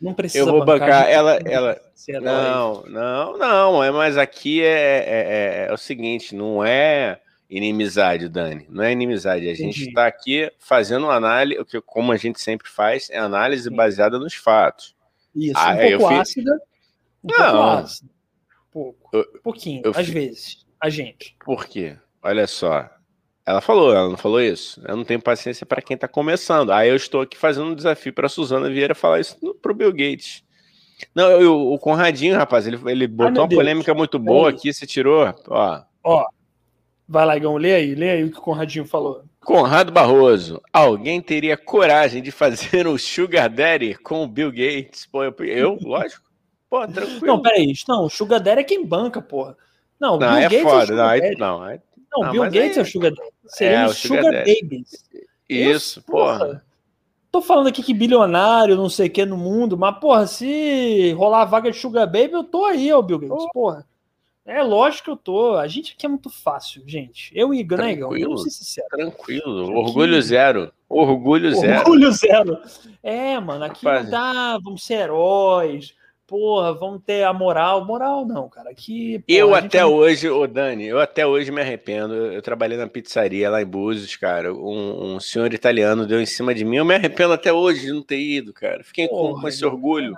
[0.00, 0.88] Não precisa Eu vou bancar.
[0.88, 1.80] bancar ela, ela.
[2.20, 3.84] Não, não, não.
[3.84, 8.66] É, mas aqui é, é, é, é, o seguinte, não é inimizade, Dani.
[8.68, 9.48] Não é inimizade.
[9.48, 13.76] A gente está aqui fazendo análise, como a gente sempre faz, é análise Sim.
[13.76, 14.96] baseada nos fatos.
[15.34, 16.60] Isso, ah, um pouco ácida,
[17.24, 17.78] um não.
[17.78, 18.12] Pouco
[18.72, 19.10] Pouco.
[19.12, 20.66] Eu, pouquinho, eu, às eu, vezes.
[20.80, 21.36] A gente.
[21.44, 21.96] Por quê?
[22.22, 22.88] Olha só.
[23.44, 24.80] Ela falou, ela não falou isso.
[24.86, 26.72] Eu não tenho paciência para quem está começando.
[26.72, 30.42] Aí eu estou aqui fazendo um desafio para Suzana Vieira falar isso pro Bill Gates.
[31.14, 33.58] Não, eu, o Conradinho, rapaz, ele, ele botou Ai, uma Deus.
[33.58, 35.34] polêmica muito boa é aqui, você tirou.
[35.48, 35.82] Ó.
[36.04, 36.26] Ó.
[37.06, 39.24] Vai lá, Igão, lê aí, lê aí o que o Conradinho falou.
[39.44, 45.06] Conrado Barroso, alguém teria coragem de fazer um Sugar Daddy com o Bill Gates?
[45.06, 46.22] Pô, eu, eu lógico.
[46.70, 47.26] Pô, tranquilo.
[47.26, 49.56] Não, peraí, não, o Sugar Daddy é quem banca, porra.
[49.98, 51.80] Não, não Bill é Gates foda, é não, aí, não, aí,
[52.12, 52.80] não, não, Bill Gates é...
[52.80, 53.30] é o Sugar Daddy.
[53.46, 54.90] Seria é, o Sugar, Sugar Babies.
[55.48, 56.38] Isso, porra.
[56.38, 56.64] porra.
[57.30, 61.42] tô falando aqui que bilionário, não sei o que no mundo, mas, porra, se rolar
[61.42, 63.84] a vaga de Sugar Baby, eu tô aí, ô Bill Gates, porra.
[64.44, 65.56] É lógico que eu tô.
[65.56, 67.30] A gente aqui é muito fácil, gente.
[67.34, 68.18] Eu e Igor, né, Igor?
[68.18, 68.88] Vamos ser sincero.
[68.90, 69.72] Tranquilo.
[69.76, 70.72] Orgulho zero.
[70.88, 71.80] Orgulho zero.
[71.80, 72.58] Orgulho zero.
[73.02, 74.04] É, mano, aqui Rapaz.
[74.04, 75.94] não dá, vamos ser heróis
[76.32, 77.84] porra, vamos ter a moral.
[77.84, 78.70] Moral não, cara.
[78.70, 79.18] Aqui.
[79.18, 79.92] Porra, eu até não...
[79.92, 82.14] hoje, ô Dani, eu até hoje me arrependo.
[82.14, 84.54] Eu trabalhei na pizzaria lá em Búzios, cara.
[84.54, 86.76] Um, um senhor italiano deu em cima de mim.
[86.76, 88.82] Eu me arrependo até hoje de não ter ido, cara.
[88.82, 90.16] Fiquei porra, com, com esse orgulho.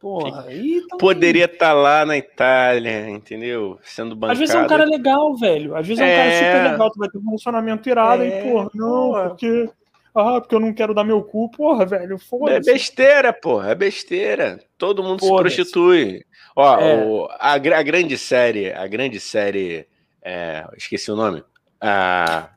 [0.00, 3.78] Porra, aí Poderia estar tá lá na Itália, entendeu?
[3.82, 4.32] Sendo bancado.
[4.32, 5.76] Às vezes é um cara legal, velho.
[5.76, 6.90] Às vezes é, é um cara super legal.
[6.90, 9.28] Tu vai ter um funcionamento irado, é, e, porra, não, porra.
[9.28, 9.70] porque
[10.14, 11.50] ah, porque eu não quero dar meu cu.
[11.50, 12.70] Porra, velho, foda-se.
[12.70, 14.58] É besteira, porra, é besteira.
[14.78, 16.24] Todo mundo se prostitui.
[16.56, 17.04] Ó, é.
[17.04, 19.86] o, a, a, grande série, a grande série,
[20.22, 21.44] é, esqueci o nome.
[21.78, 22.48] A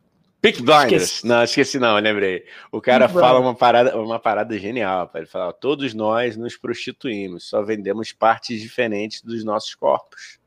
[0.44, 1.04] Pick Blinders.
[1.04, 1.26] Esqueci.
[1.26, 2.44] Não, esqueci não, lembrei.
[2.70, 5.10] O cara Pick fala uma parada, uma parada genial.
[5.16, 10.42] Ele fala: todos nós nos prostituímos, só vendemos partes diferentes dos nossos corpos.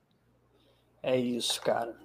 [1.02, 1.96] É isso, cara.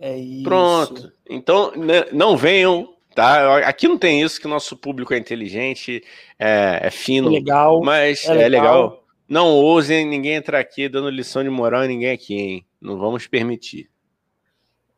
[0.00, 0.44] É isso.
[0.44, 1.12] Pronto.
[1.28, 1.70] Então,
[2.10, 3.58] não venham Tá?
[3.58, 6.02] Aqui não tem isso, que nosso público é inteligente,
[6.36, 7.28] é, é fino.
[7.28, 7.80] É legal.
[7.80, 8.82] Mas é, é legal.
[8.82, 9.04] legal.
[9.28, 12.66] Não ousem ninguém entrar aqui dando lição de moral em ninguém aqui, hein?
[12.80, 13.88] Não vamos permitir.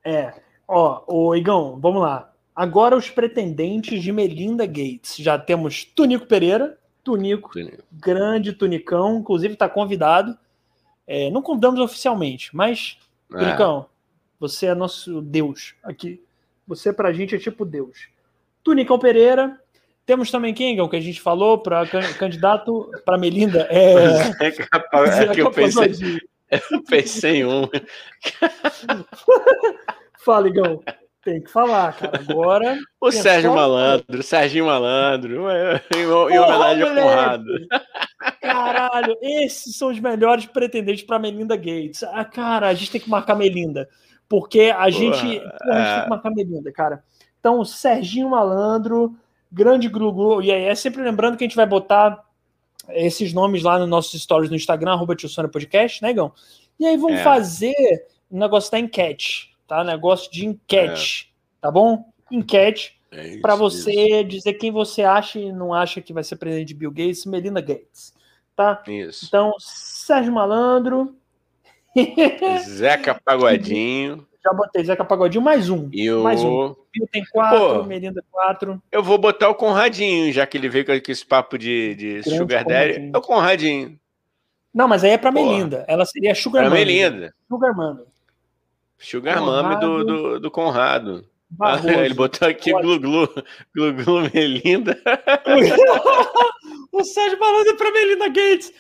[0.02, 0.32] É.
[0.66, 2.32] Ó, o Igão, vamos lá.
[2.56, 5.16] Agora os pretendentes de Melinda Gates.
[5.18, 6.78] Já temos Tunico Pereira.
[7.04, 7.84] Tunico, Tunico.
[7.92, 10.36] grande Tunicão, inclusive está convidado.
[11.06, 12.98] É, não convidamos oficialmente, mas,
[13.32, 13.38] é.
[13.38, 13.86] Tunicão,
[14.40, 16.20] você é nosso Deus aqui.
[16.66, 18.08] Você pra gente é tipo Deus.
[18.64, 19.60] Tunicão Pereira.
[20.06, 21.86] Temos também quem, que a gente falou para
[22.18, 23.66] candidato para Melinda.
[23.70, 23.92] É,
[24.46, 25.92] é, capaz, é que eu pensei,
[26.50, 27.68] eu pensei em um.
[30.24, 30.82] Fala, Igão.
[31.26, 32.20] Tem que falar, cara.
[32.20, 32.78] Agora.
[33.00, 33.56] O Sérgio só...
[33.56, 35.46] Malandro, Sérgio Malandro,
[35.94, 37.44] em, em homenagem ao Conrado.
[38.40, 42.02] Caralho, esses são os melhores pretendentes para Melinda Gates.
[42.02, 43.88] Ah, cara, a gente tem que marcar Melinda.
[44.28, 47.04] Porque a gente, pô, a gente tem que marcar Melinda, cara.
[47.38, 49.14] Então, Serginho Malandro,
[49.52, 52.24] grande Glu E aí, é sempre lembrando que a gente vai botar
[52.90, 55.16] esses nomes lá nos nossos stories no Instagram, arroba
[55.52, 56.32] Podcast, né, Gão?
[56.78, 57.22] E aí vamos é.
[57.22, 57.74] fazer
[58.30, 59.84] um negócio da enquete, tá?
[59.84, 61.62] Negócio de enquete, é.
[61.62, 62.10] tá bom?
[62.30, 62.96] Enquete.
[63.10, 64.24] É para você isso.
[64.24, 67.60] dizer quem você acha e não acha que vai ser presidente de Bill Gates, Melinda
[67.60, 68.14] Gates,
[68.54, 68.82] tá?
[68.86, 69.26] Isso.
[69.26, 71.16] Então, Sérgio Malandro,
[72.68, 74.26] Zeca Pagodinho.
[74.44, 75.88] Já botei Zeca Pagodinho, mais um.
[75.92, 76.74] E mais um.
[76.92, 78.82] Pio tem quatro, Pô, Melinda quatro.
[78.92, 82.64] Eu vou botar o Conradinho, já que ele veio com esse papo de, de Sugar
[82.64, 83.10] Daddy.
[83.12, 83.98] É o Conradinho.
[84.72, 85.42] Não, mas aí é pra Pô.
[85.42, 85.84] Melinda.
[85.88, 86.76] Ela seria Sugar Mami.
[86.76, 87.34] Melinda.
[87.48, 88.04] Sugar Mami.
[88.98, 91.24] Sugar Mami do, do, do Conrado.
[91.60, 93.28] Ah, ele botou aqui Glu Glu,
[93.74, 94.98] Glu Glu Melinda.
[96.92, 98.72] o Sérgio falando pra Melinda Gates.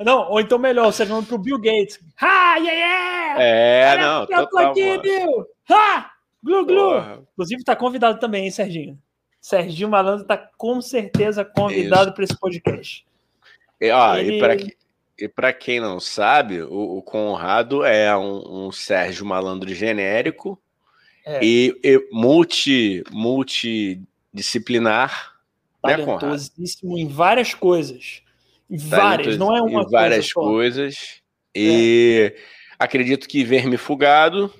[0.00, 2.00] Não, ou então melhor, você falando pro Bill Gates.
[2.20, 3.42] Ha, yeah, yeah!
[3.42, 5.46] É, Olha não, eu tô aqui, Bill!
[5.70, 6.10] Ha!
[6.42, 6.92] Glu, glu!
[6.92, 7.22] Porra.
[7.32, 8.98] Inclusive, tá convidado também, hein, Serginho?
[9.40, 13.04] Serginho Malandro tá com certeza convidado para esse podcast.
[13.80, 14.36] E, ó, Ele...
[14.36, 14.56] e para
[15.58, 20.58] quem não sabe, o, o Conrado é um, um, Sérgio Malandro genérico
[21.24, 21.40] é.
[21.42, 25.32] e, e multi, multidisciplinar.
[25.84, 28.22] Né, Talentosíssimo né, em várias coisas.
[28.70, 31.20] Várias, não é uma várias coisa coisas.
[31.54, 32.40] E é.
[32.78, 34.50] acredito que Verme Fugado,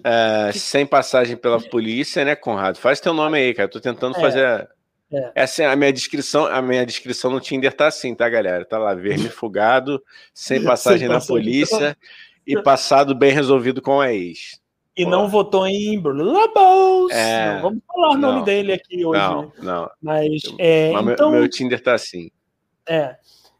[0.00, 2.78] uh, sem passagem pela polícia, né, Conrado?
[2.78, 3.68] Faz teu nome aí, cara.
[3.68, 4.20] Tô tentando é.
[4.20, 4.68] fazer.
[5.12, 5.32] É.
[5.34, 6.46] Essa é a minha descrição.
[6.46, 8.64] A minha descrição no Tinder tá assim, tá, galera?
[8.64, 10.02] Tá lá, Verme Fugado,
[10.32, 11.96] sem passagem sem na polícia
[12.46, 14.60] e passado bem resolvido com a ex.
[14.96, 15.10] E Pô.
[15.10, 17.12] não votou em Labos.
[17.12, 19.20] É, não, vamos falar o nome dele aqui hoje.
[19.20, 19.90] Não, não.
[20.02, 22.30] Mas, é, Mas então, meu, meu Tinder tá assim.
[22.86, 23.16] É.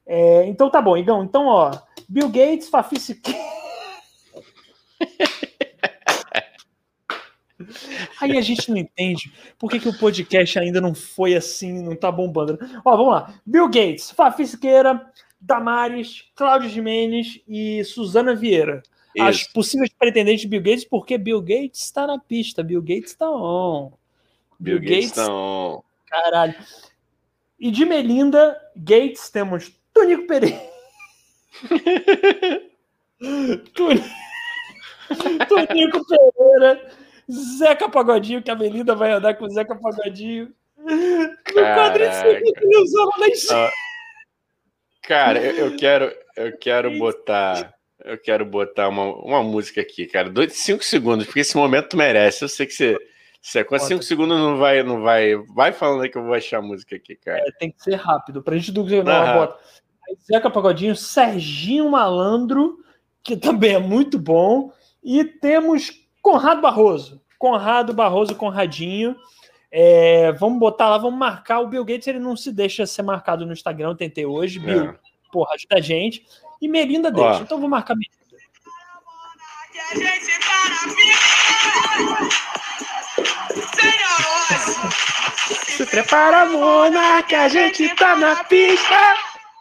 [0.07, 0.45] é.
[0.47, 1.25] então tá bom, Igão.
[1.25, 1.73] Então, ó,
[2.09, 3.21] Bill Gates, Fafice.
[8.21, 11.97] Aí a gente não entende por que, que o podcast ainda não foi assim, não
[11.97, 12.59] tá bombando.
[12.85, 13.35] Ó, vamos lá.
[13.45, 15.05] Bill Gates, Fafi Siqueira,
[15.41, 18.83] Damares, Cláudio Jimenez e Suzana Vieira.
[19.15, 19.25] Isso.
[19.25, 22.63] As possíveis pretendentes de Bill Gates, porque Bill Gates está na pista.
[22.63, 23.93] Bill Gates está on.
[24.59, 25.83] Bill, Bill Gates está on.
[26.07, 26.55] Caralho.
[27.59, 30.71] E de Melinda Gates temos Tonico Pereira.
[35.49, 36.81] Tonico Pereira,
[37.31, 40.53] Zeca Pagodinho, que a Melinda vai andar com o Zeca Pagodinho.
[40.78, 43.70] No quadriciclo que ele lá cima.
[45.03, 47.75] Cara, eu, eu, quero, eu quero botar.
[48.03, 50.30] Eu quero botar uma, uma música aqui, cara.
[50.30, 52.42] Dois, cinco segundos, porque esse momento merece.
[52.42, 52.96] Eu sei que você
[53.42, 55.34] Você com 5 segundos não vai, não vai.
[55.55, 57.38] Vai falando aí que eu vou achar a música aqui, cara.
[57.38, 59.59] É, tem que ser rápido, pra gente do que não bota.
[60.30, 62.79] Zeca Pagodinho, Serginho Malandro,
[63.22, 64.72] que também é muito bom.
[65.03, 65.91] E temos
[66.22, 67.21] Conrado Barroso.
[67.38, 69.17] Conrado Barroso, Conradinho.
[69.72, 71.61] É, vamos botar lá, vamos marcar.
[71.61, 74.59] O Bill Gates ele não se deixa ser marcado no Instagram, eu tentei hoje.
[74.59, 74.63] É.
[74.63, 74.95] Bill,
[75.33, 76.26] porra, ajuda a gente.
[76.61, 77.38] E Melinda deixa.
[77.38, 77.42] Ó.
[77.42, 78.21] Então vou marcar Melinda.
[85.67, 89.17] Se prepara, Mona, que a gente tá na pista.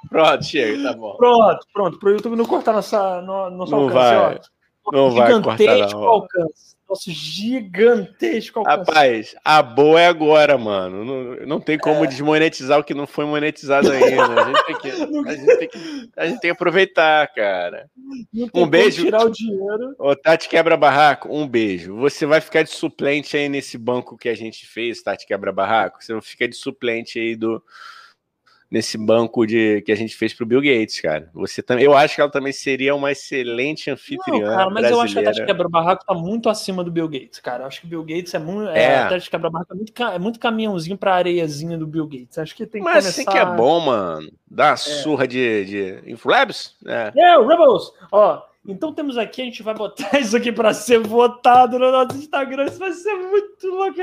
[0.10, 1.16] Pronto, chega, tá bom.
[1.16, 2.00] Pronto, pronto.
[2.00, 4.59] Pro YouTube não cortar nossa, no, nosso não alcance, vai, ó.
[4.92, 6.04] Não vai cortar, não.
[6.04, 6.70] alcance.
[6.90, 8.80] Nosso gigantesco alcance.
[8.80, 11.06] Rapaz, a boa é agora, mano.
[11.06, 12.08] Não, não tem como é.
[12.08, 14.42] desmonetizar o que não foi monetizado ainda.
[14.42, 14.90] A gente tem que,
[15.30, 17.88] a gente tem que, a gente tem que aproveitar, cara.
[18.56, 19.04] Um beijo.
[19.04, 19.96] Tirar o dinheiro.
[20.00, 21.96] Ô, Tati Quebra Barraco, um beijo.
[21.98, 26.04] Você vai ficar de suplente aí nesse banco que a gente fez, Tati Quebra Barraco.
[26.04, 27.62] Você fica de suplente aí do
[28.72, 31.30] nesse banco de que a gente fez para o Bill Gates, cara.
[31.34, 34.40] Você também, eu acho que ela também seria uma excelente anfitriã.
[34.40, 34.96] Não, cara, mas brasileira.
[34.96, 37.64] eu acho que a Tati Quebra-Barraco tá muito acima do Bill Gates, cara.
[37.64, 38.70] Eu acho que o Bill Gates é muito.
[38.70, 38.84] É.
[38.84, 42.38] é a Tati Quebra-Barraco é muito, é muito caminhãozinho areiazinha do Bill Gates.
[42.38, 43.10] Acho que tem que Mas começar...
[43.10, 44.32] assim que é bom, mano.
[44.50, 44.78] Dar é.
[44.78, 46.76] surra de, de Inflabs?
[46.86, 47.12] É.
[47.16, 47.92] é, Rebels!
[48.12, 52.18] Ó, então temos aqui, a gente vai botar isso aqui para ser votado no nosso
[52.18, 52.66] Instagram.
[52.66, 54.00] Isso vai ser muito louco.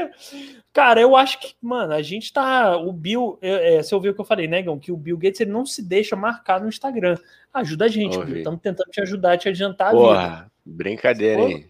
[0.72, 2.76] Cara, eu acho que, mano, a gente tá.
[2.76, 4.78] O Bill, é, você ouviu o que eu falei, né, Gão?
[4.78, 7.16] Que o Bill Gates ele não se deixa marcar no Instagram.
[7.52, 8.38] Ajuda a gente, Bill.
[8.38, 10.52] Estamos tentando te ajudar, te adiantar Porra, a vida.
[10.64, 11.66] Brincadeira, hein?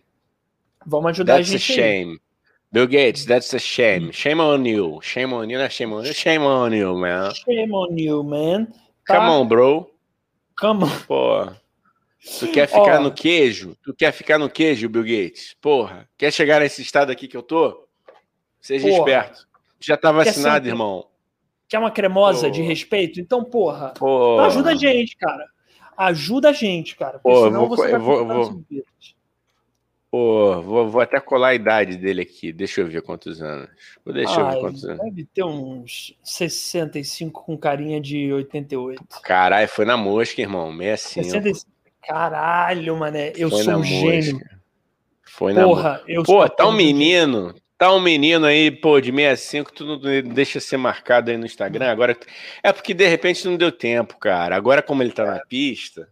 [0.87, 1.73] Vamos ajudar that's a gente.
[1.73, 2.13] A shame.
[2.13, 2.19] Aí.
[2.73, 4.13] Bill Gates, that's a shame.
[4.13, 5.01] Shame on you.
[5.03, 6.13] Shame on you, não é shame on you.
[6.13, 7.33] Shame on you, man.
[7.35, 8.67] Shame on you, man.
[9.07, 9.17] Tá?
[9.17, 9.91] Come on, bro.
[10.59, 10.91] Come on.
[11.07, 11.66] Pô.
[12.39, 13.05] Tu quer ficar oh.
[13.05, 13.77] no queijo?
[13.85, 15.57] Tu quer ficar no queijo, Bill Gates?
[15.61, 17.87] Porra, quer chegar nesse estado aqui que eu tô?
[18.61, 18.99] Seja porra.
[18.99, 19.47] esperto.
[19.79, 21.07] Já tá vacinado, quer irmão.
[21.69, 22.51] Quer uma cremosa porra.
[22.51, 23.21] de respeito?
[23.21, 25.47] Então, porra, porra, ajuda a gente, cara.
[25.97, 27.19] Ajuda a gente, cara.
[27.19, 28.65] Porque porra, senão vou, você vai vou, vou,
[30.11, 32.53] Pô, vou, vou, até colar a idade dele aqui.
[32.53, 33.69] Deixa eu ver quantos anos.
[34.05, 35.05] Deixa eu ver quantos anos.
[35.05, 39.03] Deve ter uns 65 com carinha de 88.
[39.23, 40.73] Caralho, foi na mosca, irmão.
[40.77, 41.25] 65.
[41.25, 41.76] 65.
[42.07, 44.41] Caralho, mané, eu Foi sou um gênio.
[45.23, 49.73] Foi Porra, na eu Pô, tá um menino, tá um menino aí, pô, de 65,
[49.73, 49.99] tu não
[50.33, 51.91] deixa ser marcado aí no Instagram.
[51.91, 52.17] Agora
[52.63, 54.57] é porque de repente não deu tempo, cara.
[54.57, 56.09] Agora como ele tá na pista,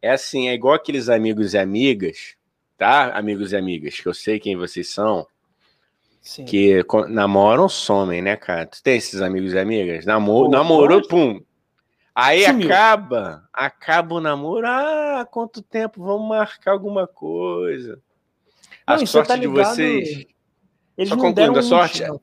[0.00, 2.34] é assim, é igual aqueles amigos e amigas,
[2.76, 3.12] tá?
[3.16, 5.26] Amigos e amigas, que eu sei quem vocês são.
[6.20, 6.44] Sim.
[6.44, 8.66] Que namoram, somem, né, cara?
[8.66, 10.04] Tu tem esses amigos e amigas?
[10.04, 11.40] Namor, namorou, pum,
[12.18, 12.66] Aí Sumiu.
[12.68, 14.66] acaba, acaba o namoro.
[14.66, 16.02] Ah, quanto tempo?
[16.02, 18.00] Vamos marcar alguma coisa.
[18.88, 20.24] Não, a sorte tá de vocês.
[20.96, 22.02] Eles Só concluindo, a sorte.
[22.02, 22.18] Não.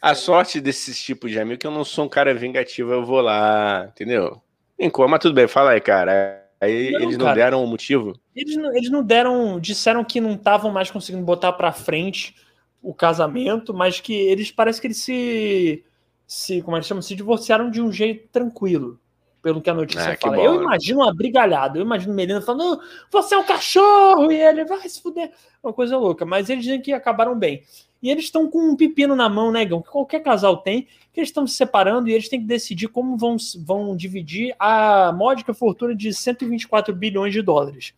[0.00, 3.20] A sorte desses tipos de amigo que eu não sou um cara vingativo, eu vou
[3.20, 4.40] lá, entendeu?
[4.78, 6.42] Mas tudo bem, fala aí, cara.
[6.58, 8.18] Aí não, eles não cara, deram o motivo?
[8.34, 12.34] Eles não, eles não deram, disseram que não estavam mais conseguindo botar para frente
[12.82, 15.84] o casamento, mas que eles parece que eles se,
[16.26, 18.98] se como é que chama, se divorciaram de um jeito tranquilo
[19.42, 20.36] pelo que a notícia ah, fala.
[20.36, 20.64] Bom, eu né?
[20.64, 22.80] imagino uma brigalhada, eu imagino Melina falando,
[23.10, 25.32] você é um cachorro, e ele vai se fuder.
[25.62, 27.62] Uma coisa louca, mas eles dizem que acabaram bem.
[28.02, 29.82] E eles estão com um pepino na mão, né, Gão?
[29.82, 33.16] Que qualquer casal tem, que eles estão se separando e eles têm que decidir como
[33.16, 37.92] vão, vão dividir a módica fortuna de 124 bilhões de dólares.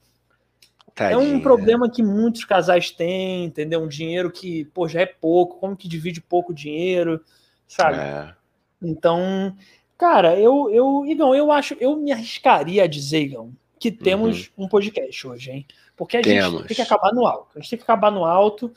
[0.95, 1.15] Tadinha.
[1.15, 3.81] É um problema que muitos casais têm, entendeu?
[3.81, 7.21] Um dinheiro que, pô, já é pouco, como que divide pouco dinheiro,
[7.67, 7.99] sabe?
[7.99, 8.35] É.
[8.83, 9.57] Então,
[10.03, 14.65] Cara, eu, eu, Igão, eu acho, eu me arriscaria a dizer, Igão, que temos uhum.
[14.65, 15.67] um podcast hoje, hein?
[15.97, 16.59] Porque a temos.
[16.59, 17.51] gente tem que acabar no alto.
[17.55, 18.75] A gente tem que acabar no alto.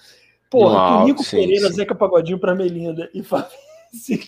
[0.52, 1.78] Porra, o Nico sim, Pereira, sim.
[1.78, 3.24] Zeca Pagodinho pra Melinda e
[3.92, 4.20] Sim.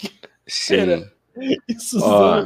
[1.69, 2.45] Isso Ó,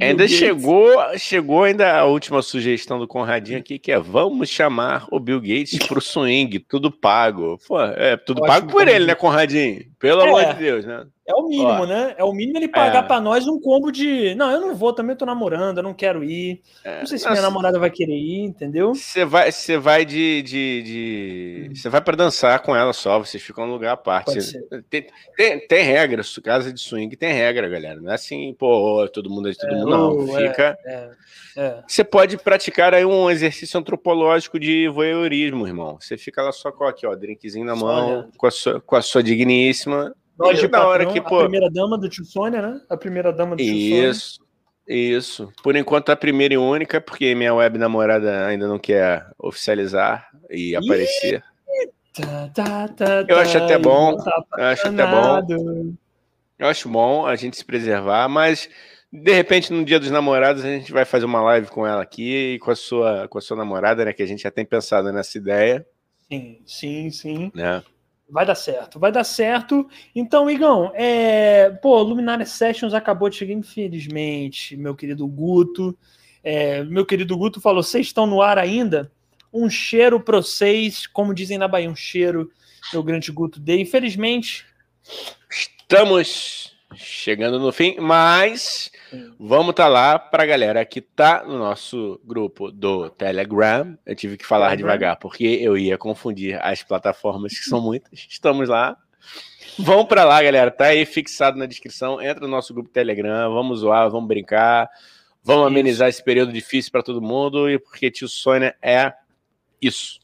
[0.00, 5.20] Ainda chegou, chegou ainda a última sugestão do Conradinho aqui, que é vamos chamar o
[5.20, 7.58] Bill Gates pro swing, tudo pago.
[7.66, 9.84] Pô, é tudo pago por ele, né, Conradinho?
[9.98, 10.28] Pelo é.
[10.28, 11.06] amor de Deus, né?
[11.24, 12.14] É o mínimo, Ó, né?
[12.18, 13.06] É o mínimo ele pagar é.
[13.06, 14.34] para nós um combo de.
[14.34, 16.60] Não, eu não vou, também tô namorando, eu não quero ir.
[16.84, 16.98] É.
[16.98, 17.34] Não sei se Nossa.
[17.34, 18.92] minha namorada vai querer ir, entendeu?
[18.92, 20.42] Você vai, você vai de.
[20.42, 21.70] de, de...
[21.76, 24.36] Você vai para dançar com ela só, vocês ficam no lugar à parte.
[24.90, 28.00] Tem, tem, tem regra, casa de swing tem regra, galera.
[28.00, 30.38] Não é assim, pô, todo mundo é todo mundo, não.
[30.38, 30.78] É, Fica.
[30.84, 31.10] É,
[31.56, 31.82] é.
[31.86, 35.98] Você pode praticar aí um exercício antropológico de voyeurismo, irmão.
[36.00, 39.02] Você fica lá só com aqui, ó, drinkzinho na mão, com a, sua, com a
[39.02, 41.40] sua digníssima nós de patrão, hora que, pô...
[41.40, 42.80] A primeira dama do tio Sônia, né?
[42.88, 44.08] A primeira dama do tio Sônia.
[44.08, 44.40] Isso,
[44.88, 45.52] isso.
[45.62, 50.74] Por enquanto a primeira e única, porque minha web namorada ainda não quer oficializar e
[50.74, 51.42] aparecer.
[52.14, 54.16] Tá, tá, tá, Eu acho tá, até bom.
[54.16, 55.94] tá Eu acho até bom.
[56.58, 58.68] Eu acho bom a gente se preservar, mas
[59.12, 62.54] de repente no dia dos namorados a gente vai fazer uma live com ela aqui
[62.54, 64.12] e com a sua, com a sua namorada, né?
[64.12, 65.86] Que a gente já tem pensado nessa ideia,
[66.30, 67.52] Sim, sim, sim.
[67.54, 67.82] né?
[68.28, 69.86] Vai dar certo, vai dar certo.
[70.14, 71.68] Então, Igão, é...
[71.82, 75.96] pô, Luminária Sessions acabou de chegar, infelizmente, meu querido Guto.
[76.42, 79.12] É, meu querido Guto falou: vocês estão no ar ainda?
[79.52, 82.50] Um cheiro para vocês, como dizem na Bahia, um cheiro,
[82.92, 83.78] meu grande Guto D.
[83.78, 84.64] Infelizmente,
[85.50, 88.90] Estamos chegando no fim, mas
[89.38, 93.96] vamos estar lá para a galera que tá no nosso grupo do Telegram.
[94.04, 98.26] Eu tive que falar devagar porque eu ia confundir as plataformas que são muitas.
[98.28, 98.96] Estamos lá.
[99.78, 100.70] Vão para lá, galera.
[100.70, 102.20] Tá aí fixado na descrição.
[102.20, 103.52] Entra no nosso grupo Telegram.
[103.52, 104.88] Vamos zoar, vamos brincar.
[105.42, 105.68] Vamos Isso.
[105.68, 107.70] amenizar esse período difícil para todo mundo.
[107.70, 109.12] E porque tio Sônia é
[109.80, 110.21] isso.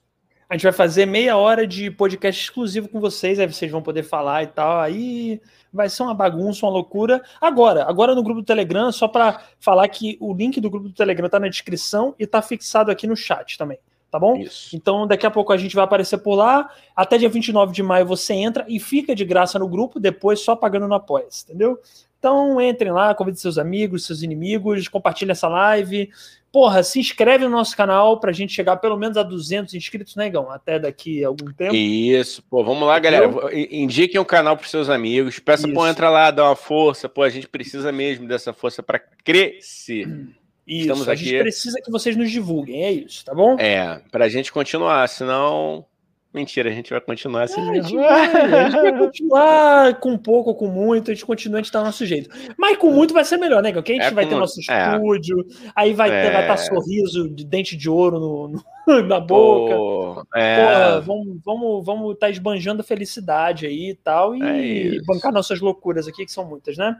[0.49, 4.03] A gente vai fazer meia hora de podcast exclusivo com vocês, aí vocês vão poder
[4.03, 4.81] falar e tal.
[4.81, 7.23] Aí vai ser uma bagunça, uma loucura.
[7.39, 10.95] Agora, agora no grupo do Telegram, só para falar que o link do grupo do
[10.95, 13.79] Telegram tá na descrição e tá fixado aqui no chat também,
[14.11, 14.37] tá bom?
[14.37, 14.75] Isso.
[14.75, 16.71] Então, daqui a pouco a gente vai aparecer por lá.
[16.97, 20.57] Até dia 29 de maio você entra e fica de graça no grupo, depois só
[20.57, 21.79] pagando no apoia entendeu?
[22.19, 26.11] Então, entrem lá, convidem seus amigos, seus inimigos, compartilhem essa live.
[26.51, 30.27] Porra, se inscreve no nosso canal pra gente chegar pelo menos a 200 inscritos, né,
[30.27, 30.51] Igão?
[30.51, 31.75] Até daqui a algum tempo.
[31.75, 33.31] Isso, pô, vamos lá, galera.
[33.55, 35.39] I- Indiquem o canal para seus amigos.
[35.39, 35.87] Peça, pô, Isso.
[35.93, 37.09] entra lá, dá uma força.
[37.09, 40.09] Pô, a gente precisa mesmo dessa força para crescer.
[40.67, 41.39] Isso, Estamos a gente aqui.
[41.43, 43.57] precisa que vocês nos divulguem, é isso, tá bom?
[43.59, 45.87] É, para a gente continuar, senão.
[46.33, 48.01] Mentira, a gente vai continuar assim É, a, gente mesmo.
[48.01, 51.73] vai, a gente vai continuar com pouco ou com muito, a gente continua, a gente
[51.73, 52.29] tá do nosso jeito.
[52.59, 53.73] Mas com muito vai ser melhor, né?
[53.73, 54.93] Porque a gente É, vai com ter nosso é.
[54.95, 56.53] estúdio, aí vai ter, vai É.
[56.53, 58.63] estar sorriso de dente de ouro no, no-
[59.09, 59.75] na boca.
[59.75, 65.01] Pô, é, Porra, vamos vamos vamos tá esbanjando a felicidade aí e tal e É
[65.07, 66.95] bancar nossas loucuras aqui que são muitas, né?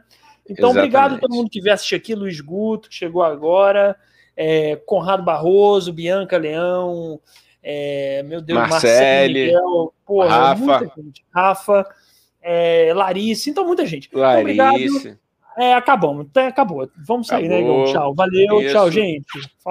[0.49, 1.21] Então obrigado a Exatamente.
[1.21, 3.95] todo mundo que veio assistir aqui, Luiz Guto que chegou agora,
[4.35, 7.19] é, Conrado Barroso, Bianca Leão,
[7.71, 10.59] é, meu Deus, Marcele, Miguel, porra, Rafa.
[10.59, 11.85] muita gente, Rafa,
[12.41, 14.09] é, Larissa, então muita gente.
[14.11, 14.75] Então, obrigado.
[15.55, 16.89] É, acabamos, até acabou.
[17.05, 17.81] Vamos sair, né, Acabou.
[17.81, 17.93] Igor?
[17.93, 18.71] Tchau, valeu, Isso.
[18.73, 19.51] tchau, gente.